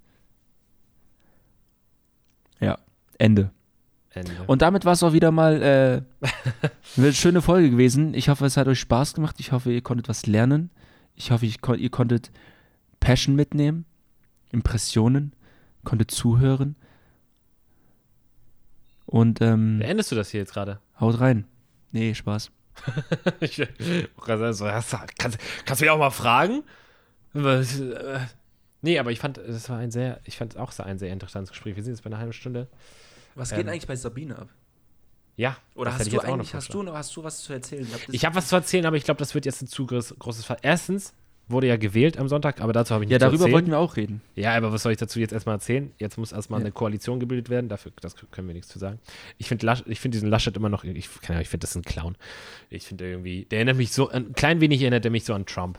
Ja, 2.58 2.78
Ende. 3.18 3.50
Ende. 4.10 4.32
Und 4.46 4.62
damit 4.62 4.86
war 4.86 4.94
es 4.94 5.02
auch 5.02 5.12
wieder 5.12 5.30
mal 5.30 5.62
äh, 5.62 6.26
eine 6.96 7.12
schöne 7.12 7.42
Folge 7.42 7.70
gewesen. 7.70 8.14
Ich 8.14 8.30
hoffe, 8.30 8.46
es 8.46 8.56
hat 8.56 8.66
euch 8.66 8.80
Spaß 8.80 9.12
gemacht. 9.14 9.36
Ich 9.38 9.52
hoffe, 9.52 9.72
ihr 9.72 9.82
konntet 9.82 10.08
was 10.08 10.26
lernen. 10.26 10.70
Ich 11.14 11.30
hoffe, 11.30 11.46
kon 11.60 11.78
ihr 11.78 11.90
konntet 11.90 12.30
Passion 12.98 13.36
mitnehmen, 13.36 13.84
Impressionen, 14.52 15.32
konntet 15.84 16.10
zuhören. 16.10 16.76
Und 19.06 19.40
ähm, 19.40 19.78
Beendest 19.80 20.12
du 20.12 20.16
das 20.16 20.30
hier 20.30 20.40
jetzt 20.40 20.52
gerade? 20.52 20.80
haut 21.00 21.20
rein. 21.20 21.46
Nee, 21.92 22.14
Spaß. 22.14 22.50
ich 23.40 23.58
hast 23.60 24.96
kannst, 25.18 25.38
kannst 25.66 25.80
du 25.80 25.84
mich 25.84 25.90
auch 25.90 25.98
mal 25.98 26.10
fragen? 26.10 26.62
Was, 27.32 27.78
äh, 27.80 28.20
nee, 28.82 28.98
aber 28.98 29.10
ich 29.10 29.18
fand, 29.18 29.38
das 29.38 29.68
war 29.68 29.78
ein 29.78 29.90
sehr, 29.90 30.20
ich 30.24 30.36
fand 30.36 30.56
auch 30.56 30.76
ein 30.78 30.98
sehr 30.98 31.12
interessantes 31.12 31.50
Gespräch. 31.50 31.76
Wir 31.76 31.82
sind 31.82 31.92
jetzt 31.94 32.02
bei 32.02 32.08
einer 32.08 32.18
halben 32.18 32.32
Stunde. 32.32 32.68
Was 33.34 33.52
Ähm, 33.52 33.58
geht 33.58 33.68
eigentlich 33.68 33.86
bei 33.86 33.96
Sabine 33.96 34.38
ab? 34.38 34.48
Ja. 35.36 35.56
Oder 35.74 35.94
hast 35.94 36.12
du 36.12 36.20
eigentlich, 36.20 36.54
hast 36.54 36.72
du, 36.74 36.82
noch, 36.82 36.94
hast 36.94 37.16
du 37.16 37.24
was 37.24 37.42
zu 37.42 37.52
erzählen? 37.52 37.86
Ich 38.12 38.24
habe 38.24 38.34
was 38.34 38.48
zu 38.48 38.56
erzählen, 38.56 38.86
aber 38.86 38.96
ich 38.96 39.04
glaube, 39.04 39.18
das 39.18 39.34
wird 39.34 39.46
jetzt 39.46 39.62
ein 39.62 39.68
zu 39.68 39.86
groß, 39.86 40.16
großes 40.18 40.44
Fall. 40.44 40.58
Erstens 40.62 41.14
wurde 41.50 41.66
ja 41.66 41.76
gewählt 41.76 42.18
am 42.18 42.28
Sonntag, 42.28 42.60
aber 42.60 42.72
dazu 42.72 42.94
habe 42.94 43.04
ich 43.04 43.10
ja, 43.10 43.14
nichts 43.16 43.24
zu 43.24 43.26
darüber 43.26 43.44
erzählen. 43.44 43.52
wollten 43.54 43.70
wir 43.70 43.78
auch 43.78 43.96
reden. 43.96 44.20
Ja, 44.36 44.54
aber 44.56 44.72
was 44.72 44.82
soll 44.82 44.92
ich 44.92 44.98
dazu 44.98 45.20
jetzt 45.20 45.32
erstmal 45.32 45.56
erzählen? 45.56 45.90
Jetzt 45.98 46.18
muss 46.18 46.32
erstmal 46.32 46.60
Ja. 46.60 46.66
eine 46.66 46.72
Koalition 46.72 47.20
gebildet 47.20 47.50
werden. 47.50 47.68
Dafür 47.68 47.92
das 48.00 48.14
können 48.30 48.48
wir 48.48 48.54
nichts 48.54 48.68
zu 48.68 48.78
sagen. 48.78 48.98
Ich 49.38 49.48
finde 49.48 49.66
find 49.94 50.14
diesen 50.14 50.28
Laschet 50.28 50.56
immer 50.56 50.68
noch, 50.68 50.84
ich, 50.84 51.08
keine 51.20 51.42
ich 51.42 51.48
finde 51.48 51.64
das 51.66 51.74
ein 51.74 51.82
Clown. 51.82 52.16
Ich 52.68 52.86
finde 52.86 53.08
irgendwie, 53.08 53.44
der 53.44 53.58
erinnert 53.58 53.76
mich 53.76 53.92
so, 53.92 54.08
ein 54.08 54.32
klein 54.32 54.60
wenig 54.60 54.80
erinnert 54.80 55.04
er 55.04 55.10
mich 55.10 55.24
so 55.24 55.34
an 55.34 55.46
Trump. 55.46 55.78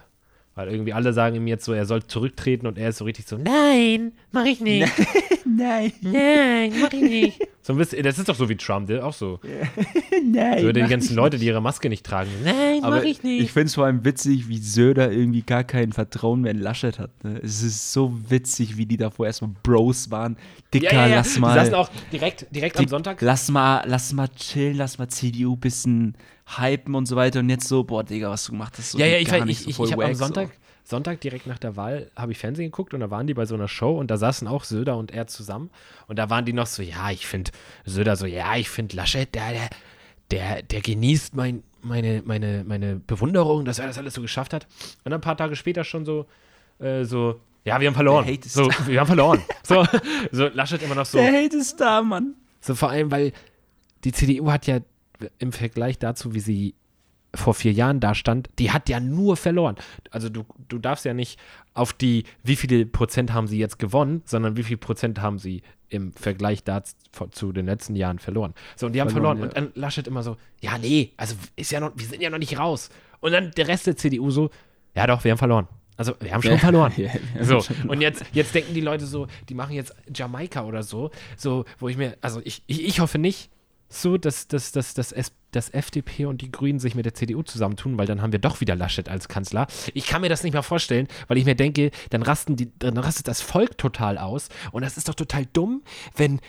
Weil 0.54 0.70
irgendwie 0.70 0.92
alle 0.92 1.14
sagen 1.14 1.38
ihm 1.38 1.48
jetzt 1.48 1.64
so, 1.64 1.72
er 1.72 1.86
soll 1.86 2.04
zurücktreten 2.04 2.68
und 2.68 2.78
er 2.78 2.90
ist 2.90 2.98
so 2.98 3.06
richtig 3.06 3.26
so, 3.26 3.38
nein, 3.38 4.12
mach 4.32 4.46
ich 4.46 4.60
nicht. 4.60 4.82
Nein, 4.98 5.08
Nein, 5.58 6.74
mach 6.82 6.94
ich 6.94 7.02
nicht. 7.02 7.48
So 7.64 7.74
ein 7.74 7.78
bisschen, 7.78 8.02
das 8.04 8.18
ist 8.18 8.28
doch 8.28 8.36
so 8.36 8.50
wie 8.50 8.56
Trump, 8.58 8.88
der 8.88 9.06
auch 9.06 9.14
so. 9.14 9.40
nein. 10.26 10.62
So 10.64 10.72
die 10.72 10.82
ganzen 10.82 11.16
Leute, 11.16 11.38
die 11.38 11.46
ihre 11.46 11.62
Maske 11.62 11.90
nicht 11.90 12.04
tragen. 12.06 12.30
Nein, 12.44 12.84
Aber 12.84 12.98
mach 12.98 13.04
ich 13.04 13.22
nicht. 13.22 13.44
ich 13.44 13.52
finde 13.52 13.68
es 13.68 13.76
vor 13.76 13.86
allem 13.86 14.04
witzig, 14.04 14.48
wie 14.48 14.58
Söder 14.58 15.12
irgendwie 15.12 15.44
gar 15.44 15.64
kein 15.64 15.92
Vertrauen 15.92 16.42
mehr 16.42 16.52
in 16.52 16.60
Laschet 16.60 16.98
hat. 16.98 17.12
Ne? 17.24 17.40
Es 17.44 17.62
ist 17.62 17.92
so 17.94 18.14
witzig, 18.30 18.78
wie 18.78 18.86
die 18.86 18.98
davor 18.98 19.28
erstmal 19.28 19.52
Bros 19.64 20.10
waren. 20.10 20.38
Dicker, 20.74 21.08
lass 21.08 21.38
mal. 21.38 21.54
Die 21.54 21.60
saßen 21.60 21.76
auch 21.76 21.90
direkt, 22.12 22.48
direkt 22.54 22.78
am 22.78 22.84
Dick, 22.86 22.90
Sonntag. 22.90 23.22
Lass 23.22 23.50
mal, 23.52 23.84
lass 23.86 24.12
mal 24.14 24.28
chillen, 24.30 24.78
lass 24.78 24.98
mal 24.98 25.08
CDU 25.08 25.56
bisschen 25.56 26.16
hypen 26.58 26.96
und 26.96 27.06
so 27.06 27.16
weiter. 27.16 27.40
Und 27.42 27.50
jetzt 27.50 27.68
so, 27.68 27.84
boah, 27.84 28.04
Digga, 28.04 28.30
was 28.30 28.46
du 28.46 28.54
gemacht 28.54 28.74
hast. 28.78 28.92
So 28.92 28.98
Ja, 28.98 29.06
ja, 29.06 29.18
ich, 29.20 29.28
gar 29.28 29.40
weiß- 29.42 29.46
nicht, 29.46 29.68
ich, 29.68 29.76
so 29.76 29.84
ich, 29.84 29.90
ich 29.90 29.94
habe 29.94 30.06
am 30.06 30.20
wack, 30.20 30.36
so. 30.36 30.50
Sonntag, 30.92 31.22
direkt 31.22 31.48
nach 31.48 31.58
der 31.58 31.76
Wahl 31.76 32.12
habe 32.16 32.34
ich 32.34 32.38
Fernsehen 32.38 32.68
geguckt 32.68 32.94
und 32.94 33.00
da 33.00 33.10
waren 33.10 33.26
die 33.26 33.34
bei 33.34 33.46
so 33.46 33.56
einer 33.56 33.68
Show 33.68 33.98
und 33.98 34.12
da 34.12 34.18
saßen 34.18 34.48
auch 34.48 34.66
Söder 34.66 34.98
und 34.98 35.12
er 35.12 35.26
zusammen 35.26 35.72
und 36.08 36.20
da 36.20 36.30
waren 36.30 36.46
die 36.46 36.54
noch 36.54 36.68
so, 36.68 36.84
ja, 36.84 37.10
ich 37.10 37.26
finde 37.26 37.52
Söder 37.86 38.16
so, 38.16 38.26
ja, 38.26 38.56
ich 38.58 38.70
finde 38.70 38.96
Laschet, 38.96 39.34
der, 39.34 39.52
der, 39.52 39.70
der, 40.30 40.62
der 40.62 40.82
genießt 40.82 41.36
mein, 41.36 41.64
meine, 41.82 42.22
meine, 42.26 42.64
meine 42.66 42.98
Bewunderung, 42.98 43.66
dass 43.66 43.80
er 43.80 43.88
das 43.88 43.98
alles 43.98 44.14
so 44.14 44.22
geschafft 44.22 44.54
hat. 44.54 44.68
Und 45.04 45.14
ein 45.14 45.22
paar 45.22 45.38
Tage 45.38 45.56
später 45.56 45.84
schon 45.84 46.06
so, 46.06 46.28
äh, 46.80 47.06
so, 47.06 47.40
ja, 47.64 47.80
wir 47.80 47.88
haben 47.88 47.96
verloren. 47.96 48.26
Der 48.26 48.36
Hate 48.36 48.46
ist 48.46 48.54
So, 48.54 48.70
wir 48.86 49.00
haben 49.00 49.08
verloren. 49.08 49.42
So, 49.64 49.86
so 50.32 50.48
Laschet 50.48 50.82
immer 50.84 50.96
noch 50.96 51.06
so. 51.06 51.18
Der 51.18 51.32
Hate 51.32 51.56
ist 51.56 51.80
da, 51.80 52.02
Mann. 52.02 52.36
So 52.60 52.76
vor 52.76 52.90
allem, 52.90 53.10
weil 53.12 53.32
die 54.04 54.12
CDU 54.12 54.52
hat 54.52 54.68
ja 54.68 54.80
im 55.40 55.52
Vergleich 55.52 56.00
dazu, 56.00 56.34
wie 56.34 56.40
sie 56.40 56.76
vor 57.34 57.54
vier 57.54 57.72
Jahren 57.72 58.00
da 58.00 58.14
stand, 58.14 58.50
die 58.60 58.72
hat 58.72 58.90
ja 58.90 59.00
nur 59.00 59.38
verloren. 59.38 59.76
Also 60.10 60.30
du, 60.30 60.46
du 60.68 60.80
darfst 60.80 61.06
ja 61.06 61.14
nicht 61.14 61.40
auf 61.74 61.94
die, 61.94 62.26
wie 62.44 62.56
viele 62.56 62.86
Prozent 62.86 63.34
haben 63.34 63.48
sie 63.48 63.58
jetzt 63.58 63.80
gewonnen, 63.80 64.22
sondern 64.26 64.58
wie 64.58 64.64
viel 64.64 64.78
Prozent 64.78 65.22
haben 65.22 65.40
sie 65.40 65.62
im 65.90 66.14
Vergleich 66.14 66.64
dazu 66.64 66.96
zu 67.32 67.52
den 67.52 67.66
letzten 67.66 67.96
Jahren 67.96 68.20
verloren. 68.20 68.54
So, 68.76 68.88
und 68.88 68.94
die 68.94 69.02
haben 69.02 69.10
verloren. 69.10 69.38
Verloren, 69.38 69.66
Und 69.66 69.74
dann 69.76 69.82
Laschet 69.82 70.08
immer 70.08 70.24
so, 70.24 70.38
ja, 70.62 70.78
nee, 70.78 71.12
also 71.18 71.36
ist 71.56 71.72
ja 71.72 71.80
noch, 71.80 71.92
wir 71.96 72.06
sind 72.06 72.22
ja 72.22 72.30
noch 72.30 72.38
nicht 72.38 72.58
raus. 72.58 72.90
Und 73.20 73.32
dann 73.32 73.52
der 73.52 73.68
Rest 73.68 73.88
der 73.88 73.96
CDU 73.96 74.32
so, 74.32 74.50
ja 74.96 75.08
doch, 75.08 75.24
wir 75.24 75.32
haben 75.32 75.38
verloren. 75.38 75.68
Also 75.98 76.14
wir 76.20 76.34
haben 76.34 76.42
schon 76.42 76.58
verloren. 76.58 76.92
Ja, 76.98 77.10
haben 77.10 77.46
So, 77.46 77.62
schon 77.62 77.90
und 77.90 78.02
jetzt, 78.02 78.24
jetzt 78.34 78.56
denken 78.56 78.74
die 78.74 78.82
Leute 78.82 79.06
so, 79.06 79.28
die 79.50 79.54
machen 79.54 79.74
jetzt 79.74 79.94
Jamaika 80.14 80.64
oder 80.64 80.84
so, 80.84 81.12
so, 81.38 81.66
wo 81.78 81.90
ich 81.90 81.98
mir, 81.98 82.18
also 82.22 82.42
ich, 82.44 82.64
ich, 82.68 82.84
ich 82.84 83.00
hoffe 83.00 83.20
nicht 83.20 83.52
so, 83.90 84.18
dass, 84.18 84.48
dass, 84.48 84.72
dass, 84.72 84.94
dass, 84.94 85.12
es, 85.12 85.34
dass 85.52 85.70
FDP 85.70 86.26
und 86.26 86.42
die 86.42 86.52
Grünen 86.52 86.80
sich 86.80 86.96
mit 86.96 87.06
der 87.06 87.14
CDU 87.14 87.44
zusammentun, 87.44 87.98
weil 87.98 88.08
dann 88.08 88.22
haben 88.22 88.32
wir 88.32 88.40
doch 88.40 88.62
wieder 88.62 88.76
Laschet 88.76 89.10
als 89.10 89.28
Kanzler. 89.28 89.68
Ich 89.94 90.08
kann 90.08 90.22
mir 90.22 90.30
das 90.30 90.44
nicht 90.44 90.54
mal 90.54 90.62
vorstellen, 90.62 91.08
weil 91.28 91.38
ich 91.38 91.46
mir 91.46 91.56
denke, 91.56 91.92
dann 92.10 92.24
rasten 92.24 92.56
die, 92.56 92.72
dann 92.80 92.98
rastet 92.98 93.28
das 93.28 93.42
Volk 93.42 93.78
total 93.78 94.18
aus 94.18 94.50
und 94.72 94.84
das 94.84 94.98
ist 94.98 95.10
doch 95.10 95.16
total 95.16 95.46
dumm, 95.54 95.84
wenn 96.16 96.40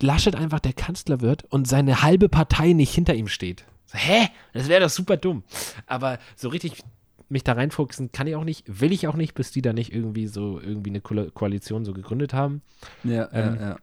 Laschet 0.00 0.36
einfach 0.36 0.60
der 0.60 0.72
Kanzler 0.72 1.20
wird 1.20 1.44
und 1.44 1.66
seine 1.66 2.02
halbe 2.02 2.28
Partei 2.28 2.72
nicht 2.72 2.94
hinter 2.94 3.14
ihm 3.14 3.28
steht. 3.28 3.64
Hä? 3.92 4.28
Das 4.52 4.68
wäre 4.68 4.82
doch 4.82 4.90
super 4.90 5.16
dumm. 5.16 5.42
Aber 5.86 6.18
so 6.36 6.48
richtig 6.48 6.82
mich 7.28 7.44
da 7.44 7.52
reinfuchsen 7.52 8.12
kann 8.12 8.26
ich 8.26 8.36
auch 8.36 8.44
nicht, 8.44 8.64
will 8.80 8.92
ich 8.92 9.06
auch 9.06 9.16
nicht, 9.16 9.34
bis 9.34 9.50
die 9.50 9.62
da 9.62 9.72
nicht 9.72 9.92
irgendwie 9.92 10.26
so 10.26 10.60
irgendwie 10.60 10.90
eine 10.90 11.00
Ko 11.00 11.30
Koalition 11.32 11.84
so 11.84 11.92
gegründet 11.92 12.32
haben. 12.32 12.62
Ja, 13.04 13.28
Ähm, 13.32 13.56
ja, 13.56 13.68
ja. 13.70 13.76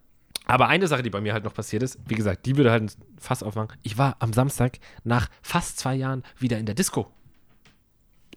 Aber 0.48 0.68
eine 0.68 0.88
Sache, 0.88 1.04
die 1.04 1.10
bei 1.10 1.22
mir 1.22 1.34
halt 1.34 1.44
noch 1.44 1.54
passiert 1.54 1.84
ist, 1.84 1.98
wie 2.08 2.16
gesagt, 2.16 2.46
die 2.46 2.56
würde 2.58 2.72
halt 2.72 2.84
ein 2.84 2.92
Fass 3.20 3.44
aufmachen. 3.44 3.70
Ich 3.84 3.98
war 3.98 4.16
am 4.20 4.34
Samstag 4.34 4.80
nach 5.04 5.30
fast 5.42 5.80
zwei 5.80 5.96
Jahren 5.96 6.24
wieder 6.40 6.58
in 6.58 6.66
der 6.66 6.76
Disco. 6.76 7.12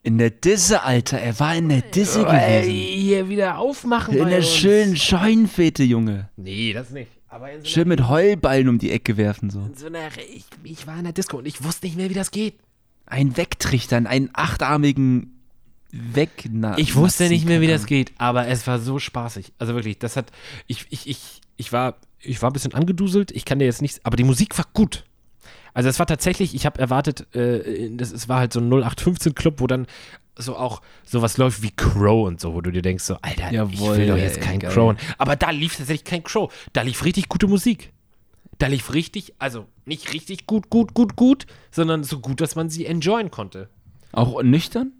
In 0.03 0.17
der 0.19 0.31
Disse, 0.31 0.83
Alter. 0.83 1.19
Er 1.19 1.39
war 1.41 1.55
in 1.55 1.69
der 1.69 1.83
Disse 1.83 2.27
Ey, 2.27 2.63
gewesen. 2.63 2.71
hier 2.73 3.29
wieder 3.29 3.59
aufmachen. 3.59 4.17
In 4.17 4.29
der 4.29 4.39
uns. 4.39 4.49
schönen 4.49 4.97
Scheunfete, 4.97 5.83
Junge. 5.83 6.31
Nee, 6.37 6.73
das 6.73 6.91
nicht. 6.91 7.11
Aber 7.29 7.53
in 7.53 7.61
so, 7.61 7.67
Schön 7.67 7.89
mit 7.89 8.09
Heulballen 8.09 8.69
um 8.69 8.79
die 8.79 8.91
Ecke 8.91 9.17
werfen, 9.17 9.51
so. 9.51 9.69
so 9.75 9.87
einer, 9.87 10.09
ich, 10.33 10.47
ich 10.63 10.87
war 10.87 10.97
in 10.97 11.05
der 11.05 11.13
Disco 11.13 11.37
und 11.37 11.47
ich 11.47 11.63
wusste 11.63 11.87
nicht 11.87 11.97
mehr, 11.97 12.09
wie 12.09 12.15
das 12.15 12.31
geht. 12.31 12.55
Ein 13.05 13.37
Wegtrichtern, 13.37 14.07
einen 14.07 14.31
achtarmigen 14.33 15.39
Wegna. 15.91 16.79
Ich 16.79 16.95
wusste 16.95 17.29
nicht 17.29 17.47
mehr, 17.47 17.61
wie 17.61 17.67
das 17.67 17.87
geht. 17.87 18.11
geht, 18.11 18.21
aber 18.21 18.47
es 18.49 18.67
war 18.67 18.79
so 18.79 18.99
spaßig. 18.99 19.53
Also 19.59 19.75
wirklich, 19.75 19.99
das 19.99 20.17
hat, 20.17 20.31
ich, 20.67 20.87
ich, 20.91 21.09
ich, 21.09 21.41
ich 21.59 21.73
war, 21.73 21.97
ich 22.21 22.41
war 22.41 22.49
ein 22.49 22.55
bisschen 22.55 22.73
angeduselt. 22.73 23.31
Ich 23.33 23.45
kann 23.45 23.59
dir 23.59 23.67
jetzt 23.67 23.83
nichts, 23.83 24.01
aber 24.05 24.17
die 24.17 24.25
Musik 24.25 24.57
war 24.57 24.65
gut. 24.73 25.05
Also 25.75 25.91
es 25.91 25.99
war 25.99 26.07
tatsächlich, 26.07 26.55
ich 26.55 26.65
habe 26.65 26.81
erwartet, 26.81 27.35
äh, 27.37 27.91
das, 27.95 28.11
es 28.11 28.29
war 28.29 28.39
halt 28.39 28.53
so 28.53 28.61
ein 28.61 28.69
0815 28.69 29.35
Club, 29.35 29.61
wo 29.61 29.67
dann 29.67 29.87
so 30.37 30.57
auch 30.57 30.81
sowas 31.05 31.37
läuft 31.37 31.63
wie 31.63 31.73
Crow 31.73 32.27
und 32.27 32.41
so, 32.41 32.55
wo 32.55 32.61
du 32.61 32.71
dir 32.71 32.81
denkst 32.81 33.05
so, 33.05 33.17
Alter, 33.23 33.53
Jawohl, 33.53 33.73
ich 33.73 33.99
will 33.99 34.07
doch 34.07 34.17
jetzt 34.17 34.41
kein 34.41 34.61
geil. 34.61 34.73
Crow. 34.73 34.97
Aber 35.19 35.37
da 35.37 35.51
lief 35.51 35.77
tatsächlich 35.77 36.05
kein 36.05 36.23
Crow. 36.23 36.53
Da 36.73 36.83
lief 36.83 37.05
richtig 37.05 37.29
gute 37.29 37.49
Musik. 37.49 37.93
Da 38.59 38.69
lief 38.69 38.93
richtig, 38.93 39.35
also 39.39 39.67
nicht 39.85 40.13
richtig 40.15 40.47
gut, 40.47 40.71
gut, 40.71 40.95
gut, 40.95 41.17
gut, 41.17 41.47
sondern 41.71 42.03
so 42.03 42.21
gut, 42.21 42.41
dass 42.41 42.57
man 42.57 42.71
sie 42.71 42.87
enjoyen 42.87 43.31
konnte. 43.31 43.69
Auch 44.13 44.43
nüchtern? 44.43 44.93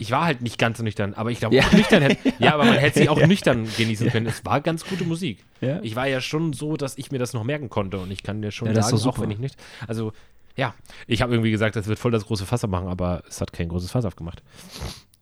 Ich 0.00 0.10
war 0.10 0.24
halt 0.24 0.40
nicht 0.42 0.58
ganz 0.58 0.78
so 0.78 0.84
nüchtern, 0.84 1.14
aber 1.14 1.30
ich 1.30 1.38
glaube, 1.38 1.54
Ja. 1.54 1.64
nüchtern 1.72 2.02
hätte, 2.02 2.32
ja, 2.38 2.54
aber 2.54 2.64
man 2.64 2.78
hätte 2.78 2.98
sie 3.00 3.08
auch 3.08 3.24
nüchtern 3.24 3.68
genießen 3.76 4.10
können. 4.10 4.26
Es 4.26 4.44
war 4.44 4.60
ganz 4.60 4.84
gute 4.84 5.04
Musik. 5.04 5.44
Ja. 5.60 5.78
Ich 5.82 5.94
war 5.94 6.06
ja 6.08 6.20
schon 6.20 6.52
so, 6.52 6.76
dass 6.76 6.96
ich 6.98 7.12
mir 7.12 7.18
das 7.18 7.32
noch 7.34 7.44
merken 7.44 7.68
konnte 7.68 7.98
und 7.98 8.10
ich 8.10 8.22
kann 8.22 8.40
dir 8.42 8.50
schon 8.50 8.68
Ja, 8.74 8.82
sagen, 8.82 8.96
auch 9.06 9.18
wenn 9.20 9.30
ich 9.30 9.38
nicht, 9.38 9.56
also 9.86 10.12
ja, 10.56 10.74
ich 11.06 11.22
habe 11.22 11.32
irgendwie 11.32 11.50
gesagt, 11.52 11.76
das 11.76 11.86
wird 11.86 11.98
voll 11.98 12.10
das 12.10 12.26
große 12.26 12.44
Fass 12.46 12.64
aufmachen, 12.64 12.88
aber 12.88 13.22
es 13.28 13.40
hat 13.40 13.52
kein 13.52 13.68
großes 13.68 13.90
Fass 13.92 14.04
aufgemacht. 14.04 14.42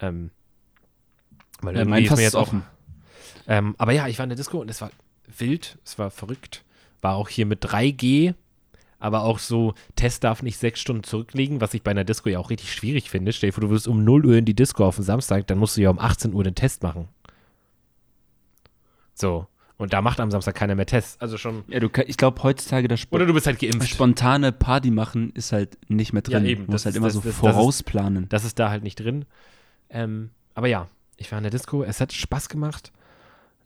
Ähm, 0.00 0.30
weil 1.60 1.74
Ja, 1.74 1.80
irgendwie 1.80 1.90
mein 1.90 2.02
ist 2.04 2.08
Fass 2.08 2.16
mir 2.18 2.22
ist 2.22 2.32
jetzt 2.32 2.36
auch, 2.36 2.42
offen. 2.42 2.62
ähm, 3.46 3.74
aber 3.78 3.92
ja, 3.92 4.06
ich 4.08 4.18
war 4.18 4.24
in 4.24 4.30
der 4.30 4.36
Disco 4.36 4.60
und 4.60 4.70
es 4.70 4.80
war 4.80 4.90
wild, 5.36 5.78
es 5.84 5.98
war 5.98 6.10
verrückt, 6.10 6.64
war 7.02 7.14
auch 7.16 7.28
hier 7.28 7.46
mit 7.46 7.64
3G, 7.64 8.34
aber 8.98 9.22
auch 9.22 9.38
so, 9.38 9.74
Test 9.96 10.24
darf 10.24 10.42
nicht 10.42 10.58
sechs 10.58 10.80
Stunden 10.80 11.04
zurückliegen, 11.04 11.60
was 11.60 11.74
ich 11.74 11.82
bei 11.82 11.90
einer 11.92 12.04
Disco 12.04 12.28
ja 12.28 12.38
auch 12.38 12.50
richtig 12.50 12.72
schwierig 12.72 13.10
finde. 13.10 13.32
Stell 13.32 13.50
dir 13.50 13.54
vor, 13.54 13.60
du 13.62 13.70
wirst 13.70 13.86
um 13.88 14.02
0 14.04 14.26
Uhr 14.26 14.36
in 14.36 14.44
die 14.44 14.54
Disco 14.54 14.84
auf 14.84 14.96
den 14.96 15.04
Samstag, 15.04 15.46
dann 15.46 15.58
musst 15.58 15.76
du 15.76 15.80
ja 15.82 15.90
um 15.90 15.98
18 15.98 16.34
Uhr 16.34 16.42
den 16.44 16.54
Test 16.54 16.82
machen. 16.82 17.08
So. 19.14 19.46
Und 19.76 19.92
da 19.92 20.02
macht 20.02 20.18
am 20.18 20.30
Samstag 20.32 20.56
keiner 20.56 20.74
mehr 20.74 20.86
Tests. 20.86 21.20
Also 21.20 21.38
schon. 21.38 21.62
Ja, 21.68 21.78
du, 21.78 21.88
ich 22.06 22.16
glaube, 22.16 22.42
heutzutage 22.42 22.88
das 22.88 23.00
Sp 23.06 23.14
Oder 23.14 23.26
du 23.26 23.32
bist 23.34 23.46
halt 23.46 23.60
geimpft. 23.60 23.88
spontane 23.88 24.50
Party 24.50 24.90
machen 24.90 25.30
ist 25.34 25.52
halt 25.52 25.78
nicht 25.88 26.12
mehr 26.12 26.22
drin. 26.22 26.44
Ja, 26.44 26.50
eben. 26.50 26.66
Du 26.66 26.72
musst 26.72 26.84
Das 26.84 26.86
halt 26.86 26.94
ist- 26.94 26.98
immer 26.98 27.06
das- 27.06 27.14
so 27.14 27.20
das- 27.20 27.26
das 27.26 27.34
ist- 27.34 27.40
vorausplanen. 27.40 28.28
Das 28.28 28.44
ist 28.44 28.58
da 28.58 28.70
halt 28.70 28.82
nicht 28.82 28.96
drin. 28.96 29.24
Ähm, 29.88 30.30
aber 30.56 30.66
ja, 30.66 30.88
ich 31.16 31.30
war 31.30 31.38
in 31.38 31.44
der 31.44 31.52
Disco. 31.52 31.84
Es 31.84 32.00
hat 32.00 32.12
Spaß 32.12 32.48
gemacht. 32.48 32.92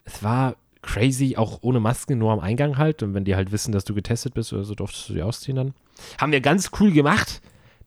Es 0.05 0.22
war 0.22 0.57
crazy, 0.83 1.37
auch 1.37 1.61
ohne 1.62 1.80
Masken, 1.80 2.18
nur 2.18 2.33
am 2.33 2.41
Eingang 2.41 2.76
halt. 2.76 3.03
Und 3.03 3.14
wenn 3.14 3.24
die 3.24 3.37
halt 3.37 3.53
wissen, 3.53 3.72
dass 3.72 3.85
du 3.85 3.95
getestet 3.95 4.35
bist 4.35 4.53
oder 4.53 4.64
so, 4.64 4.74
durftest 4.74 5.09
du 5.09 5.14
die 5.14 5.22
ausziehen 5.22 5.57
dann. 5.57 5.74
Haben 6.18 6.33
wir 6.33 6.41
ganz 6.41 6.70
cool 6.80 6.93
gemacht. 6.93 7.41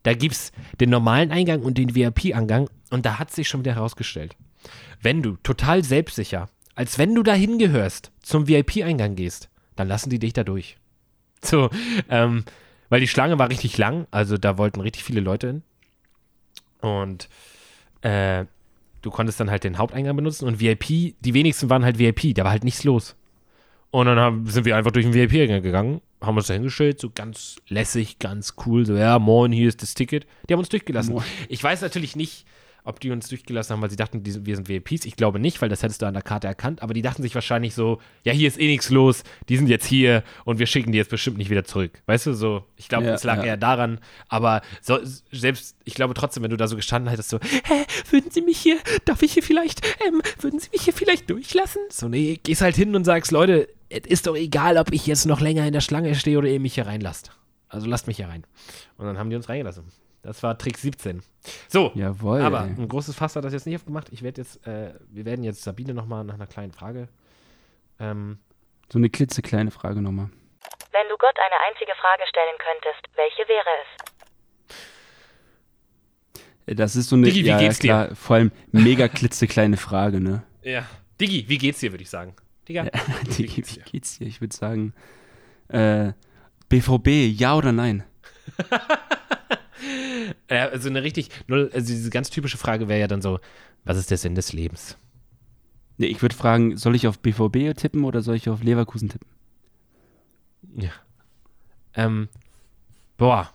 Da 0.03 0.13
gibt 0.13 0.35
es 0.35 0.51
den 0.79 0.89
normalen 0.89 1.31
Eingang 1.31 1.61
und 1.61 1.77
den 1.77 1.95
VIP-Eingang. 1.95 2.69
Und 2.91 3.05
da 3.05 3.19
hat 3.19 3.31
sich 3.31 3.47
schon 3.47 3.61
wieder 3.61 3.75
herausgestellt, 3.75 4.35
wenn 5.01 5.21
du 5.21 5.35
total 5.37 5.83
selbstsicher, 5.83 6.49
als 6.75 6.97
wenn 6.97 7.15
du 7.15 7.23
dahin 7.23 7.57
gehörst, 7.57 8.11
zum 8.21 8.47
VIP-Eingang 8.47 9.15
gehst, 9.15 9.49
dann 9.75 9.87
lassen 9.87 10.09
die 10.09 10.19
dich 10.19 10.33
da 10.33 10.43
durch. 10.43 10.77
So, 11.43 11.69
ähm, 12.09 12.43
weil 12.89 13.01
die 13.01 13.07
Schlange 13.07 13.37
war 13.39 13.49
richtig 13.49 13.77
lang, 13.77 14.07
also 14.11 14.37
da 14.37 14.57
wollten 14.57 14.81
richtig 14.81 15.03
viele 15.03 15.21
Leute 15.21 15.47
hin. 15.47 15.63
Und 16.81 17.29
äh, 18.01 18.45
du 19.05 19.11
konntest 19.11 19.39
dann 19.39 19.51
halt 19.51 19.63
den 19.63 19.77
Haupteingang 19.77 20.15
benutzen 20.15 20.47
und 20.47 20.59
VIP, 20.59 21.15
die 21.19 21.33
wenigsten 21.33 21.69
waren 21.69 21.85
halt 21.85 21.99
VIP, 21.99 22.33
da 22.33 22.43
war 22.43 22.51
halt 22.51 22.63
nichts 22.63 22.83
los. 22.83 23.15
Und 23.91 24.07
dann 24.07 24.17
haben, 24.17 24.47
sind 24.47 24.65
wir 24.65 24.75
einfach 24.75 24.91
durch 24.91 25.05
den 25.05 25.13
VIP-Eingang 25.13 25.61
gegangen, 25.61 26.01
haben 26.21 26.35
uns 26.35 26.47
da 26.47 26.55
hingestellt, 26.55 26.99
so 26.99 27.11
ganz 27.13 27.57
lässig, 27.67 28.17
ganz 28.17 28.55
cool, 28.65 28.85
so, 28.85 28.95
ja, 28.95 29.19
moin, 29.19 29.51
hier 29.51 29.69
ist 29.69 29.83
das 29.83 29.93
Ticket. 29.93 30.25
Die 30.49 30.53
haben 30.53 30.59
uns 30.59 30.69
durchgelassen. 30.69 31.13
Moin. 31.13 31.23
Ich 31.49 31.63
weiß 31.63 31.81
natürlich 31.81 32.15
nicht, 32.15 32.45
ob 32.85 32.99
die 32.99 33.11
uns 33.11 33.27
durchgelassen 33.27 33.73
haben, 33.73 33.81
weil 33.81 33.89
sie 33.89 33.95
dachten, 33.95 34.21
wir 34.25 34.55
sind 34.55 34.69
VIPs. 34.69 35.05
Ich 35.05 35.15
glaube 35.15 35.39
nicht, 35.39 35.61
weil 35.61 35.69
das 35.69 35.83
hättest 35.83 36.01
du 36.01 36.05
an 36.05 36.13
der 36.13 36.23
Karte 36.23 36.47
erkannt. 36.47 36.81
Aber 36.81 36.93
die 36.93 37.01
dachten 37.01 37.21
sich 37.21 37.35
wahrscheinlich 37.35 37.73
so, 37.73 37.99
ja, 38.23 38.31
hier 38.31 38.47
ist 38.47 38.59
eh 38.59 38.67
nichts 38.67 38.89
los, 38.89 39.23
die 39.49 39.57
sind 39.57 39.67
jetzt 39.67 39.85
hier 39.85 40.23
und 40.45 40.59
wir 40.59 40.67
schicken 40.67 40.91
die 40.91 40.97
jetzt 40.97 41.09
bestimmt 41.09 41.37
nicht 41.37 41.49
wieder 41.49 41.65
zurück. 41.65 42.01
Weißt 42.05 42.27
du, 42.27 42.33
so, 42.33 42.63
ich 42.77 42.87
glaube, 42.87 43.05
Ja, 43.07 43.13
es 43.15 43.23
lag 43.23 43.37
ja. 43.37 43.43
eher 43.45 43.57
daran. 43.57 43.99
Aber 44.29 44.61
so, 44.81 44.99
selbst, 45.31 45.75
ich 45.83 45.95
glaube 45.95 46.13
trotzdem, 46.13 46.43
wenn 46.43 46.51
du 46.51 46.57
da 46.57 46.67
so 46.67 46.75
gestanden 46.75 47.09
hättest, 47.09 47.29
so, 47.29 47.39
hä, 47.41 47.85
würden 48.11 48.31
Sie 48.31 48.41
mich 48.41 48.59
hier, 48.59 48.77
darf 49.05 49.21
ich 49.21 49.33
hier 49.33 49.43
vielleicht, 49.43 49.85
ähm, 50.07 50.21
würden 50.39 50.59
Sie 50.59 50.69
mich 50.71 50.83
hier 50.83 50.93
vielleicht 50.93 51.29
durchlassen? 51.29 51.81
So, 51.89 52.07
nee, 52.07 52.39
gehst 52.43 52.61
halt 52.61 52.75
hin 52.75 52.95
und 52.95 53.03
sagst, 53.03 53.31
Leute, 53.31 53.67
es 53.89 54.05
ist 54.07 54.27
doch 54.27 54.35
egal, 54.35 54.77
ob 54.77 54.91
ich 54.93 55.07
jetzt 55.07 55.25
noch 55.25 55.41
länger 55.41 55.65
in 55.65 55.73
der 55.73 55.81
Schlange 55.81 56.15
stehe 56.15 56.37
oder 56.37 56.47
ihr 56.47 56.59
mich 56.59 56.75
hier 56.75 56.85
reinlasst. 56.87 57.31
Also 57.67 57.87
lasst 57.87 58.07
mich 58.07 58.17
hier 58.17 58.27
rein. 58.27 58.43
Und 58.97 59.05
dann 59.05 59.17
haben 59.17 59.29
die 59.29 59.35
uns 59.35 59.49
reingelassen. 59.49 59.83
Das 60.25 60.41
war 60.41 60.57
Trick 60.57 60.77
17. 60.79 61.21
So, 61.67 61.91
Jawohl. 61.93 62.41
aber 62.41 62.61
ein 62.61 62.87
großes 62.87 63.15
Fass 63.15 63.35
hat 63.35 63.43
das 63.45 63.53
jetzt 63.53 63.67
nicht 63.67 63.75
aufgemacht. 63.75 64.07
Ich 64.11 64.23
werde 64.23 64.41
jetzt, 64.41 64.65
äh, 64.65 64.95
wir 65.09 65.23
werden 65.23 65.43
jetzt 65.43 65.61
Sabine 65.61 65.93
nochmal 65.93 66.23
nach 66.23 66.33
einer 66.33 66.47
kleinen 66.47 66.71
Frage. 66.71 67.07
Ähm, 67.99 68.39
So 68.91 68.97
eine 68.97 69.09
klitzekleine 69.11 69.69
Frage 69.69 70.01
nochmal. 70.01 70.29
Wenn 70.91 71.07
du 71.09 71.15
Gott 71.19 71.35
eine 71.45 71.55
einzige 71.69 71.91
Frage 72.01 72.23
stellen 72.27 72.57
könntest, 72.57 73.15
welche 73.15 73.47
wäre 73.47 73.69
es? 73.81 73.87
Äh, 76.71 76.75
Das 76.75 76.95
ist 76.95 77.09
so 77.09 77.15
eine 77.15 77.25
Digi, 77.27 77.43
wie 77.43 77.49
ja, 77.49 77.59
geht's 77.59 77.77
dir? 77.79 77.87
klar, 77.89 78.15
vor 78.15 78.37
allem 78.37 78.51
mega 78.71 79.07
klitzekleine 79.07 79.77
Frage, 79.77 80.19
ne? 80.19 80.43
ja. 80.63 80.85
Digi, 81.21 81.45
wie 81.47 81.57
geht's 81.59 81.79
dir, 81.79 81.91
würde 81.93 82.01
ich 82.03 82.09
sagen. 82.09 82.35
Digga, 82.67 82.83
Digi, 83.27 83.37
wie 83.43 83.47
geht's 83.47 83.69
wie 83.71 83.79
dir? 83.79 83.83
geht's 83.83 84.17
dir? 84.17 84.27
Ich 84.27 84.41
würde 84.41 84.55
sagen, 84.55 84.93
äh, 85.69 86.11
BVB, 86.67 87.07
ja 87.39 87.55
oder 87.55 87.71
nein? 87.71 88.03
Also 90.47 90.89
eine 90.89 91.03
richtig, 91.03 91.29
also 91.49 91.87
diese 91.87 92.09
ganz 92.09 92.29
typische 92.29 92.57
Frage 92.57 92.87
wäre 92.87 92.99
ja 92.99 93.07
dann 93.07 93.21
so, 93.21 93.39
was 93.83 93.97
ist 93.97 94.11
der 94.11 94.17
Sinn 94.17 94.35
des 94.35 94.53
Lebens? 94.53 94.97
Nee, 95.97 96.07
ich 96.07 96.21
würde 96.21 96.35
fragen, 96.35 96.77
soll 96.77 96.95
ich 96.95 97.07
auf 97.07 97.19
BVB 97.19 97.75
tippen 97.77 98.03
oder 98.03 98.21
soll 98.21 98.35
ich 98.35 98.49
auf 98.49 98.63
Leverkusen 98.63 99.09
tippen? 99.09 99.29
Ja. 100.75 100.91
Ähm, 101.93 102.29
boah. 103.17 103.51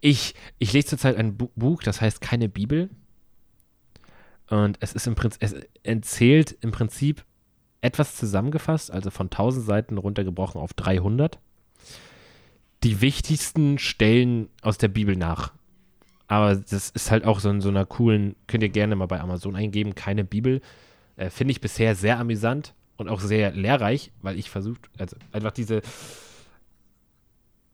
Ich, 0.00 0.34
ich 0.58 0.72
lese 0.72 0.88
zurzeit 0.88 1.16
ein 1.16 1.36
Bu 1.36 1.50
Buch, 1.54 1.82
das 1.82 2.00
heißt 2.00 2.20
keine 2.20 2.48
Bibel. 2.48 2.90
Und 4.48 4.78
es 4.80 4.94
ist 4.94 5.06
im 5.06 5.14
Prinzip, 5.14 5.42
es 5.42 5.54
erzählt 5.82 6.56
im 6.62 6.70
Prinzip 6.72 7.24
etwas 7.80 8.16
zusammengefasst, 8.16 8.90
also 8.90 9.10
von 9.10 9.26
1000 9.26 9.64
Seiten 9.64 9.98
runtergebrochen 9.98 10.60
auf 10.60 10.72
300. 10.72 11.38
Die 12.84 13.00
wichtigsten 13.00 13.78
Stellen 13.78 14.48
aus 14.62 14.78
der 14.78 14.88
Bibel 14.88 15.16
nach. 15.16 15.52
Aber 16.28 16.54
das 16.54 16.90
ist 16.90 17.10
halt 17.10 17.24
auch 17.24 17.40
so 17.40 17.50
in 17.50 17.60
so 17.60 17.70
einer 17.70 17.86
coolen, 17.86 18.36
könnt 18.46 18.62
ihr 18.62 18.68
gerne 18.68 18.94
mal 18.96 19.06
bei 19.06 19.20
Amazon 19.20 19.56
eingeben, 19.56 19.94
keine 19.94 20.24
Bibel. 20.24 20.60
Äh, 21.16 21.30
Finde 21.30 21.52
ich 21.52 21.60
bisher 21.60 21.94
sehr 21.94 22.18
amüsant 22.18 22.74
und 22.96 23.08
auch 23.08 23.20
sehr 23.20 23.52
lehrreich, 23.52 24.12
weil 24.20 24.38
ich 24.38 24.50
versucht, 24.50 24.90
also 24.98 25.16
einfach 25.32 25.52
diese. 25.52 25.80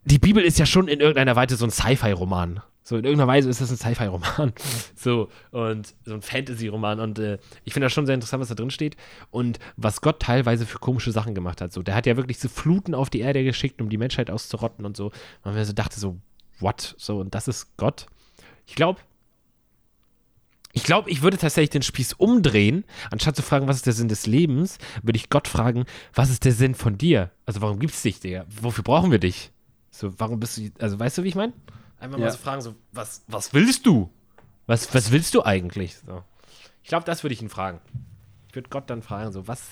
Die 0.04 0.18
Bibel 0.18 0.42
ist 0.42 0.58
ja 0.58 0.66
schon 0.66 0.86
in 0.86 1.00
irgendeiner 1.00 1.34
Weise 1.34 1.56
so 1.56 1.64
ein 1.64 1.70
Sci-Fi-Roman. 1.70 2.60
So, 2.86 2.98
in 2.98 3.04
irgendeiner 3.04 3.32
Weise 3.32 3.48
ist 3.48 3.62
das 3.62 3.70
ein 3.70 3.78
Sci-Fi-Roman. 3.78 4.52
So, 4.94 5.30
und 5.50 5.94
so 6.04 6.14
ein 6.14 6.20
Fantasy-Roman. 6.20 7.00
Und 7.00 7.18
äh, 7.18 7.38
ich 7.64 7.72
finde 7.72 7.86
das 7.86 7.94
schon 7.94 8.04
sehr 8.04 8.14
interessant, 8.14 8.42
was 8.42 8.48
da 8.48 8.54
drin 8.54 8.70
steht. 8.70 8.96
Und 9.30 9.58
was 9.76 10.02
Gott 10.02 10.20
teilweise 10.20 10.66
für 10.66 10.78
komische 10.78 11.10
Sachen 11.10 11.34
gemacht 11.34 11.62
hat. 11.62 11.72
So, 11.72 11.82
der 11.82 11.94
hat 11.94 12.04
ja 12.04 12.16
wirklich 12.18 12.38
so 12.38 12.48
Fluten 12.48 12.94
auf 12.94 13.08
die 13.08 13.20
Erde 13.20 13.42
geschickt, 13.42 13.80
um 13.80 13.88
die 13.88 13.96
Menschheit 13.96 14.30
auszurotten 14.30 14.84
und 14.84 14.98
so. 14.98 15.06
Und 15.06 15.14
man 15.44 15.54
mir 15.54 15.64
so 15.64 15.72
dachte, 15.72 15.98
so, 15.98 16.18
what? 16.60 16.94
So, 16.98 17.20
und 17.20 17.34
das 17.34 17.48
ist 17.48 17.74
Gott. 17.78 18.06
Ich 18.66 18.74
glaube, 18.74 19.00
ich 20.74 20.84
glaube, 20.84 21.08
ich 21.08 21.22
würde 21.22 21.38
tatsächlich 21.38 21.70
den 21.70 21.82
Spieß 21.82 22.12
umdrehen. 22.14 22.84
Anstatt 23.10 23.36
zu 23.36 23.42
fragen, 23.42 23.66
was 23.66 23.76
ist 23.76 23.86
der 23.86 23.94
Sinn 23.94 24.08
des 24.08 24.26
Lebens, 24.26 24.76
würde 25.02 25.16
ich 25.16 25.30
Gott 25.30 25.48
fragen, 25.48 25.86
was 26.12 26.28
ist 26.28 26.44
der 26.44 26.52
Sinn 26.52 26.74
von 26.74 26.98
dir? 26.98 27.30
Also, 27.46 27.62
warum 27.62 27.78
gibt 27.78 27.94
es 27.94 28.02
dich, 28.02 28.20
Digga? 28.20 28.44
Wofür 28.60 28.84
brauchen 28.84 29.10
wir 29.10 29.18
dich? 29.18 29.52
So, 29.90 30.12
warum 30.18 30.38
bist 30.38 30.58
du, 30.58 30.70
also, 30.80 30.98
weißt 30.98 31.16
du, 31.16 31.22
wie 31.22 31.28
ich 31.28 31.34
meine? 31.34 31.54
Einfach 32.04 32.18
mal 32.18 32.26
Ja. 32.26 32.30
so 32.32 32.36
fragen, 32.36 32.60
so, 32.60 32.74
was, 32.92 33.24
was 33.28 33.54
willst 33.54 33.86
du? 33.86 34.10
Was, 34.66 34.92
was 34.94 35.10
willst 35.10 35.34
du 35.34 35.42
eigentlich? 35.42 35.96
So. 35.96 36.22
Ich 36.82 36.90
glaube, 36.90 37.06
das 37.06 37.24
würde 37.24 37.32
ich 37.32 37.40
ihn 37.40 37.48
fragen. 37.48 37.80
Ich 38.48 38.54
würde 38.54 38.68
Gott 38.68 38.90
dann 38.90 39.00
fragen, 39.00 39.32
so, 39.32 39.48
was, 39.48 39.70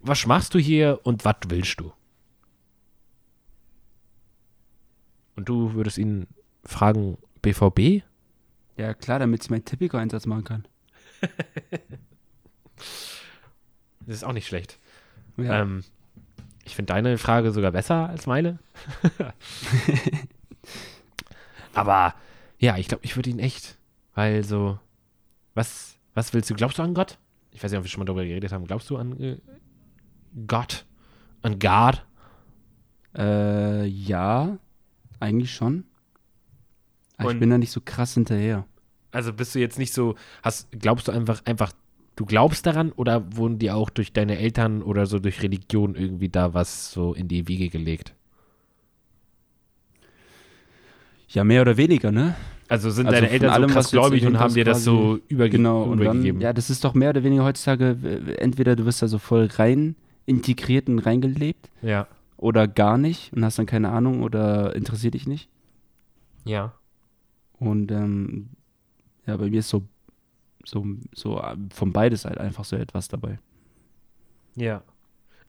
was 0.00 0.26
machst 0.26 0.52
du 0.52 0.58
hier 0.58 1.00
und 1.02 1.24
was 1.24 1.36
willst 1.48 1.80
du? 1.80 1.94
Und 5.34 5.48
du 5.48 5.72
würdest 5.72 5.96
ihn 5.96 6.26
fragen, 6.62 7.16
BVB? 7.40 8.04
Ja, 8.76 8.92
klar, 8.92 9.18
damit 9.18 9.42
ich 9.42 9.48
meinen 9.48 9.64
Tipico-Einsatz 9.64 10.26
machen 10.26 10.44
kann. 10.44 10.68
Das 14.06 14.16
ist 14.16 14.24
auch 14.24 14.32
nicht 14.32 14.46
schlecht. 14.46 14.78
Ja. 15.36 15.60
Ähm, 15.60 15.84
ich 16.64 16.74
finde 16.74 16.94
deine 16.94 17.18
Frage 17.18 17.52
sogar 17.52 17.70
besser 17.70 18.08
als 18.08 18.26
meine. 18.26 18.58
Aber 21.74 22.14
ja, 22.58 22.76
ich 22.76 22.88
glaube, 22.88 23.04
ich 23.04 23.16
würde 23.16 23.30
ihn 23.30 23.38
echt, 23.38 23.78
weil 24.14 24.44
so, 24.44 24.78
was, 25.54 25.96
was 26.14 26.32
willst 26.34 26.50
du? 26.50 26.54
Glaubst 26.54 26.78
du 26.78 26.82
an 26.82 26.94
Gott? 26.94 27.18
Ich 27.52 27.62
weiß 27.62 27.70
nicht, 27.70 27.78
ob 27.78 27.84
wir 27.84 27.88
schon 27.90 28.00
mal 28.00 28.04
darüber 28.04 28.24
geredet 28.24 28.52
haben. 28.52 28.66
Glaubst 28.66 28.90
du 28.90 28.96
an 28.96 29.18
äh, 29.20 29.38
Gott? 30.46 30.86
An 31.42 31.58
God? 31.58 32.04
Äh, 33.16 33.86
ja, 33.86 34.58
eigentlich 35.18 35.52
schon. 35.54 35.84
Aber 37.16 37.28
Und- 37.30 37.36
ich 37.36 37.40
bin 37.40 37.50
da 37.50 37.58
nicht 37.58 37.72
so 37.72 37.80
krass 37.84 38.14
hinterher. 38.14 38.66
Also 39.12 39.32
bist 39.32 39.54
du 39.54 39.58
jetzt 39.58 39.78
nicht 39.78 39.92
so, 39.92 40.14
hast, 40.44 40.70
glaubst 40.70 41.08
du 41.08 41.12
einfach, 41.12 41.44
einfach, 41.44 41.72
du 42.14 42.24
glaubst 42.24 42.64
daran 42.66 42.92
oder 42.92 43.36
wurden 43.36 43.58
dir 43.58 43.74
auch 43.74 43.90
durch 43.90 44.12
deine 44.12 44.38
Eltern 44.38 44.82
oder 44.82 45.06
so 45.06 45.18
durch 45.18 45.42
Religion 45.42 45.96
irgendwie 45.96 46.28
da 46.28 46.54
was 46.54 46.92
so 46.92 47.12
in 47.12 47.26
die 47.26 47.48
Wiege 47.48 47.70
gelegt? 47.70 48.14
Ja, 51.32 51.44
mehr 51.44 51.62
oder 51.62 51.76
weniger, 51.76 52.10
ne? 52.10 52.34
Also 52.68 52.90
sind 52.90 53.06
Also 53.06 53.20
deine 53.20 53.30
Eltern 53.30 53.50
allem, 53.50 53.68
so 53.68 53.74
krass 53.74 53.90
gläubig 53.90 54.26
und 54.26 54.38
haben 54.38 54.54
dir 54.54 54.64
das 54.64 54.84
so 54.84 55.18
überge 55.28 55.56
Genau, 55.56 55.86
dann, 55.88 56.00
übergegeben? 56.00 56.40
ja, 56.40 56.52
das 56.52 56.70
ist 56.70 56.84
doch 56.84 56.94
mehr 56.94 57.10
oder 57.10 57.24
weniger 57.24 57.44
heutzutage, 57.44 57.96
entweder 58.38 58.76
du 58.76 58.84
wirst 58.84 59.02
da 59.02 59.08
so 59.08 59.18
voll 59.18 59.48
rein 59.52 59.96
integriert 60.26 60.88
und 60.88 61.00
reingelebt 61.00 61.68
ja. 61.82 62.06
oder 62.36 62.68
gar 62.68 62.96
nicht 62.96 63.32
und 63.32 63.44
hast 63.44 63.58
dann 63.58 63.66
keine 63.66 63.90
Ahnung 63.90 64.22
oder 64.22 64.74
interessiert 64.76 65.14
dich 65.14 65.26
nicht. 65.26 65.48
Ja. 66.44 66.74
Und 67.58 67.90
ähm, 67.90 68.50
ja, 69.26 69.36
bei 69.36 69.50
mir 69.50 69.58
ist 69.60 69.68
so, 69.68 69.82
so, 70.64 70.84
so 71.12 71.42
von 71.74 71.92
beides 71.92 72.24
halt 72.24 72.38
einfach 72.38 72.64
so 72.64 72.76
etwas 72.76 73.08
dabei. 73.08 73.38
Ja. 74.54 74.82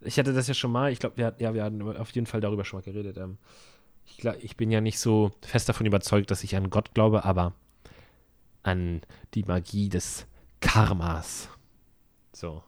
Ich 0.01 0.17
hatte 0.17 0.33
das 0.33 0.47
ja 0.47 0.55
schon 0.55 0.71
mal, 0.71 0.91
ich 0.91 0.99
glaube, 0.99 1.17
wir, 1.17 1.35
ja, 1.37 1.53
wir 1.53 1.63
hatten 1.63 1.81
auf 1.81 2.09
jeden 2.11 2.25
Fall 2.25 2.41
darüber 2.41 2.65
schon 2.65 2.79
mal 2.79 2.83
geredet. 2.83 3.17
Ähm, 3.17 3.37
ich, 4.17 4.25
ich 4.25 4.57
bin 4.57 4.71
ja 4.71 4.81
nicht 4.81 4.99
so 4.99 5.31
fest 5.41 5.69
davon 5.69 5.85
überzeugt, 5.85 6.31
dass 6.31 6.43
ich 6.43 6.55
an 6.55 6.69
Gott 6.69 6.93
glaube, 6.93 7.25
aber 7.25 7.53
an 8.63 9.01
die 9.33 9.43
Magie 9.43 9.89
des 9.89 10.25
Karmas. 10.59 11.49
So. 12.33 12.63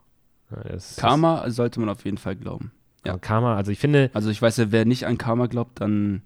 Das 0.49 0.95
Karma 0.97 1.49
sollte 1.49 1.79
man 1.79 1.89
auf 1.89 2.05
jeden 2.05 2.17
Fall 2.17 2.35
glauben. 2.35 2.71
Ist, 2.97 3.07
ja. 3.07 3.17
Karma, 3.17 3.55
also 3.55 3.71
ich 3.71 3.79
finde, 3.79 4.09
Also 4.13 4.29
ich 4.29 4.41
weiß 4.41 4.57
ja, 4.57 4.71
wer 4.71 4.85
nicht 4.85 5.05
an 5.05 5.17
Karma 5.17 5.47
glaubt, 5.47 5.81
dann, 5.81 6.21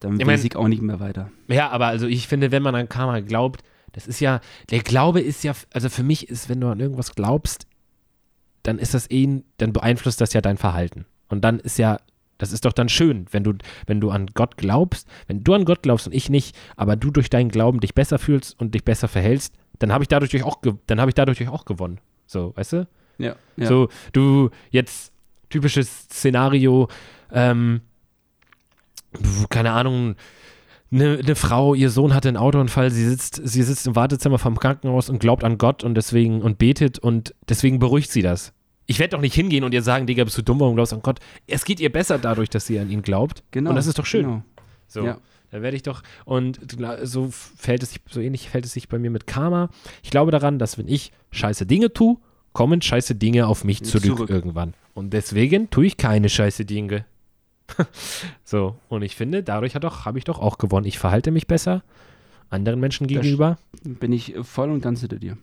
dann 0.00 0.24
weiß 0.24 0.44
ich 0.44 0.56
auch 0.56 0.68
nicht 0.68 0.82
mehr 0.82 1.00
weiter. 1.00 1.30
ja, 1.48 1.70
aber 1.70 1.86
also 1.86 2.06
ich 2.06 2.28
finde, 2.28 2.52
wenn 2.52 2.62
man 2.62 2.74
an 2.74 2.88
Karma 2.88 3.20
glaubt, 3.20 3.62
das 3.92 4.06
ist 4.06 4.20
ja, 4.20 4.40
der 4.70 4.80
Glaube 4.80 5.20
ist 5.20 5.42
ja, 5.44 5.54
also 5.72 5.88
für 5.88 6.02
mich 6.02 6.28
ist, 6.28 6.48
wenn 6.48 6.60
du 6.60 6.68
an 6.68 6.80
irgendwas 6.80 7.14
glaubst, 7.14 7.66
dann 8.62 8.78
ist 8.78 8.94
das 8.94 9.10
eh, 9.10 9.42
dann 9.58 9.72
beeinflusst 9.72 10.20
das 10.20 10.32
ja 10.32 10.40
dein 10.40 10.58
Verhalten. 10.58 11.06
Und 11.28 11.42
dann 11.42 11.58
ist 11.58 11.78
ja, 11.78 11.98
das 12.38 12.52
ist 12.52 12.64
doch 12.64 12.72
dann 12.72 12.88
schön, 12.88 13.26
wenn 13.30 13.44
du, 13.44 13.54
wenn 13.86 14.00
du 14.00 14.10
an 14.10 14.26
Gott 14.34 14.56
glaubst, 14.56 15.08
wenn 15.26 15.42
du 15.42 15.54
an 15.54 15.64
Gott 15.64 15.82
glaubst 15.82 16.06
und 16.06 16.12
ich 16.12 16.30
nicht, 16.30 16.56
aber 16.76 16.96
du 16.96 17.10
durch 17.10 17.30
deinen 17.30 17.50
Glauben 17.50 17.80
dich 17.80 17.94
besser 17.94 18.18
fühlst 18.18 18.58
und 18.60 18.74
dich 18.74 18.84
besser 18.84 19.08
verhältst, 19.08 19.54
dann 19.78 19.92
habe 19.92 20.04
ich 20.04 20.08
dadurch 20.08 20.42
auch, 20.42 20.60
dann 20.86 21.00
habe 21.00 21.10
ich 21.10 21.14
dadurch 21.14 21.48
auch 21.48 21.64
gewonnen. 21.64 21.98
So, 22.26 22.52
weißt 22.56 22.72
du? 22.74 22.88
Ja. 23.18 23.36
ja. 23.56 23.66
So, 23.66 23.88
du 24.12 24.50
jetzt 24.70 25.12
typisches 25.48 26.04
Szenario, 26.04 26.88
ähm, 27.32 27.80
keine 29.48 29.72
Ahnung, 29.72 30.16
eine 30.92 31.16
ne 31.22 31.34
Frau, 31.34 31.74
ihr 31.74 31.90
Sohn 31.90 32.14
hatte 32.14 32.28
einen 32.28 32.36
Autounfall, 32.36 32.90
sie 32.90 33.04
sitzt, 33.04 33.40
sie 33.42 33.62
sitzt 33.62 33.86
im 33.86 33.96
Wartezimmer 33.96 34.38
vom 34.38 34.58
Krankenhaus 34.58 35.08
und 35.08 35.18
glaubt 35.18 35.42
an 35.42 35.58
Gott 35.58 35.82
und 35.82 35.94
deswegen 35.94 36.42
und 36.42 36.58
betet 36.58 36.98
und 36.98 37.34
deswegen 37.48 37.78
beruhigt 37.78 38.10
sie 38.10 38.22
das. 38.22 38.52
Ich 38.86 38.98
werde 38.98 39.16
doch 39.16 39.20
nicht 39.20 39.34
hingehen 39.34 39.64
und 39.64 39.74
ihr 39.74 39.82
sagen, 39.82 40.06
Digga, 40.06 40.24
bist 40.24 40.38
du 40.38 40.42
dumm, 40.42 40.60
warum 40.60 40.74
glaubst 40.76 40.92
du 40.92 40.96
an 40.96 41.02
Gott? 41.02 41.18
Es 41.46 41.64
geht 41.64 41.80
ihr 41.80 41.90
besser 41.90 42.18
dadurch, 42.18 42.48
dass 42.50 42.66
sie 42.66 42.78
an 42.78 42.90
ihn 42.90 43.02
glaubt. 43.02 43.42
genau. 43.50 43.70
Und 43.70 43.76
das 43.76 43.86
ist 43.86 43.98
doch 43.98 44.06
schön. 44.06 44.22
Genau. 44.26 44.42
So. 44.86 45.04
Ja. 45.04 45.18
Da 45.50 45.62
werde 45.62 45.76
ich 45.76 45.82
doch, 45.84 46.02
und 46.24 46.58
so 47.04 47.28
fällt 47.30 47.82
es 47.82 47.90
sich, 47.92 48.00
so 48.10 48.20
ähnlich 48.20 48.50
fällt 48.50 48.64
es 48.64 48.72
sich 48.72 48.88
bei 48.88 48.98
mir 48.98 49.10
mit 49.10 49.26
Karma. 49.28 49.70
Ich 50.02 50.10
glaube 50.10 50.32
daran, 50.32 50.58
dass 50.58 50.76
wenn 50.76 50.88
ich 50.88 51.12
scheiße 51.30 51.66
Dinge 51.66 51.92
tue, 51.92 52.16
kommen 52.52 52.82
scheiße 52.82 53.14
Dinge 53.14 53.46
auf 53.46 53.64
mich 53.64 53.84
zurück, 53.84 54.04
Zurück. 54.16 54.30
irgendwann. 54.30 54.74
Und 54.94 55.12
deswegen 55.12 55.70
tue 55.70 55.86
ich 55.86 55.96
keine 55.96 56.28
scheiße 56.28 56.64
Dinge. 56.64 57.04
so, 58.44 58.76
und 58.88 59.02
ich 59.02 59.14
finde, 59.14 59.42
dadurch 59.42 59.74
habe 59.76 60.18
ich 60.18 60.24
doch 60.24 60.38
auch 60.38 60.58
gewonnen. 60.58 60.86
Ich 60.86 60.98
verhalte 60.98 61.30
mich 61.30 61.46
besser 61.46 61.82
anderen 62.50 62.80
Menschen 62.80 63.06
gegenüber. 63.06 63.58
Bin 63.82 64.12
ich 64.12 64.34
voll 64.42 64.70
und 64.70 64.80
ganz 64.80 65.00
hinter 65.00 65.18
dir. 65.18 65.36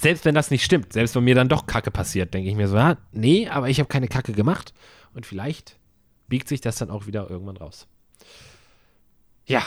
Selbst 0.00 0.24
wenn 0.24 0.34
das 0.34 0.50
nicht 0.50 0.64
stimmt, 0.64 0.94
selbst 0.94 1.14
wenn 1.14 1.24
mir 1.24 1.34
dann 1.34 1.50
doch 1.50 1.66
Kacke 1.66 1.90
passiert, 1.90 2.32
denke 2.32 2.48
ich 2.48 2.56
mir 2.56 2.68
so, 2.68 2.76
ah, 2.76 2.96
nee, 3.12 3.48
aber 3.48 3.68
ich 3.68 3.78
habe 3.80 3.88
keine 3.88 4.08
Kacke 4.08 4.32
gemacht. 4.32 4.72
Und 5.12 5.26
vielleicht 5.26 5.76
biegt 6.26 6.48
sich 6.48 6.62
das 6.62 6.76
dann 6.76 6.88
auch 6.90 7.06
wieder 7.06 7.28
irgendwann 7.28 7.58
raus. 7.58 7.86
Ja, 9.44 9.62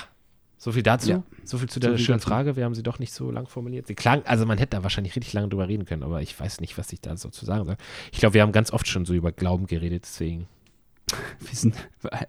so 0.57 0.71
viel 0.71 0.81
dazu. 0.81 1.09
Ja. 1.09 1.23
So 1.43 1.57
viel 1.57 1.69
zu 1.69 1.75
So 1.75 1.81
der 1.81 1.97
viel 1.97 2.05
schönen 2.05 2.19
dazu. 2.19 2.29
Frage. 2.29 2.55
Wir 2.55 2.63
haben 2.63 2.73
sie 2.73 2.81
doch 2.81 2.97
nicht 2.97 3.13
so 3.13 3.29
lang 3.29 3.47
formuliert. 3.47 3.85
Sie 3.85 3.95
klang, 3.95 4.23
also 4.25 4.45
man 4.45 4.57
hätte 4.57 4.77
da 4.77 4.83
wahrscheinlich 4.83 5.15
richtig 5.15 5.33
lange 5.33 5.49
drüber 5.49 5.67
reden 5.67 5.85
können, 5.85 6.01
aber 6.03 6.21
ich 6.21 6.39
weiß 6.39 6.61
nicht, 6.61 6.77
was 6.77 6.91
ich 6.93 7.01
da 7.01 7.15
so 7.15 7.29
zu 7.29 7.45
sagen 7.45 7.65
soll. 7.65 7.77
Ich 8.11 8.19
glaube, 8.19 8.33
wir 8.33 8.41
haben 8.41 8.53
ganz 8.53 8.71
oft 8.71 8.87
schon 8.87 9.05
so 9.05 9.13
über 9.13 9.31
Glauben 9.31 9.67
geredet, 9.67 10.03
deswegen. 10.05 10.47
Wir 11.41 11.55
sind, 11.55 11.75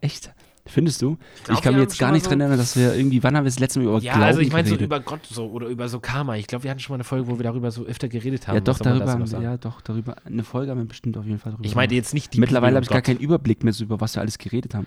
echt? 0.02 0.34
Findest 0.66 1.02
du? 1.02 1.18
Ich, 1.36 1.44
glaub, 1.44 1.56
kann 1.62 1.64
wir 1.64 1.70
mir 1.72 1.76
haben 1.76 1.82
jetzt 1.82 1.98
gar 1.98 2.10
nicht 2.12 2.22
so- 2.24 2.30
dran 2.30 2.40
erinnern, 2.40 2.56
dass 2.58 2.74
wir 2.74 2.94
irgendwie, 2.94 3.22
wann 3.22 3.36
haben 3.36 3.44
wir 3.44 3.50
das 3.50 3.58
letzte 3.58 3.80
Mal 3.80 3.86
über 3.86 3.98
Ja, 3.98 4.12
Glauben 4.12 4.24
also 4.28 4.40
ich 4.40 4.50
meine 4.50 4.66
so 4.66 4.76
über 4.76 4.98
Gott 5.00 5.26
so 5.26 5.46
oder 5.50 5.66
über 5.68 5.88
so 5.90 6.00
Karma. 6.00 6.36
Ich 6.36 6.46
glaube, 6.46 6.64
wir 6.64 6.70
hatten 6.70 6.80
schon 6.80 6.94
mal 6.94 6.96
eine 6.96 7.04
Folge, 7.04 7.26
wo 7.28 7.38
wir 7.38 7.42
darüber 7.44 7.70
so 7.70 7.84
öfter 7.84 8.08
geredet 8.08 8.48
haben. 8.48 8.54
ja, 8.56 8.60
doch, 8.60 8.78
darüber 8.78 9.06
haben 9.06 9.30
wir, 9.30 9.40
ja, 9.42 9.56
doch, 9.58 9.82
darüber, 9.82 10.16
eine 10.24 10.42
Folge 10.42 10.70
haben 10.70 10.78
wir 10.78 10.86
bestimmt 10.86 11.18
auf 11.18 11.26
jeden 11.26 11.38
Fall 11.38 11.52
drüber 11.52 11.64
Ich 11.66 11.74
meinte 11.74 11.94
gemacht. 11.94 12.04
jetzt 12.06 12.14
nicht 12.14 12.32
die 12.32 12.40
Mittlerweile 12.40 12.76
habe 12.76 12.84
ich 12.84 12.88
und 12.88 12.94
gar 12.94 13.02
Gott. 13.02 13.06
keinen 13.06 13.18
Überblick 13.20 13.62
mehr 13.62 13.74
so, 13.74 13.84
über 13.84 14.00
was 14.00 14.14
wir 14.16 14.22
alles 14.22 14.38
geredet 14.38 14.74
haben. 14.74 14.86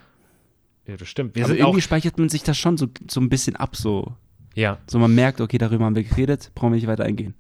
Ja, 0.88 0.98
das 0.98 1.08
stimmt. 1.10 1.36
Wir 1.36 1.46
Aber 1.46 1.56
irgendwie 1.56 1.82
speichert 1.82 2.18
man 2.18 2.30
sich 2.30 2.42
das 2.42 2.58
schon 2.58 2.78
so, 2.78 2.88
so 3.08 3.20
ein 3.22 3.30
bisschen 3.30 3.56
ab, 3.56 3.76
so. 3.76 4.14
ja. 4.56 4.80
So 4.88 4.98
man 4.98 5.14
merkt, 5.14 5.42
okay, 5.42 5.60
darüber 5.60 5.86
haben 5.86 5.96
wir 5.96 6.04
geredet, 6.06 6.52
brauchen 6.56 6.72
wir 6.72 6.78
nicht 6.78 6.88
weiter 6.88 7.04
eingehen. 7.04 7.36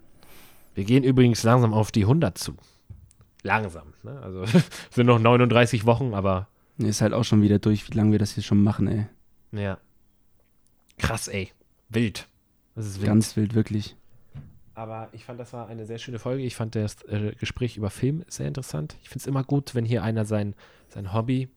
Wir 0.76 0.84
gehen 0.84 1.04
übrigens 1.04 1.42
langsam 1.42 1.74
auf 1.74 1.92
die 1.92 2.04
100 2.04 2.38
zu. 2.38 2.54
Langsam. 3.42 3.94
Ne? 4.04 4.20
Also 4.22 4.44
sind 4.92 5.08
noch 5.08 5.18
39 5.20 5.86
Wochen, 5.88 6.14
aber 6.14 6.48
Ist 6.78 7.02
halt 7.02 7.14
auch 7.14 7.24
schon 7.24 7.42
wieder 7.42 7.60
durch, 7.60 7.90
wie 7.90 7.96
lange 7.96 8.12
wir 8.12 8.20
das 8.20 8.32
hier 8.34 8.44
schon 8.44 8.62
machen, 8.62 8.88
ey. 8.88 9.06
ja. 9.52 9.78
Krass, 11.00 11.28
ey. 11.28 11.52
Wild. 11.90 12.28
Das 12.76 12.86
ist 12.88 12.98
wild. 12.98 13.08
Ganz 13.08 13.36
wild, 13.36 13.54
wirklich. 13.54 13.96
Aber 14.74 15.10
ich 15.12 15.26
fand, 15.26 15.40
das 15.40 15.54
war 15.54 15.68
eine 15.68 15.86
sehr 15.86 15.98
schöne 16.00 16.18
Folge. 16.20 16.44
Ich 16.44 16.56
fand 16.56 16.76
das 16.76 17.02
äh, 17.04 17.34
Gespräch 17.40 17.78
über 17.78 17.90
Film 17.90 18.24
sehr 18.28 18.48
interessant. 18.48 18.96
Ich 19.02 19.10
finde 19.10 19.22
es 19.22 19.28
immer 19.28 19.44
gut, 19.44 19.74
wenn 19.76 19.86
hier 19.86 20.04
einer 20.04 20.26
sein, 20.26 20.56
sein 20.90 21.14
Hobby 21.14 21.50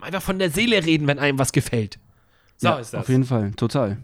einfach 0.00 0.22
von 0.22 0.38
der 0.38 0.50
Seele 0.50 0.84
reden, 0.84 1.06
wenn 1.06 1.18
einem 1.18 1.38
was 1.38 1.52
gefällt. 1.52 1.98
So 2.56 2.68
ja, 2.68 2.78
ist 2.78 2.92
das. 2.92 3.02
Auf 3.02 3.08
jeden 3.08 3.24
Fall, 3.24 3.52
total. 3.52 3.98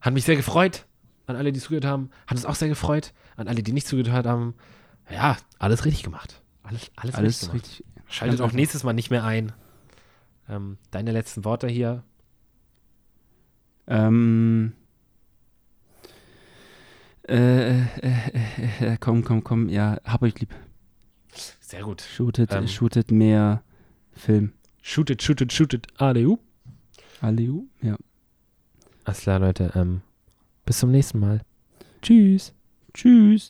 Hat 0.00 0.14
mich 0.14 0.24
sehr 0.24 0.36
gefreut. 0.36 0.86
An 1.26 1.36
alle, 1.36 1.52
die 1.52 1.60
zugehört 1.60 1.86
haben. 1.86 2.10
Hat 2.26 2.36
uns 2.36 2.44
auch 2.46 2.54
sehr 2.54 2.68
gefreut. 2.68 3.12
An 3.36 3.48
alle, 3.48 3.62
die 3.62 3.72
nicht 3.72 3.86
zugehört 3.86 4.26
haben. 4.26 4.54
Ja, 5.10 5.36
alles 5.58 5.84
richtig 5.84 6.02
gemacht. 6.02 6.42
Alles, 6.62 6.90
alles, 6.96 7.14
Alles 7.14 7.28
richtig 7.28 7.48
gemacht. 7.50 7.64
richtig. 7.66 7.86
Schaltet 8.08 8.40
auch 8.40 8.52
nächstes 8.52 8.84
Mal 8.84 8.92
nicht 8.92 9.10
mehr 9.10 9.24
ein. 9.24 9.52
Ähm, 10.48 10.78
deine 10.90 11.12
letzten 11.12 11.44
Worte 11.44 11.68
hier. 11.68 12.02
Ähm. 13.86 14.72
Äh, 17.26 17.80
äh, 17.80 17.84
äh, 18.02 18.92
äh, 18.92 18.96
komm, 19.00 19.24
komm, 19.24 19.42
komm, 19.42 19.68
ja, 19.70 19.98
hab 20.04 20.22
euch 20.22 20.38
lieb. 20.40 20.54
Sehr 21.60 21.82
gut. 21.82 22.02
Shootet, 22.02 22.52
Ähm. 22.52 22.68
shootet 22.68 23.10
mehr 23.10 23.62
Film. 24.12 24.52
Shootet, 24.82 25.22
shootet, 25.22 25.52
shootet. 25.52 25.86
ADU. 25.98 26.38
Aliu? 27.20 27.66
Ja. 27.80 27.96
Alles 29.04 29.20
klar, 29.22 29.38
Leute. 29.38 29.72
Ähm, 29.74 30.02
bis 30.66 30.78
zum 30.78 30.90
nächsten 30.90 31.18
Mal. 31.20 31.40
Tschüss. 32.02 32.52
Tschüss. 32.92 33.42